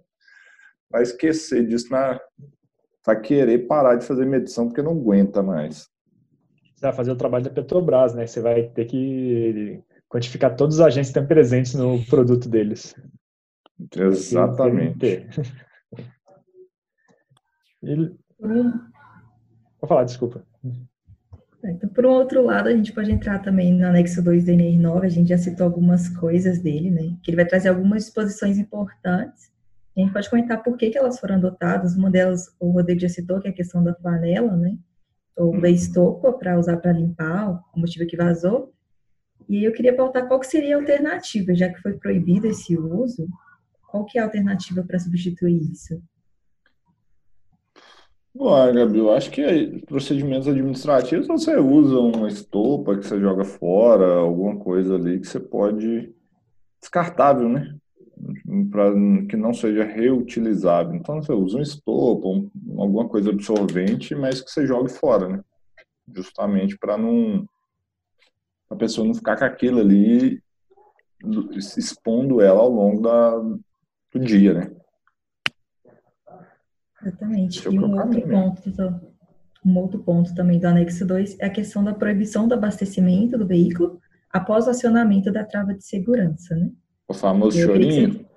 vai 0.90 1.02
esquecer 1.02 1.68
disso, 1.68 1.88
na, 1.92 2.20
vai 3.06 3.20
querer 3.20 3.68
parar 3.68 3.94
de 3.94 4.04
fazer 4.04 4.26
medição 4.26 4.66
porque 4.66 4.82
não 4.82 4.92
aguenta 4.92 5.40
mais. 5.40 5.88
Você 6.74 6.86
vai 6.86 6.92
fazer 6.92 7.12
o 7.12 7.16
trabalho 7.16 7.44
da 7.44 7.50
Petrobras, 7.50 8.12
né? 8.14 8.26
Você 8.26 8.40
vai 8.40 8.64
ter 8.70 8.86
que 8.86 9.80
quantificar 10.08 10.56
todos 10.56 10.76
os 10.76 10.80
agentes 10.80 11.12
que 11.12 11.18
estão 11.18 11.28
presentes 11.28 11.74
no 11.74 12.04
produto 12.06 12.48
deles. 12.48 12.92
Exatamente. 13.96 15.28
E 17.82 18.18
por 18.38 18.50
um... 18.50 18.70
Vou 19.80 19.88
falar, 19.88 20.04
desculpa. 20.04 20.44
É, 21.62 21.72
então, 21.72 21.88
por 21.88 22.06
um 22.06 22.10
outro 22.10 22.42
lado, 22.42 22.68
a 22.68 22.72
gente 22.72 22.92
pode 22.92 23.10
entrar 23.10 23.40
também 23.40 23.74
no 23.74 23.86
anexo 23.86 24.22
2 24.22 24.44
do 24.44 24.52
NR9, 24.52 25.04
a 25.04 25.08
gente 25.08 25.28
já 25.28 25.38
citou 25.38 25.66
algumas 25.66 26.08
coisas 26.08 26.60
dele, 26.60 26.90
né? 26.90 27.16
Que 27.22 27.30
ele 27.30 27.36
vai 27.36 27.46
trazer 27.46 27.68
algumas 27.68 28.04
disposições 28.04 28.58
importantes. 28.58 29.50
A 29.96 30.00
gente 30.00 30.12
pode 30.12 30.30
comentar 30.30 30.62
por 30.62 30.76
que, 30.76 30.90
que 30.90 30.98
elas 30.98 31.18
foram 31.18 31.34
adotadas. 31.34 31.96
Uma 31.96 32.10
delas, 32.10 32.54
o 32.60 32.70
Rodrigo 32.70 33.00
já 33.00 33.08
citou, 33.08 33.40
que 33.40 33.48
é 33.48 33.50
a 33.50 33.54
questão 33.54 33.82
da 33.82 33.92
panela, 33.92 34.56
né? 34.56 34.78
Ou 35.36 35.60
da 35.60 35.68
estopa 35.68 36.32
para 36.32 36.58
usar 36.58 36.76
para 36.76 36.92
limpar 36.92 37.50
o 37.50 37.58
combustível 37.72 38.06
que 38.06 38.16
vazou. 38.16 38.72
E 39.48 39.64
eu 39.64 39.72
queria 39.72 39.94
perguntar 39.94 40.26
qual 40.26 40.38
que 40.38 40.46
seria 40.46 40.76
a 40.76 40.78
alternativa, 40.78 41.54
já 41.54 41.68
que 41.68 41.80
foi 41.80 41.94
proibido 41.94 42.46
esse 42.46 42.76
uso, 42.76 43.26
qual 43.90 44.04
que 44.04 44.18
é 44.18 44.20
a 44.20 44.24
alternativa 44.24 44.84
para 44.84 44.98
substituir 44.98 45.60
isso? 45.72 46.00
Bom, 48.38 48.72
Gabi, 48.72 48.98
eu 48.98 49.12
acho 49.12 49.32
que 49.32 49.80
procedimentos 49.84 50.46
administrativos 50.46 51.26
você 51.26 51.56
usa 51.56 51.98
uma 51.98 52.28
estopa 52.28 52.96
que 52.96 53.04
você 53.04 53.18
joga 53.18 53.44
fora, 53.44 54.14
alguma 54.14 54.56
coisa 54.60 54.94
ali 54.94 55.18
que 55.18 55.26
você 55.26 55.40
pode 55.40 56.14
descartável, 56.80 57.48
né? 57.48 57.76
Para 58.70 58.92
que 59.28 59.36
não 59.36 59.52
seja 59.52 59.82
reutilizável. 59.82 60.94
Então 60.94 61.20
você 61.20 61.32
usa 61.32 61.58
um 61.58 61.62
estopa, 61.62 62.28
um, 62.28 62.48
alguma 62.80 63.08
coisa 63.08 63.30
absorvente, 63.30 64.14
mas 64.14 64.40
que 64.40 64.52
você 64.52 64.64
jogue 64.64 64.92
fora, 64.92 65.28
né? 65.28 65.42
Justamente 66.14 66.78
para 66.78 66.96
não 66.96 67.44
a 68.70 68.76
pessoa 68.76 69.04
não 69.04 69.14
ficar 69.14 69.36
com 69.36 69.46
aquilo 69.46 69.80
ali 69.80 70.40
expondo 71.76 72.40
ela 72.40 72.60
ao 72.60 72.70
longo 72.70 73.02
da, 73.02 73.36
do 74.12 74.20
dia, 74.20 74.54
né? 74.54 74.77
Exatamente. 77.02 77.66
É 77.66 77.70
e 77.70 77.78
um 77.78 77.96
outro, 77.96 78.22
ponto, 78.22 79.10
um 79.64 79.78
outro 79.78 79.98
ponto 80.00 80.34
também 80.34 80.58
do 80.58 80.66
anexo 80.66 81.06
2 81.06 81.38
é 81.40 81.46
a 81.46 81.50
questão 81.50 81.82
da 81.84 81.94
proibição 81.94 82.48
do 82.48 82.54
abastecimento 82.54 83.38
do 83.38 83.46
veículo 83.46 84.00
após 84.30 84.66
o 84.66 84.70
acionamento 84.70 85.32
da 85.32 85.44
trava 85.44 85.74
de 85.74 85.84
segurança, 85.84 86.54
né? 86.54 86.70
O 87.06 87.14
famoso 87.14 87.58
chorinho. 87.58 88.12
Você, 88.12 88.28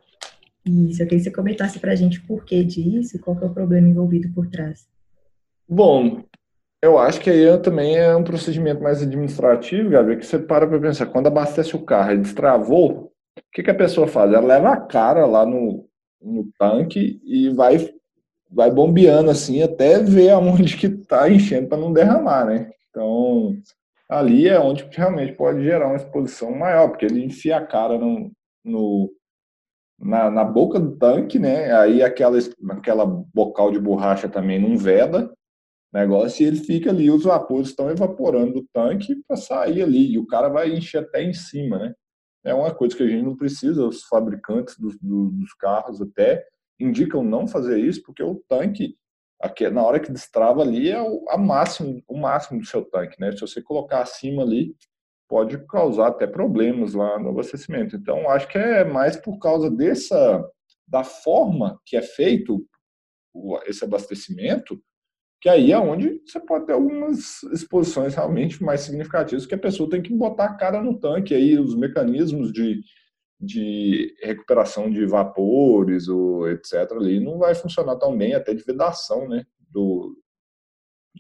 isso, 0.66 1.02
eu 1.02 1.08
queria 1.08 1.20
que 1.20 1.24
você 1.24 1.32
comentasse 1.32 1.80
para 1.80 1.92
a 1.92 1.96
gente 1.96 2.20
o 2.20 2.28
porquê 2.28 2.64
disso 2.64 3.18
e 3.18 3.20
qual 3.20 3.38
é 3.42 3.46
o 3.46 3.54
problema 3.54 3.88
envolvido 3.88 4.32
por 4.34 4.48
trás. 4.48 4.88
Bom, 5.68 6.24
eu 6.82 6.98
acho 6.98 7.20
que 7.20 7.30
aí 7.30 7.58
também 7.60 7.98
é 7.98 8.16
um 8.16 8.24
procedimento 8.24 8.82
mais 8.82 9.02
administrativo, 9.02 9.90
Gabriel, 9.90 10.20
que 10.20 10.26
você 10.26 10.38
para 10.38 10.68
para 10.68 10.80
pensar, 10.80 11.08
quando 11.08 11.28
abastece 11.28 11.76
o 11.76 11.84
carro, 11.84 12.12
ele 12.12 12.22
destravou, 12.22 13.12
o 13.38 13.42
que, 13.52 13.64
que 13.64 13.72
a 13.72 13.76
pessoa 13.76 14.08
faz? 14.08 14.32
Ela 14.32 14.46
leva 14.46 14.70
a 14.70 14.78
cara 14.78 15.26
lá 15.26 15.46
no, 15.46 15.88
no 16.22 16.50
tanque 16.58 17.20
e 17.24 17.50
vai 17.50 17.78
vai 18.52 18.70
bombeando 18.70 19.32
assim 19.32 19.62
até 19.62 20.00
ver 20.00 20.32
aonde 20.32 20.76
que 20.76 20.88
está 20.88 21.30
enchendo 21.30 21.70
para 21.70 21.78
não 21.78 21.94
derramar, 21.94 22.46
né? 22.46 22.72
Então, 22.90 23.56
ali 24.10 24.48
é 24.48 24.60
onde 24.60 24.88
realmente 24.92 25.34
pode 25.34 25.64
gerar 25.64 25.88
uma 25.88 25.96
exposição 25.96 26.52
maior, 26.52 26.90
porque 26.90 27.06
ele 27.06 27.24
enfia 27.24 27.58
a 27.58 27.66
cara 27.66 27.98
no, 27.98 28.32
no 28.64 29.12
na, 29.98 30.30
na, 30.30 30.44
boca 30.44 30.80
do 30.80 30.98
tanque, 30.98 31.40
né? 31.40 31.72
Aí 31.74 32.04
aquela, 32.04 32.38
aquela 32.72 33.06
bocal 33.06 33.72
de 33.72 33.80
borracha 33.80 34.28
também 34.28 34.60
não 34.60 34.78
veda 34.78 35.32
negócio 35.94 36.44
e 36.44 36.48
ele 36.48 36.58
fica 36.58 36.90
ali, 36.90 37.12
os 37.12 37.24
vapores 37.24 37.68
estão 37.68 37.90
evaporando 37.90 38.54
do 38.54 38.68
tanque 38.74 39.16
para 39.28 39.36
sair 39.36 39.82
ali, 39.82 40.14
e 40.14 40.18
o 40.18 40.26
cara 40.26 40.48
vai 40.48 40.72
encher 40.72 41.04
até 41.04 41.22
em 41.22 41.34
cima, 41.34 41.78
né? 41.78 41.94
É 42.44 42.54
uma 42.54 42.74
coisa 42.74 42.96
que 42.96 43.04
a 43.04 43.08
gente 43.08 43.24
não 43.24 43.36
precisa, 43.36 43.86
os 43.86 44.04
fabricantes 44.04 44.78
dos, 44.80 44.98
dos 45.00 45.54
carros 45.60 46.02
até 46.02 46.44
indicam 46.84 47.24
não 47.24 47.48
fazer 47.48 47.80
isso, 47.80 48.02
porque 48.04 48.24
o 48.24 48.42
tanque, 48.48 48.96
aqui, 49.40 49.70
na 49.70 49.84
hora 49.84 50.00
que 50.00 50.12
destrava 50.12 50.62
ali, 50.62 50.90
é 50.90 51.02
o, 51.02 51.26
a 51.30 51.38
máximo, 51.38 52.02
o 52.08 52.18
máximo 52.18 52.60
do 52.60 52.66
seu 52.66 52.84
tanque, 52.84 53.20
né? 53.20 53.32
Se 53.32 53.42
você 53.42 53.62
colocar 53.62 54.02
acima 54.02 54.44
ali, 54.44 54.76
pode 55.28 55.66
causar 55.66 56.08
até 56.08 56.28
problemas 56.28 56.94
lá 56.94 57.18
no 57.18 57.30
abastecimento. 57.30 57.96
Então, 57.96 58.30
acho 58.30 58.48
que 58.48 58.58
é 58.58 58.84
mais 58.84 59.16
por 59.16 59.40
causa 59.40 59.72
dessa, 59.72 60.46
da 60.88 61.04
forma 61.04 61.80
que 61.86 61.96
é 61.96 62.02
feito 62.02 62.66
esse 63.66 63.84
abastecimento, 63.84 64.82
que 65.42 65.50
aí 65.50 65.72
é 65.72 65.80
onde 65.80 66.22
você 66.26 66.40
pode 66.40 66.66
ter 66.66 66.74
algumas 66.74 67.42
exposições 67.44 68.14
realmente 68.14 68.62
mais 68.62 68.82
significativas, 68.82 69.46
que 69.46 69.56
a 69.56 69.60
pessoa 69.60 69.90
tem 69.90 70.02
que 70.02 70.14
botar 70.14 70.46
a 70.46 70.56
cara 70.56 70.84
no 70.84 71.00
tanque, 71.00 71.34
aí 71.34 71.58
os 71.58 71.76
mecanismos 71.76 72.52
de 72.52 72.82
de 73.42 74.16
recuperação 74.22 74.90
de 74.90 75.04
vapores, 75.06 76.08
ou 76.08 76.48
etc., 76.48 76.92
ali, 76.92 77.20
não 77.20 77.40
vai 77.40 77.56
funcionar 77.56 77.96
tão 77.96 78.16
bem, 78.16 78.36
até 78.36 78.54
de 78.54 78.64
vedação 78.64 79.28
né, 79.28 79.46
do, 79.68 80.16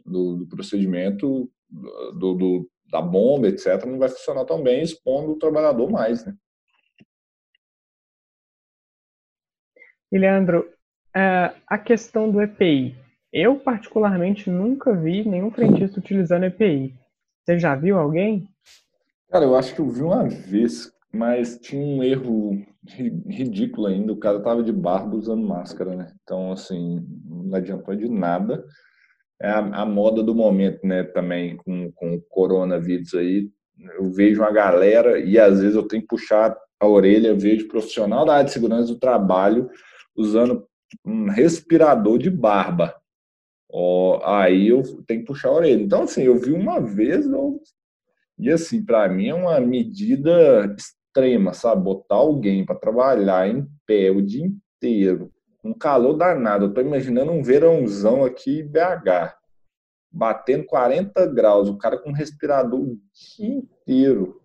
do, 0.06 0.36
do 0.38 0.48
procedimento, 0.48 1.52
do, 1.70 2.34
do, 2.36 2.70
da 2.92 3.02
bomba, 3.02 3.48
etc., 3.48 3.86
não 3.86 3.98
vai 3.98 4.10
funcionar 4.10 4.46
tão 4.46 4.62
bem, 4.62 4.84
expondo 4.84 5.32
o 5.32 5.40
trabalhador 5.40 5.90
mais. 5.90 6.24
Né? 6.24 6.36
E, 10.12 10.20
Leandro, 10.20 10.70
é, 11.16 11.56
a 11.66 11.78
questão 11.78 12.30
do 12.30 12.40
EPI. 12.40 12.96
Eu, 13.34 13.58
particularmente, 13.58 14.50
nunca 14.50 14.94
vi 14.94 15.28
nenhum 15.28 15.50
frentista 15.50 16.00
utilizando 16.00 16.44
EPI. 16.44 16.94
Você 17.44 17.58
já 17.58 17.76
viu 17.76 17.98
alguém? 17.98 18.48
Cara, 19.30 19.46
eu 19.46 19.56
acho 19.56 19.74
que 19.74 19.80
eu 19.80 19.90
vi 19.90 20.04
uma 20.04 20.28
vez 20.28 20.92
mas 21.14 21.60
tinha 21.60 21.82
um 21.82 22.04
erro 22.04 22.66
ridículo 23.28 23.88
ainda. 23.88 24.14
O 24.14 24.18
cara 24.18 24.40
tava 24.40 24.64
de 24.64 24.72
barba 24.72 25.16
usando 25.16 25.46
máscara, 25.46 25.96
né? 25.96 26.14
Então, 26.24 26.52
assim, 26.52 27.06
não 27.26 27.56
adiantou 27.56 27.96
de 27.96 28.08
nada. 28.08 28.64
É 29.42 29.50
a, 29.50 29.60
a 29.60 29.86
moda 29.86 30.24
do 30.24 30.34
momento, 30.34 30.86
né? 30.86 31.04
Também 31.04 31.58
com, 31.58 31.92
com 31.92 32.16
o 32.16 32.22
coronavírus 32.22 33.14
aí. 33.14 33.50
Eu 33.98 34.12
vejo 34.12 34.42
uma 34.42 34.52
galera 34.52 35.20
e 35.20 35.38
às 35.38 35.60
vezes 35.60 35.76
eu 35.76 35.88
tenho 35.88 36.02
que 36.02 36.08
puxar 36.08 36.56
a 36.80 36.88
orelha, 36.88 37.36
vejo 37.36 37.68
profissional 37.68 38.26
da 38.26 38.34
área 38.34 38.46
de 38.46 38.52
segurança 38.52 38.88
do 38.88 39.00
trabalho 39.00 39.70
usando 40.16 40.66
um 41.06 41.30
respirador 41.30 42.18
de 42.18 42.30
barba. 42.30 42.96
Ó, 43.70 44.22
aí 44.26 44.68
eu 44.68 44.84
tenho 45.06 45.22
que 45.22 45.28
puxar 45.28 45.50
a 45.50 45.54
orelha. 45.54 45.82
Então, 45.82 46.04
assim, 46.04 46.24
eu 46.24 46.38
vi 46.38 46.52
uma 46.52 46.80
vez, 46.80 47.26
eu... 47.26 47.62
e 48.38 48.50
assim, 48.50 48.84
para 48.84 49.08
mim 49.10 49.30
é 49.30 49.34
uma 49.34 49.60
medida 49.60 50.76
extrema, 51.12 51.54
sabe? 51.54 51.84
Botar 51.84 52.16
alguém 52.16 52.66
para 52.66 52.76
trabalhar 52.76 53.48
em 53.48 53.68
pé 53.86 54.10
o 54.10 54.22
dia 54.22 54.46
inteiro, 54.46 55.32
um 55.64 55.74
calor 55.74 56.14
danado. 56.14 56.66
Eu 56.66 56.74
tô 56.74 56.82
imaginando 56.82 57.32
um 57.32 57.44
verãozão 57.44 58.24
aqui 58.24 58.62
em 58.62 58.68
BH, 58.68 59.36
batendo 60.10 60.66
40 60.66 61.26
graus, 61.28 61.70
o 61.70 61.78
cara 61.78 61.98
com 61.98 62.10
um 62.10 62.14
respirador 62.14 62.80
o 62.80 63.00
dia 63.14 63.56
inteiro, 63.56 64.42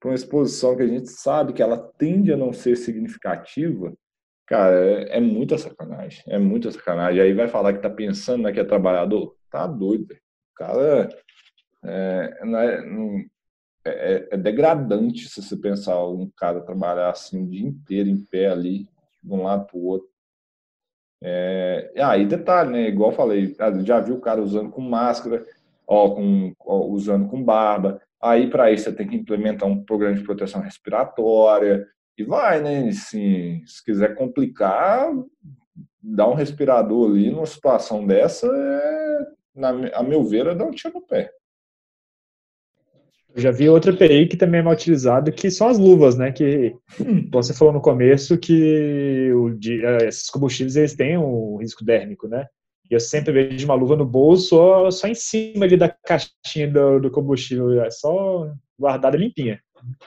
para 0.00 0.10
uma 0.10 0.14
exposição 0.14 0.76
que 0.76 0.82
a 0.82 0.86
gente 0.86 1.10
sabe 1.10 1.52
que 1.52 1.62
ela 1.62 1.78
tende 1.98 2.32
a 2.32 2.36
não 2.36 2.52
ser 2.52 2.76
significativa. 2.76 3.92
Cara, 4.46 4.76
é, 5.08 5.20
muita 5.20 5.58
sacanagem, 5.58 6.22
é 6.28 6.38
muita 6.38 6.70
sacanagem. 6.70 7.20
Aí 7.20 7.34
vai 7.34 7.48
falar 7.48 7.72
que 7.72 7.82
tá 7.82 7.90
pensando 7.90 8.44
né, 8.44 8.52
que 8.52 8.60
é 8.60 8.64
trabalhador? 8.64 9.34
Tá 9.50 9.66
doido, 9.66 10.14
cara 10.54 11.08
é, 11.84 12.44
não 12.44 12.58
é, 12.58 12.82
é, 13.86 14.14
é, 14.14 14.28
é, 14.32 14.36
degradante 14.36 15.28
se 15.28 15.40
você 15.40 15.56
pensar 15.56 16.04
um 16.06 16.28
cara 16.36 16.60
trabalhar 16.60 17.10
assim 17.10 17.44
o 17.44 17.46
dia 17.46 17.66
inteiro 17.66 18.08
em 18.08 18.18
pé 18.18 18.48
ali, 18.48 18.88
de 19.22 19.32
um 19.32 19.42
lado 19.42 19.66
para 19.66 19.76
o 19.76 19.84
outro. 19.84 20.08
É, 21.22 21.92
aí, 22.02 22.26
detalhe, 22.26 22.70
né? 22.70 22.88
Igual 22.88 23.10
eu 23.10 23.16
falei, 23.16 23.56
já 23.84 24.00
viu 24.00 24.16
o 24.16 24.20
cara 24.20 24.42
usando 24.42 24.70
com 24.70 24.80
máscara, 24.80 25.46
ó, 25.86 26.10
com, 26.10 26.52
ó, 26.60 26.86
usando 26.86 27.28
com 27.28 27.42
barba. 27.42 28.00
Aí, 28.20 28.50
para 28.50 28.70
isso, 28.72 28.84
você 28.84 28.92
tem 28.92 29.08
que 29.08 29.16
implementar 29.16 29.68
um 29.68 29.84
programa 29.84 30.16
de 30.16 30.24
proteção 30.24 30.60
respiratória. 30.60 31.86
E 32.18 32.24
vai, 32.24 32.60
né? 32.60 32.88
Assim, 32.88 33.62
se 33.66 33.84
quiser 33.84 34.14
complicar, 34.14 35.12
dar 36.02 36.28
um 36.28 36.34
respirador 36.34 37.10
ali 37.10 37.30
numa 37.30 37.46
situação 37.46 38.06
dessa, 38.06 38.46
é, 38.46 39.26
na, 39.54 39.70
a 39.94 40.02
meu 40.02 40.24
ver, 40.24 40.46
é 40.46 40.54
dar 40.54 40.64
um 40.64 40.70
tiro 40.70 40.94
no 40.94 41.02
pé. 41.02 41.32
Eu 43.36 43.42
já 43.42 43.50
vi 43.50 43.68
outra 43.68 43.92
EPI 43.92 44.28
que 44.28 44.36
também 44.36 44.60
é 44.60 44.62
mal 44.62 44.72
utilizada, 44.72 45.30
que 45.30 45.50
são 45.50 45.68
as 45.68 45.78
luvas, 45.78 46.16
né? 46.16 46.32
Que 46.32 46.74
você 47.30 47.52
falou 47.52 47.74
no 47.74 47.82
começo 47.82 48.38
que 48.38 49.30
o, 49.34 49.50
de, 49.50 49.84
eh, 49.84 50.08
esses 50.08 50.30
combustíveis 50.30 50.74
eles 50.74 50.96
têm 50.96 51.18
um 51.18 51.58
risco 51.58 51.84
dérmico, 51.84 52.26
né? 52.26 52.46
E 52.90 52.94
eu 52.94 53.00
sempre 53.00 53.32
vejo 53.32 53.66
uma 53.66 53.74
luva 53.74 53.94
no 53.94 54.06
bolso 54.06 54.48
só, 54.48 54.90
só 54.90 55.06
em 55.06 55.14
cima 55.14 55.66
ali 55.66 55.76
da 55.76 55.88
caixinha 55.88 56.66
do, 56.72 56.98
do 56.98 57.10
combustível, 57.10 57.82
é 57.82 57.90
só 57.90 58.50
guardada 58.78 59.18
limpinha. 59.18 59.60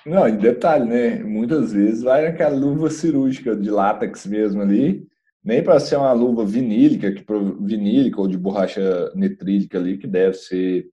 Não, 0.04 0.28
e 0.28 0.32
detalhe, 0.32 0.86
né? 0.86 1.24
Muitas 1.24 1.72
vezes 1.72 2.02
vai 2.02 2.24
naquela 2.24 2.56
luva 2.56 2.90
cirúrgica 2.90 3.56
de 3.56 3.70
látex 3.70 4.26
mesmo 4.26 4.64
ali, 4.64 5.06
nem 5.44 5.62
para 5.62 5.80
ser 5.80 5.98
uma 5.98 6.14
luva 6.14 6.44
vinílica, 6.44 7.12
que 7.12 7.24
vinílica 7.62 8.20
ou 8.20 8.28
de 8.28 8.40
borracha 8.40 9.12
nitrílica 9.14 9.78
ali, 9.78 10.00
que 10.00 10.08
deve 10.08 10.34
ser 10.34 10.88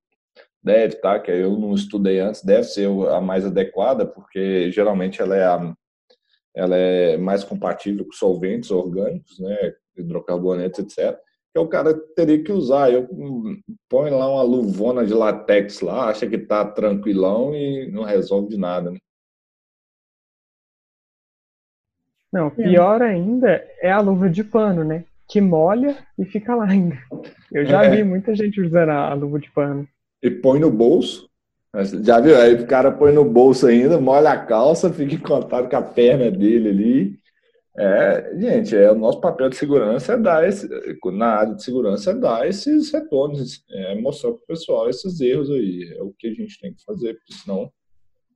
Deve, 0.66 0.96
tá? 0.96 1.20
Que 1.20 1.30
eu 1.30 1.56
não 1.56 1.76
estudei 1.76 2.18
antes, 2.18 2.42
deve 2.42 2.64
ser 2.64 2.88
a 3.10 3.20
mais 3.20 3.46
adequada, 3.46 4.04
porque 4.04 4.68
geralmente 4.72 5.22
ela 5.22 5.36
é, 5.36 5.44
a, 5.44 5.76
ela 6.52 6.76
é 6.76 7.16
mais 7.16 7.44
compatível 7.44 8.04
com 8.04 8.10
solventes 8.10 8.72
orgânicos, 8.72 9.38
né? 9.38 9.74
Hidrocarbonetos, 9.96 10.80
etc. 10.80 11.16
Que 11.54 11.60
o 11.60 11.68
cara 11.68 11.94
teria 12.16 12.42
que 12.42 12.50
usar. 12.50 12.92
Eu 12.92 13.06
hum, 13.12 13.60
põe 13.88 14.10
lá 14.10 14.28
uma 14.28 14.42
luvona 14.42 15.06
de 15.06 15.14
latex 15.14 15.82
lá, 15.82 16.08
acha 16.08 16.26
que 16.26 16.36
tá 16.36 16.64
tranquilão 16.64 17.54
e 17.54 17.88
não 17.92 18.02
resolve 18.02 18.48
de 18.48 18.58
nada, 18.58 18.90
né? 18.90 18.98
Não, 22.32 22.50
pior 22.50 23.02
ainda 23.02 23.64
é 23.80 23.92
a 23.92 24.00
luva 24.00 24.28
de 24.28 24.42
pano, 24.42 24.82
né? 24.82 25.04
Que 25.28 25.40
molha 25.40 25.96
e 26.18 26.24
fica 26.24 26.56
lá 26.56 26.64
ainda. 26.66 26.98
Eu 27.52 27.64
já 27.64 27.84
é. 27.84 27.90
vi 27.90 28.02
muita 28.02 28.34
gente 28.34 28.60
usar 28.60 28.90
a 28.90 29.14
luva 29.14 29.38
de 29.38 29.48
pano 29.52 29.88
e 30.26 30.30
põe 30.30 30.58
no 30.58 30.70
bolso. 30.70 31.28
Já 32.02 32.20
viu? 32.20 32.36
Aí 32.36 32.54
o 32.54 32.66
cara 32.66 32.90
põe 32.90 33.12
no 33.12 33.24
bolso 33.24 33.66
ainda, 33.66 34.00
molha 34.00 34.30
a 34.30 34.44
calça, 34.44 34.92
fica 34.92 35.14
em 35.14 35.18
contato 35.18 35.68
com 35.68 35.76
a 35.76 35.82
perna 35.82 36.30
dele 36.30 36.68
ali. 36.68 37.20
É, 37.78 38.34
gente, 38.38 38.74
é, 38.74 38.90
o 38.90 38.94
nosso 38.94 39.20
papel 39.20 39.50
de 39.50 39.56
segurança 39.56 40.14
é 40.14 40.16
dar 40.16 40.48
esse, 40.48 40.66
na 41.12 41.26
área 41.26 41.54
de 41.54 41.62
segurança 41.62 42.10
é 42.10 42.14
dar 42.14 42.48
esses 42.48 42.90
retornos, 42.90 43.62
é 43.68 43.94
mostrar 44.00 44.30
para 44.30 44.38
o 44.38 44.46
pessoal 44.46 44.88
esses 44.88 45.20
erros 45.20 45.50
aí. 45.50 45.94
É 45.94 46.02
o 46.02 46.10
que 46.18 46.28
a 46.28 46.32
gente 46.32 46.58
tem 46.58 46.72
que 46.72 46.82
fazer, 46.82 47.14
porque 47.14 47.34
senão 47.34 47.70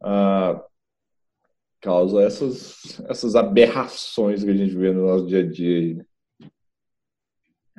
ah, 0.03 0.63
causa 1.81 2.23
essas, 2.23 3.01
essas 3.09 3.35
aberrações 3.35 4.45
que 4.45 4.51
a 4.51 4.55
gente 4.55 4.75
vê 4.77 4.93
no 4.93 5.07
nosso 5.07 5.27
dia 5.27 5.41
a 5.41 5.47
dia. 5.47 5.95
Né? 5.95 6.05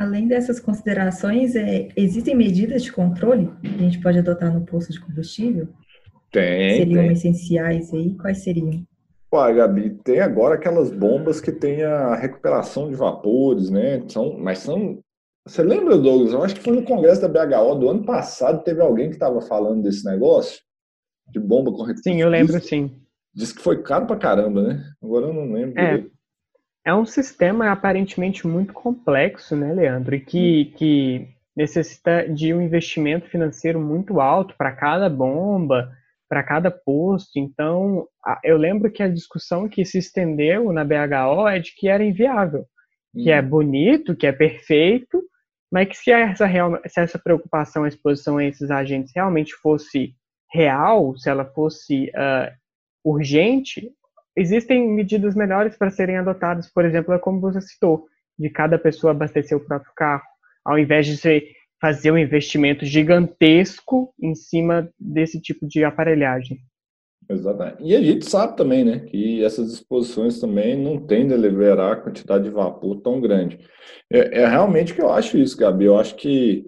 Além 0.02 0.28
dessas 0.28 0.60
considerações, 0.60 1.56
é, 1.56 1.90
existem 1.96 2.36
medidas 2.36 2.82
de 2.82 2.92
controle 2.92 3.52
que 3.62 3.68
a 3.68 3.78
gente 3.78 4.02
pode 4.02 4.18
adotar 4.18 4.52
no 4.52 4.66
posto 4.66 4.92
de 4.92 5.00
combustível? 5.00 5.68
Tem. 6.32 6.78
Seriam 6.78 7.04
tem. 7.04 7.12
essenciais 7.12 7.94
aí? 7.94 8.16
Quais 8.16 8.40
seriam? 8.40 8.84
Pô, 9.30 9.38
Gabi, 9.54 9.92
tem 10.04 10.20
agora 10.20 10.56
aquelas 10.56 10.90
bombas 10.90 11.40
que 11.40 11.52
tem 11.52 11.84
a 11.84 12.16
recuperação 12.16 12.90
de 12.90 12.96
vapores, 12.96 13.70
né? 13.70 14.02
São, 14.10 14.40
mas 14.40 14.58
são. 14.58 14.98
Você 15.46 15.62
lembra, 15.62 15.96
Douglas? 16.00 16.34
Eu 16.34 16.42
acho 16.42 16.56
que 16.56 16.64
foi 16.64 16.76
no 16.76 16.84
congresso 16.84 17.22
da 17.22 17.46
BHO 17.46 17.76
do 17.76 17.90
ano 17.90 18.04
passado, 18.04 18.64
teve 18.64 18.82
alguém 18.82 19.10
que 19.10 19.18
estava 19.18 19.40
falando 19.40 19.84
desse 19.84 20.04
negócio 20.04 20.62
de 21.32 21.40
bomba 21.40 21.72
com 21.72 21.84
recuperação. 21.84 22.12
Sim, 22.12 22.22
eu 22.22 22.30
lembro, 22.30 22.60
sim. 22.60 22.92
Diz 23.36 23.54
que 23.54 23.62
foi 23.62 23.84
caro 23.84 24.08
pra 24.08 24.16
caramba, 24.16 24.64
né? 24.64 24.84
Agora 25.00 25.28
eu 25.28 25.34
não 25.34 25.54
lembro. 25.54 25.80
É, 25.80 26.04
é 26.86 26.94
um 26.94 27.06
sistema 27.06 27.72
aparentemente 27.72 28.48
muito 28.48 28.74
complexo, 28.74 29.56
né, 29.56 29.74
Leandro? 29.74 30.16
E 30.16 30.20
que, 30.20 30.66
que 30.78 31.28
necessita 31.56 32.28
de 32.28 32.54
um 32.54 32.62
investimento 32.62 33.30
financeiro 33.30 33.80
muito 33.80 34.20
alto 34.20 34.56
para 34.58 34.72
cada 34.72 35.10
bomba 35.10 35.92
para 36.32 36.44
cada 36.44 36.72
posto. 36.72 37.38
Então, 37.38 38.08
eu 38.42 38.56
lembro 38.56 38.90
que 38.90 39.04
a 39.04 39.10
discussão 39.10 39.68
que 39.68 39.84
se 39.84 39.98
estendeu 39.98 40.72
na 40.72 40.86
BHO 40.86 41.46
é 41.46 41.60
de 41.60 41.76
que 41.76 41.90
era 41.90 42.06
inviável, 42.06 42.66
que 43.14 43.30
é 43.30 43.42
uhum. 43.42 43.50
bonito, 43.50 44.16
que 44.16 44.26
é 44.26 44.32
perfeito, 44.32 45.22
mas 45.70 45.90
que 45.90 45.98
se 45.98 46.10
essa, 46.10 46.46
real, 46.46 46.80
se 46.88 47.02
essa 47.02 47.20
preocupação, 47.20 47.84
a 47.84 47.90
exposição 47.90 48.38
a 48.38 48.46
esses 48.46 48.72
agentes 48.72 49.12
realmente 49.14 49.54
fosse 49.56 50.16
real, 50.50 51.18
se 51.18 51.30
ela 51.30 51.44
fosse 51.44 52.06
uh, 52.12 52.50
urgente, 53.04 53.92
existem 54.36 54.88
medidas 54.88 55.36
melhores 55.36 55.78
para 55.78 55.90
serem 55.90 56.18
adotadas, 56.18 56.72
por 56.72 56.86
exemplo, 56.86 57.14
é 57.14 57.20
como 57.20 57.40
você 57.40 57.62
citou, 57.62 58.06
de 58.38 58.50
cada 58.50 58.78
pessoa 58.78 59.12
abastecer 59.12 59.58
o 59.58 59.66
próprio 59.66 59.92
carro, 59.96 60.24
ao 60.66 60.80
invés 60.80 61.06
de 61.06 61.18
ser 61.18 61.44
fazer 61.80 62.12
um 62.12 62.18
investimento 62.18 62.86
gigantesco 62.86 64.14
em 64.22 64.36
cima 64.36 64.90
desse 65.00 65.42
tipo 65.42 65.68
de 65.68 65.84
aparelhagem. 65.84 66.60
Exatamente. 67.28 67.78
E 67.84 67.96
a 67.96 68.02
gente 68.02 68.26
sabe 68.26 68.56
também, 68.56 68.84
né, 68.84 69.00
que 69.00 69.44
essas 69.44 69.74
exposições 69.74 70.40
também 70.40 70.78
não 70.78 71.00
tendem 71.00 71.36
a 71.36 71.40
liberar 71.40 71.94
a 71.94 71.96
quantidade 71.96 72.44
de 72.44 72.50
vapor 72.50 73.02
tão 73.02 73.20
grande. 73.20 73.60
É, 74.12 74.42
é 74.42 74.48
realmente 74.48 74.94
que 74.94 75.02
eu 75.02 75.10
acho 75.10 75.38
isso, 75.38 75.58
Gabi. 75.58 75.86
Eu 75.86 75.98
acho 75.98 76.16
que 76.16 76.66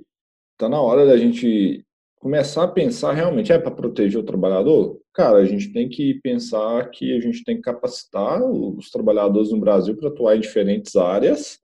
está 0.54 0.70
na 0.70 0.82
hora 0.82 1.06
da 1.06 1.18
gente 1.18 1.86
começar 2.24 2.64
a 2.64 2.68
pensar 2.70 3.12
realmente, 3.12 3.52
é 3.52 3.60
para 3.60 3.70
proteger 3.70 4.20
o 4.20 4.26
trabalhador? 4.26 4.98
Cara, 5.14 5.38
a 5.38 5.46
gente 5.46 5.72
tem 5.72 5.88
que 5.88 6.16
pensar 6.22 6.90
que 6.90 7.16
a 7.16 7.20
gente 7.20 7.44
tem 7.44 7.56
que 7.58 7.62
capacitar 7.62 8.44
os 8.44 8.90
trabalhadores 8.90 9.52
no 9.52 9.60
Brasil 9.60 9.96
para 9.96 10.10
atuar 10.10 10.36
em 10.36 10.40
diferentes 10.40 10.96
áreas. 10.96 11.60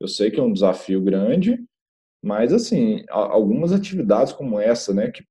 Eu 0.00 0.08
sei 0.08 0.28
que 0.28 0.40
é 0.40 0.42
um 0.42 0.52
desafio 0.52 1.00
grande, 1.00 1.64
mas, 2.20 2.52
assim, 2.52 3.04
algumas 3.08 3.72
atividades 3.72 4.32
como 4.32 4.58
essa, 4.58 4.92
né, 4.92 5.10
que 5.10 5.22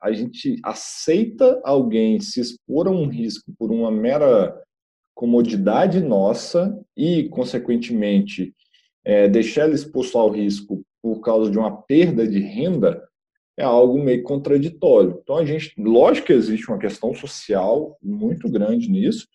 a 0.00 0.10
gente 0.12 0.58
aceita 0.62 1.60
alguém 1.64 2.18
se 2.20 2.40
expor 2.40 2.86
a 2.86 2.90
um 2.90 3.08
risco 3.08 3.52
por 3.58 3.70
uma 3.70 3.90
mera 3.90 4.58
comodidade 5.14 6.00
nossa 6.00 6.82
e, 6.96 7.28
consequentemente, 7.28 8.54
é, 9.04 9.28
deixar 9.28 9.66
ele 9.66 9.74
exposto 9.74 10.16
ao 10.16 10.30
risco 10.30 10.82
por 11.02 11.20
causa 11.20 11.50
de 11.50 11.58
uma 11.58 11.82
perda 11.82 12.26
de 12.26 12.40
renda 12.40 13.05
é 13.56 13.64
algo 13.64 13.98
meio 13.98 14.22
contraditório. 14.22 15.18
Então, 15.22 15.36
a 15.36 15.44
gente, 15.44 15.72
lógico 15.78 16.28
que 16.28 16.32
existe 16.32 16.68
uma 16.68 16.78
questão 16.78 17.14
social 17.14 17.96
muito 18.02 18.50
grande 18.50 18.90
nisso, 18.90 19.26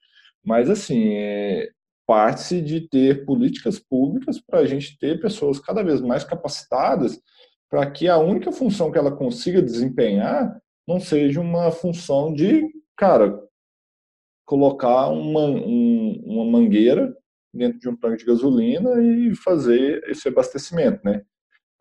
mas, 0.43 0.69
assim, 0.69 1.13
é, 1.15 1.69
parte 2.05 2.61
de 2.61 2.81
ter 2.87 3.25
políticas 3.25 3.79
públicas 3.79 4.39
para 4.39 4.59
a 4.59 4.65
gente 4.65 4.97
ter 4.97 5.19
pessoas 5.21 5.59
cada 5.59 5.83
vez 5.83 6.01
mais 6.01 6.23
capacitadas 6.23 7.19
para 7.69 7.89
que 7.89 8.07
a 8.07 8.17
única 8.17 8.51
função 8.51 8.91
que 8.91 8.97
ela 8.97 9.15
consiga 9.15 9.61
desempenhar 9.61 10.61
não 10.87 10.99
seja 10.99 11.39
uma 11.39 11.71
função 11.71 12.33
de, 12.33 12.67
cara, 12.97 13.41
colocar 14.45 15.07
uma, 15.07 15.45
um, 15.45 16.21
uma 16.25 16.45
mangueira 16.45 17.15
dentro 17.53 17.79
de 17.79 17.87
um 17.87 17.95
tanque 17.95 18.17
de 18.17 18.25
gasolina 18.25 19.01
e 19.01 19.33
fazer 19.35 20.03
esse 20.09 20.27
abastecimento, 20.27 20.99
né? 21.05 21.23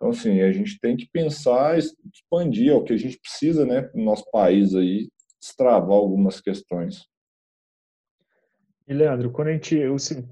Então, 0.00 0.08
assim, 0.08 0.40
a 0.40 0.50
gente 0.50 0.80
tem 0.80 0.96
que 0.96 1.06
pensar, 1.12 1.76
expandir, 1.78 2.72
é 2.72 2.74
o 2.74 2.82
que 2.82 2.94
a 2.94 2.96
gente 2.96 3.20
precisa, 3.20 3.66
né, 3.66 3.90
no 3.94 4.02
nosso 4.02 4.24
país 4.32 4.74
aí, 4.74 5.10
destravar 5.38 5.92
algumas 5.92 6.40
questões. 6.40 7.04
E, 8.88 8.94
Leandro, 8.94 9.30
quando 9.30 9.48
a 9.48 9.52
gente. 9.52 9.78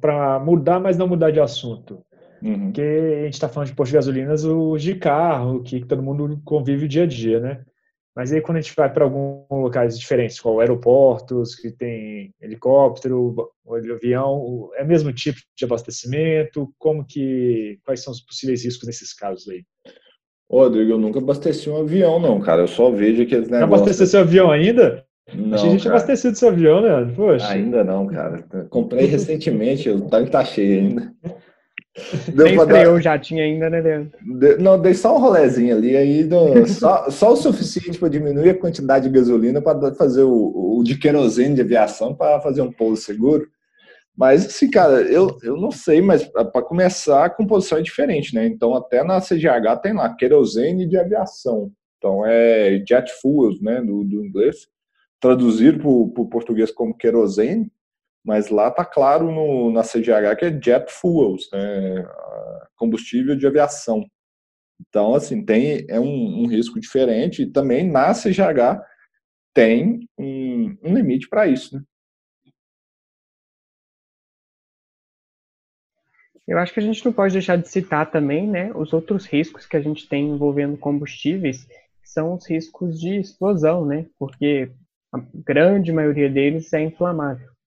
Para 0.00 0.40
mudar, 0.40 0.80
mas 0.80 0.96
não 0.96 1.06
mudar 1.06 1.30
de 1.30 1.38
assunto. 1.38 2.02
Uhum. 2.42 2.64
Porque 2.64 2.80
a 2.80 3.24
gente 3.24 3.34
está 3.34 3.48
falando 3.48 3.68
de 3.68 3.74
postos 3.74 3.90
de 3.90 3.96
gasolinas, 3.96 4.44
os 4.44 4.82
de 4.82 4.94
carro, 4.94 5.62
que 5.62 5.84
todo 5.84 6.02
mundo 6.02 6.40
convive 6.46 6.86
o 6.86 6.88
dia 6.88 7.02
a 7.02 7.06
dia, 7.06 7.38
né? 7.38 7.62
Mas 8.18 8.32
aí 8.32 8.40
quando 8.40 8.58
a 8.58 8.60
gente 8.60 8.74
vai 8.74 8.92
para 8.92 9.04
alguns 9.04 9.46
locais 9.48 9.96
diferentes, 9.96 10.40
como 10.40 10.58
aeroportos, 10.58 11.54
que 11.54 11.70
tem 11.70 12.34
helicóptero, 12.42 13.52
avião, 13.94 14.70
é 14.74 14.82
o 14.82 14.86
mesmo 14.88 15.12
tipo 15.12 15.38
de 15.56 15.64
abastecimento? 15.64 16.68
Como 16.78 17.06
que, 17.06 17.78
quais 17.84 18.02
são 18.02 18.12
os 18.12 18.20
possíveis 18.20 18.64
riscos 18.64 18.88
nesses 18.88 19.14
casos 19.14 19.48
aí? 19.48 19.62
Rodrigo, 20.50 20.90
eu 20.90 20.98
nunca 20.98 21.20
abasteci 21.20 21.70
um 21.70 21.76
avião, 21.76 22.18
não, 22.18 22.40
cara. 22.40 22.62
Eu 22.62 22.66
só 22.66 22.90
vejo 22.90 23.22
aqueles 23.22 23.48
negócios. 23.48 23.70
Não 23.70 23.76
abasteceu 23.76 24.06
seu 24.08 24.20
avião 24.22 24.50
ainda? 24.50 25.06
Não, 25.32 25.54
a 25.54 25.58
gente 25.58 25.86
abastecido 25.86 26.36
seu 26.36 26.48
avião, 26.48 26.80
né? 26.80 27.12
Poxa. 27.14 27.48
Ainda 27.48 27.84
não, 27.84 28.04
cara. 28.08 28.42
Comprei 28.68 29.06
recentemente, 29.06 29.88
o 29.90 30.08
tanque 30.08 30.32
tá 30.32 30.44
cheio 30.44 30.80
ainda. 30.80 31.14
Deu 32.34 32.44
Nem 32.46 32.58
freou 32.58 32.94
dar... 32.94 33.00
já 33.00 33.18
tinha 33.18 33.42
ainda, 33.42 33.68
né, 33.68 33.80
Leandro? 33.80 34.12
De... 34.20 34.56
Não, 34.56 34.80
dei 34.80 34.94
só 34.94 35.16
um 35.16 35.20
rolezinho 35.20 35.76
ali, 35.76 35.96
aí 35.96 36.24
do... 36.24 36.66
só, 36.68 37.10
só 37.10 37.32
o 37.32 37.36
suficiente 37.36 37.98
para 37.98 38.08
diminuir 38.08 38.50
a 38.50 38.58
quantidade 38.58 39.08
de 39.08 39.14
gasolina 39.14 39.60
para 39.60 39.94
fazer 39.94 40.22
o, 40.22 40.78
o 40.78 40.82
de 40.84 40.96
querosene 40.96 41.54
de 41.54 41.62
aviação 41.62 42.14
para 42.14 42.40
fazer 42.40 42.62
um 42.62 42.72
pouso 42.72 43.02
seguro. 43.02 43.48
Mas, 44.16 44.46
assim, 44.46 44.68
cara, 44.68 45.02
eu, 45.02 45.36
eu 45.42 45.56
não 45.56 45.70
sei, 45.70 46.00
mas 46.00 46.24
para 46.24 46.62
começar, 46.62 47.24
a 47.24 47.30
composição 47.30 47.78
é 47.78 47.82
diferente, 47.82 48.34
né? 48.34 48.46
Então, 48.46 48.74
até 48.74 49.04
na 49.04 49.20
CGH 49.20 49.80
tem 49.80 49.92
lá 49.92 50.12
querosene 50.14 50.88
de 50.88 50.96
aviação. 50.96 51.70
Então, 51.98 52.24
é 52.26 52.82
jet 52.86 53.12
fuels, 53.20 53.60
né, 53.60 53.80
do, 53.80 54.02
do 54.02 54.24
inglês 54.24 54.66
traduzido 55.20 55.78
para 55.78 56.22
o 56.22 56.28
português 56.28 56.70
como 56.70 56.96
querosene, 56.96 57.70
mas 58.28 58.50
lá 58.50 58.68
está 58.68 58.84
claro 58.84 59.32
no, 59.32 59.72
na 59.72 59.82
CGH 59.82 60.36
que 60.38 60.44
é 60.44 60.60
jet 60.62 60.92
fuels, 60.92 61.48
né, 61.50 62.04
combustível 62.76 63.34
de 63.34 63.46
aviação. 63.46 64.04
Então, 64.78 65.14
assim, 65.14 65.42
tem, 65.42 65.86
é 65.88 65.98
um, 65.98 66.42
um 66.42 66.46
risco 66.46 66.78
diferente 66.78 67.40
e 67.40 67.50
também 67.50 67.90
na 67.90 68.12
CGH 68.12 68.84
tem 69.54 70.06
um, 70.18 70.76
um 70.82 70.94
limite 70.94 71.26
para 71.26 71.46
isso, 71.46 71.74
né? 71.74 71.82
Eu 76.46 76.58
acho 76.58 76.74
que 76.74 76.80
a 76.80 76.82
gente 76.82 77.04
não 77.04 77.12
pode 77.12 77.32
deixar 77.32 77.56
de 77.56 77.68
citar 77.68 78.10
também, 78.10 78.46
né, 78.46 78.72
os 78.74 78.92
outros 78.92 79.24
riscos 79.24 79.64
que 79.64 79.76
a 79.76 79.80
gente 79.80 80.06
tem 80.06 80.28
envolvendo 80.28 80.76
combustíveis, 80.76 81.64
que 81.64 82.10
são 82.10 82.34
os 82.34 82.46
riscos 82.46 83.00
de 83.00 83.18
explosão, 83.18 83.86
né? 83.86 84.04
Porque 84.18 84.70
a 85.14 85.18
grande 85.34 85.90
maioria 85.92 86.28
deles 86.28 86.70
é 86.74 86.82
inflamável. 86.82 87.57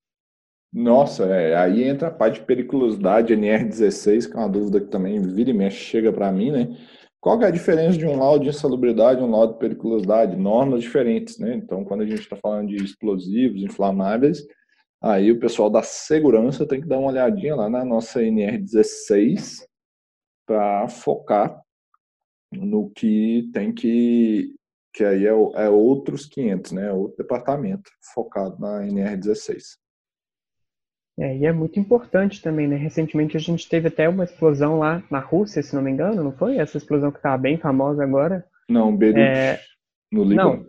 Nossa, 0.73 1.25
é, 1.25 1.55
aí 1.55 1.83
entra 1.83 2.07
a 2.07 2.11
parte 2.11 2.39
de 2.39 2.45
periculosidade 2.45 3.33
NR16, 3.33 4.29
que 4.29 4.37
é 4.37 4.39
uma 4.39 4.49
dúvida 4.49 4.79
que 4.79 4.87
também 4.87 5.21
vira 5.21 5.49
e 5.49 5.53
mexe, 5.53 5.77
chega 5.77 6.13
para 6.13 6.31
mim, 6.31 6.51
né? 6.51 6.77
Qual 7.19 7.39
é 7.41 7.47
a 7.47 7.51
diferença 7.51 7.97
de 7.97 8.05
um 8.07 8.17
laudo 8.17 8.45
de 8.45 8.49
insalubridade 8.49 9.21
e 9.21 9.23
um 9.23 9.29
laudo 9.29 9.53
de 9.53 9.59
periculosidade? 9.59 10.35
Normas 10.35 10.81
diferentes, 10.81 11.37
né? 11.37 11.55
Então, 11.55 11.83
quando 11.83 12.01
a 12.01 12.05
gente 12.05 12.21
está 12.21 12.35
falando 12.37 12.69
de 12.69 12.77
explosivos, 12.83 13.61
inflamáveis, 13.61 14.45
aí 15.01 15.31
o 15.31 15.39
pessoal 15.39 15.69
da 15.69 15.83
segurança 15.83 16.65
tem 16.65 16.81
que 16.81 16.87
dar 16.87 16.99
uma 16.99 17.09
olhadinha 17.11 17.55
lá 17.55 17.69
na 17.69 17.85
nossa 17.85 18.21
NR16 18.21 19.65
para 20.45 20.87
focar 20.87 21.61
no 22.51 22.89
que 22.91 23.49
tem 23.53 23.73
que 23.73 24.55
que 24.93 25.05
aí 25.05 25.25
é, 25.25 25.29
é 25.29 25.69
outros 25.69 26.25
500, 26.25 26.71
né? 26.73 26.87
É 26.87 26.93
outro 26.93 27.17
departamento 27.17 27.89
focado 28.13 28.59
na 28.59 28.81
NR16. 28.83 29.77
É, 31.21 31.37
e 31.37 31.45
é 31.45 31.51
muito 31.51 31.79
importante 31.79 32.41
também, 32.41 32.67
né? 32.67 32.75
Recentemente 32.75 33.37
a 33.37 33.39
gente 33.39 33.69
teve 33.69 33.89
até 33.89 34.09
uma 34.09 34.23
explosão 34.23 34.79
lá 34.79 35.03
na 35.11 35.19
Rússia, 35.19 35.61
se 35.61 35.75
não 35.75 35.83
me 35.83 35.91
engano, 35.91 36.23
não 36.23 36.31
foi? 36.31 36.57
Essa 36.57 36.79
explosão 36.79 37.11
que 37.11 37.17
está 37.17 37.37
bem 37.37 37.59
famosa 37.59 38.03
agora. 38.03 38.43
Não, 38.67 38.97
Beirute, 38.97 39.21
é... 39.21 39.59
no 40.11 40.23
Líbano. 40.23 40.63
Não, 40.63 40.65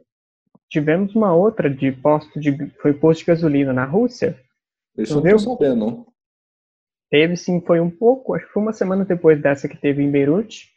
tivemos 0.68 1.14
uma 1.14 1.34
outra 1.34 1.70
de 1.70 1.90
posto 1.90 2.38
de 2.38 2.54
foi 2.82 2.92
posto 2.92 3.20
de 3.20 3.26
gasolina 3.26 3.72
na 3.72 3.86
Rússia 3.86 4.38
Isso 4.98 5.14
não, 5.14 5.22
não 5.22 5.30
tô 5.30 5.38
sabendo, 5.38 5.76
não. 5.76 6.06
Teve 7.10 7.34
sim, 7.34 7.62
foi 7.62 7.80
um 7.80 7.90
pouco, 7.90 8.34
acho 8.34 8.46
que 8.46 8.52
foi 8.52 8.62
uma 8.62 8.74
semana 8.74 9.06
depois 9.06 9.40
dessa 9.40 9.66
que 9.66 9.76
teve 9.78 10.02
em 10.02 10.10
Beirute. 10.10 10.68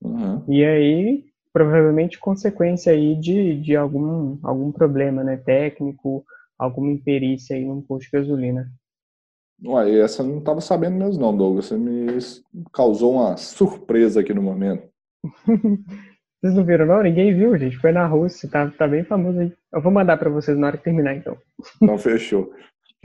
Uhum. 0.00 0.42
E 0.48 0.64
aí, 0.64 1.24
provavelmente 1.52 2.18
consequência 2.18 2.92
aí 2.92 3.14
de, 3.14 3.60
de 3.60 3.76
algum, 3.76 4.38
algum 4.42 4.72
problema, 4.72 5.22
né, 5.22 5.36
técnico, 5.36 6.24
alguma 6.58 6.92
imperícia 6.92 7.56
aí 7.56 7.64
num 7.64 7.82
posto 7.82 8.10
de 8.10 8.18
gasolina. 8.18 8.70
Ué, 9.64 9.98
essa 10.00 10.22
eu 10.22 10.26
não 10.26 10.38
estava 10.38 10.60
sabendo 10.60 10.96
mesmo 10.96 11.20
não, 11.20 11.36
Douglas. 11.36 11.66
Você 11.66 11.76
me 11.76 12.06
causou 12.72 13.14
uma 13.14 13.36
surpresa 13.36 14.20
aqui 14.20 14.32
no 14.32 14.42
momento. 14.42 14.88
vocês 16.40 16.54
não 16.54 16.64
viram 16.64 16.86
não? 16.86 17.02
Ninguém 17.02 17.34
viu, 17.34 17.58
gente. 17.58 17.76
Foi 17.76 17.90
na 17.90 18.06
Rússia, 18.06 18.48
tá, 18.48 18.70
tá 18.70 18.86
bem 18.86 19.04
famoso 19.04 19.40
aí. 19.40 19.52
Eu 19.72 19.82
vou 19.82 19.92
mandar 19.92 20.16
para 20.16 20.30
vocês 20.30 20.56
na 20.56 20.68
hora 20.68 20.76
que 20.76 20.84
terminar, 20.84 21.14
então. 21.16 21.36
Não 21.82 21.98
estava 21.98 22.48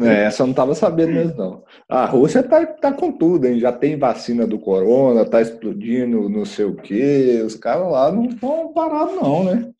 É, 0.01 0.23
essa 0.25 0.41
eu 0.41 0.47
não 0.47 0.53
estava 0.53 0.73
sabendo 0.73 1.13
mesmo, 1.13 1.37
não. 1.37 1.63
A 1.87 2.05
Rússia 2.07 2.41
tá, 2.41 2.65
tá 2.65 2.91
com 2.91 3.11
tudo, 3.11 3.45
hein? 3.45 3.59
Já 3.59 3.71
tem 3.71 3.95
vacina 3.95 4.47
do 4.47 4.57
corona, 4.57 5.23
tá 5.23 5.39
explodindo 5.39 6.27
não 6.29 6.45
sei 6.45 6.65
o 6.65 6.75
quê. 6.75 7.43
Os 7.45 7.55
caras 7.55 7.91
lá 7.91 8.11
não 8.11 8.25
estão 8.25 8.73
parados, 8.73 9.15
não, 9.15 9.43
né? 9.43 9.71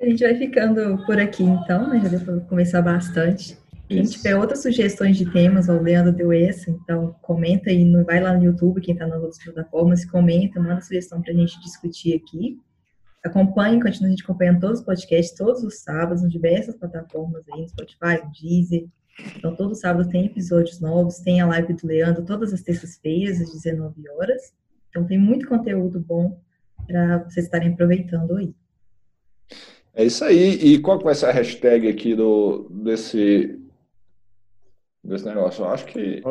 A 0.00 0.04
gente 0.04 0.22
vai 0.22 0.34
ficando 0.34 1.04
por 1.06 1.18
aqui, 1.18 1.42
então, 1.42 1.88
né? 1.88 2.00
Já 2.00 2.08
deu 2.08 2.20
para 2.20 2.40
começar 2.40 2.82
bastante. 2.82 3.48
Se 3.48 3.58
a 3.90 3.94
gente 3.94 4.10
tiver 4.12 4.36
outras 4.36 4.62
sugestões 4.62 5.16
de 5.16 5.30
temas, 5.30 5.68
o 5.68 5.80
Leandro 5.80 6.12
deu 6.12 6.32
essa, 6.32 6.70
então 6.70 7.14
comenta 7.20 7.70
aí, 7.70 7.90
vai 8.02 8.20
lá 8.20 8.32
no 8.32 8.42
YouTube, 8.42 8.80
quem 8.80 8.94
está 8.94 9.06
nas 9.06 9.20
outras 9.20 9.42
plataformas, 9.44 10.04
comenta, 10.06 10.58
manda 10.58 10.80
sugestão 10.80 11.20
para 11.20 11.32
a 11.32 11.36
gente 11.36 11.60
discutir 11.60 12.14
aqui. 12.14 12.58
Acompanhe, 13.24 13.80
continue 13.80 14.08
a 14.08 14.10
gente 14.10 14.24
acompanhando 14.24 14.60
todos 14.60 14.80
os 14.80 14.84
podcasts, 14.84 15.36
todos 15.36 15.62
os 15.62 15.80
sábados, 15.80 16.22
em 16.22 16.28
diversas 16.28 16.76
plataformas 16.76 17.44
aí, 17.52 17.60
no 17.60 17.68
Spotify, 17.68 18.22
no 18.22 18.30
Deezer. 18.32 18.86
Então, 19.36 19.54
todo 19.54 19.74
sábado 19.74 20.08
tem 20.08 20.26
episódios 20.26 20.80
novos, 20.80 21.18
tem 21.18 21.40
a 21.40 21.46
live 21.46 21.74
do 21.74 21.86
Leandro 21.86 22.24
todas 22.24 22.52
as 22.52 22.62
terças-feiras, 22.62 23.40
às 23.40 23.52
19 23.52 24.08
horas. 24.10 24.52
Então, 24.88 25.06
tem 25.06 25.18
muito 25.18 25.46
conteúdo 25.46 26.00
bom 26.00 26.40
para 26.86 27.18
vocês 27.24 27.46
estarem 27.46 27.72
aproveitando 27.72 28.36
aí. 28.36 28.54
É 29.94 30.04
isso 30.04 30.24
aí. 30.24 30.54
E 30.54 30.78
qual 30.78 30.98
que 30.98 31.04
vai 31.04 31.14
ser 31.14 31.26
a 31.26 31.32
hashtag 31.32 31.88
aqui 31.88 32.14
do, 32.14 32.68
desse, 32.70 33.58
desse 35.02 35.24
negócio? 35.24 35.64
Eu 35.64 35.68
acho 35.68 35.86
que. 35.86 36.22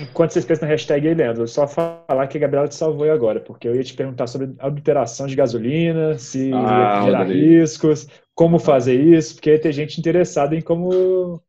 Enquanto 0.00 0.30
vocês 0.30 0.44
pensam 0.44 0.66
na 0.66 0.72
hashtag 0.72 1.06
aí, 1.06 1.14
Leandro, 1.14 1.46
só 1.46 1.66
falar 1.66 2.26
que 2.26 2.38
a 2.38 2.40
Gabriela 2.40 2.68
te 2.68 2.74
salvou 2.74 3.10
agora, 3.10 3.40
porque 3.40 3.68
eu 3.68 3.74
ia 3.74 3.84
te 3.84 3.92
perguntar 3.92 4.26
sobre 4.26 4.54
adulteração 4.58 5.26
de 5.26 5.36
gasolina, 5.36 6.16
se 6.16 6.50
ah, 6.54 7.02
gerar 7.04 7.24
riscos, 7.24 8.08
como 8.34 8.58
fazer 8.58 8.98
isso, 8.98 9.34
porque 9.34 9.58
ter 9.58 9.72
gente 9.72 10.00
interessada 10.00 10.56
em 10.56 10.62
como 10.62 11.42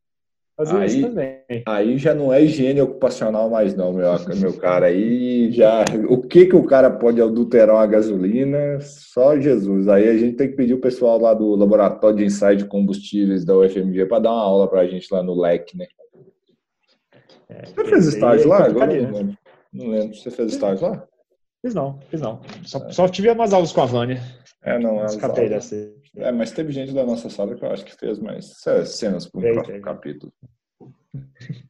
fazer 0.56 0.78
aí, 0.78 0.88
isso 0.88 1.02
também. 1.02 1.64
Aí 1.66 1.98
já 1.98 2.14
não 2.14 2.34
é 2.34 2.42
higiene 2.44 2.82
ocupacional 2.82 3.50
mais 3.50 3.76
não, 3.76 3.94
meu, 3.94 4.10
meu 4.40 4.54
cara. 4.58 4.88
Aí 4.88 5.52
já. 5.52 5.84
O 6.08 6.22
que 6.22 6.46
que 6.46 6.56
o 6.56 6.66
cara 6.66 6.90
pode 6.90 7.22
adulterar 7.22 7.76
uma 7.76 7.88
gasolina? 7.88 8.80
Só 8.82 9.40
Jesus. 9.40 9.88
Aí 9.88 10.08
a 10.08 10.18
gente 10.18 10.36
tem 10.38 10.50
que 10.50 10.56
pedir 10.56 10.74
o 10.74 10.82
pessoal 10.82 11.20
lá 11.20 11.34
do 11.34 11.56
Laboratório 11.56 12.18
de 12.18 12.26
Ensaio 12.26 12.58
de 12.58 12.66
Combustíveis 12.66 13.46
da 13.46 13.58
UFMG 13.58 14.06
para 14.06 14.20
dar 14.20 14.32
uma 14.32 14.42
aula 14.42 14.68
para 14.68 14.82
a 14.82 14.88
gente 14.88 15.08
lá 15.12 15.24
no 15.24 15.40
LEC, 15.40 15.76
né? 15.76 15.88
É, 17.50 17.66
você 17.66 17.86
fez 17.86 18.08
estágio 18.08 18.48
lá? 18.48 18.66
Agora 18.66 18.88
não 18.88 19.12
lembro. 19.12 19.38
Não 19.72 19.88
lembro. 19.88 20.16
Você 20.16 20.32
fez 20.32 20.54
estágio 20.54 20.88
lá? 20.88 21.08
Fiz 21.62 21.74
não, 21.74 22.00
fiz 22.10 22.20
não. 22.20 22.42
Só, 22.64 22.80
é. 22.80 22.92
só 22.92 23.08
tive 23.08 23.30
umas 23.32 23.54
aulas 23.54 23.72
com 23.72 23.82
a 23.82 23.86
Vânia. 23.86 24.22
É, 24.64 24.80
não, 24.80 25.06
Escapei 25.06 25.50
dessa. 25.50 25.76
É, 26.16 26.32
mas 26.32 26.52
teve 26.52 26.72
gente 26.72 26.94
da 26.94 27.06
nossa 27.06 27.30
sala 27.30 27.56
que 27.56 27.64
eu 27.64 27.72
acho 27.72 27.84
que 27.84 27.96
fez 27.96 28.20
mais 28.20 28.56
cenas 28.86 29.30
para 29.30 29.42
um 29.42 29.82
capítulo. 29.82 30.32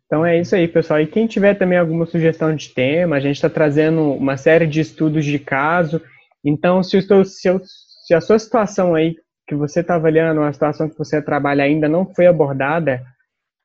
Então 0.05 0.25
é 0.25 0.39
isso 0.39 0.55
aí, 0.55 0.67
pessoal. 0.67 1.01
E 1.01 1.07
quem 1.07 1.25
tiver 1.25 1.55
também 1.55 1.77
alguma 1.77 2.05
sugestão 2.05 2.55
de 2.55 2.69
tema, 2.69 3.15
a 3.15 3.19
gente 3.19 3.35
está 3.35 3.49
trazendo 3.49 4.13
uma 4.13 4.37
série 4.37 4.67
de 4.67 4.79
estudos 4.79 5.25
de 5.25 5.39
caso. 5.39 6.01
Então, 6.43 6.83
se, 6.83 6.97
estou, 6.97 7.25
se, 7.25 7.47
eu, 7.47 7.59
se 8.05 8.13
a 8.13 8.21
sua 8.21 8.37
situação 8.37 8.93
aí 8.93 9.15
que 9.47 9.55
você 9.55 9.79
está 9.79 9.95
avaliando, 9.95 10.41
a 10.41 10.53
situação 10.53 10.89
que 10.89 10.97
você 10.97 11.21
trabalha 11.21 11.63
ainda 11.63 11.89
não 11.89 12.05
foi 12.13 12.27
abordada, 12.27 13.03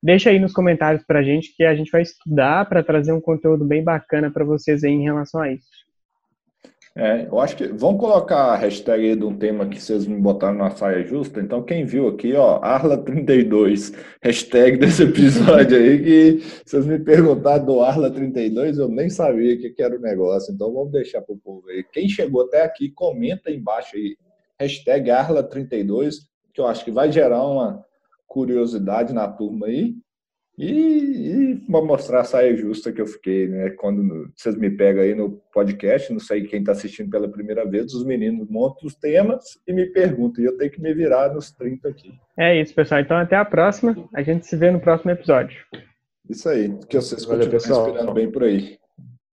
deixa 0.03 0.31
aí 0.31 0.39
nos 0.39 0.53
comentários 0.53 1.05
para 1.05 1.21
a 1.21 1.23
gente 1.23 1.55
que 1.55 1.65
a 1.65 1.75
gente 1.75 1.91
vai 1.91 2.03
estudar 2.03 2.69
para 2.69 2.83
trazer 2.83 3.13
um 3.13 3.21
conteúdo 3.21 3.65
bem 3.65 3.85
bacana 3.85 4.31
para 4.31 4.45
vocês 4.45 4.83
aí 4.83 4.93
em 4.93 5.03
relação 5.03 5.41
a 5.41 5.53
isso. 5.53 5.78
É, 7.01 7.29
eu 7.31 7.39
acho 7.39 7.57
que 7.57 7.69
vamos 7.69 8.01
colocar 8.01 8.47
a 8.47 8.57
hashtag 8.57 9.11
aí 9.11 9.15
de 9.15 9.25
um 9.25 9.39
tema 9.39 9.69
que 9.69 9.81
vocês 9.81 10.05
me 10.05 10.21
botaram 10.21 10.59
na 10.59 10.71
saia 10.71 11.05
justa. 11.05 11.41
Então, 11.41 11.63
quem 11.63 11.85
viu 11.85 12.09
aqui, 12.09 12.35
ó, 12.35 12.61
Arla32, 12.61 13.95
hashtag 14.21 14.77
desse 14.79 15.05
episódio 15.05 15.79
aí, 15.79 16.03
que 16.03 16.43
vocês 16.67 16.85
me 16.85 16.99
perguntaram 16.99 17.65
do 17.65 17.75
Arla32, 17.75 18.79
eu 18.79 18.89
nem 18.89 19.09
sabia 19.09 19.57
que, 19.57 19.71
que 19.71 19.81
era 19.81 19.97
o 19.97 20.01
negócio. 20.01 20.53
Então, 20.53 20.73
vamos 20.73 20.91
deixar 20.91 21.23
para 21.23 21.37
o 21.37 21.39
povo 21.39 21.69
aí. 21.69 21.85
Quem 21.85 22.09
chegou 22.09 22.43
até 22.43 22.65
aqui, 22.65 22.91
comenta 22.91 23.49
aí 23.49 23.55
embaixo 23.55 23.95
aí, 23.95 24.17
hashtag 24.59 25.09
Arla32, 25.09 26.15
que 26.53 26.61
eu 26.61 26.67
acho 26.67 26.85
que 26.85 26.91
vai 26.91 27.13
gerar 27.13 27.47
uma 27.47 27.81
curiosidade 28.27 29.13
na 29.15 29.29
turma 29.29 29.67
aí. 29.67 29.95
E, 30.59 31.53
e 31.53 31.57
para 31.71 31.85
mostrar 31.85 32.21
a 32.21 32.25
saia 32.25 32.57
justa 32.57 32.93
que 32.93 33.01
eu 33.01 33.07
fiquei, 33.07 33.47
né? 33.47 33.71
Quando 33.71 34.29
vocês 34.35 34.57
me 34.57 34.69
pegam 34.69 35.05
aí 35.05 35.15
no 35.15 35.41
podcast, 35.53 36.13
não 36.13 36.19
sei 36.19 36.43
quem 36.43 36.59
está 36.61 36.73
assistindo 36.73 37.09
pela 37.09 37.29
primeira 37.29 37.65
vez, 37.65 37.95
os 37.95 38.05
meninos 38.05 38.49
montam 38.51 38.89
os 38.89 38.97
temas 38.97 39.45
e 39.69 39.73
me 39.73 39.87
perguntam, 39.87 40.43
e 40.43 40.47
eu 40.49 40.57
tenho 40.57 40.71
que 40.71 40.83
me 40.83 40.93
virar 40.93 41.33
nos 41.33 41.53
30 41.53 41.89
aqui. 41.89 42.13
É 42.37 42.61
isso, 42.61 42.75
pessoal. 42.75 43.01
Então 43.01 43.17
até 43.17 43.37
a 43.37 43.45
próxima. 43.45 44.09
A 44.13 44.23
gente 44.23 44.47
se 44.47 44.57
vê 44.57 44.71
no 44.71 44.81
próximo 44.81 45.13
episódio. 45.13 45.65
Isso 46.29 46.49
aí. 46.49 46.77
Que 46.89 46.97
vocês 46.97 47.25
Valeu, 47.25 47.49
continuem 47.49 47.95
pessoal. 47.95 48.15
bem 48.15 48.31
por 48.31 48.43
aí. 48.43 48.79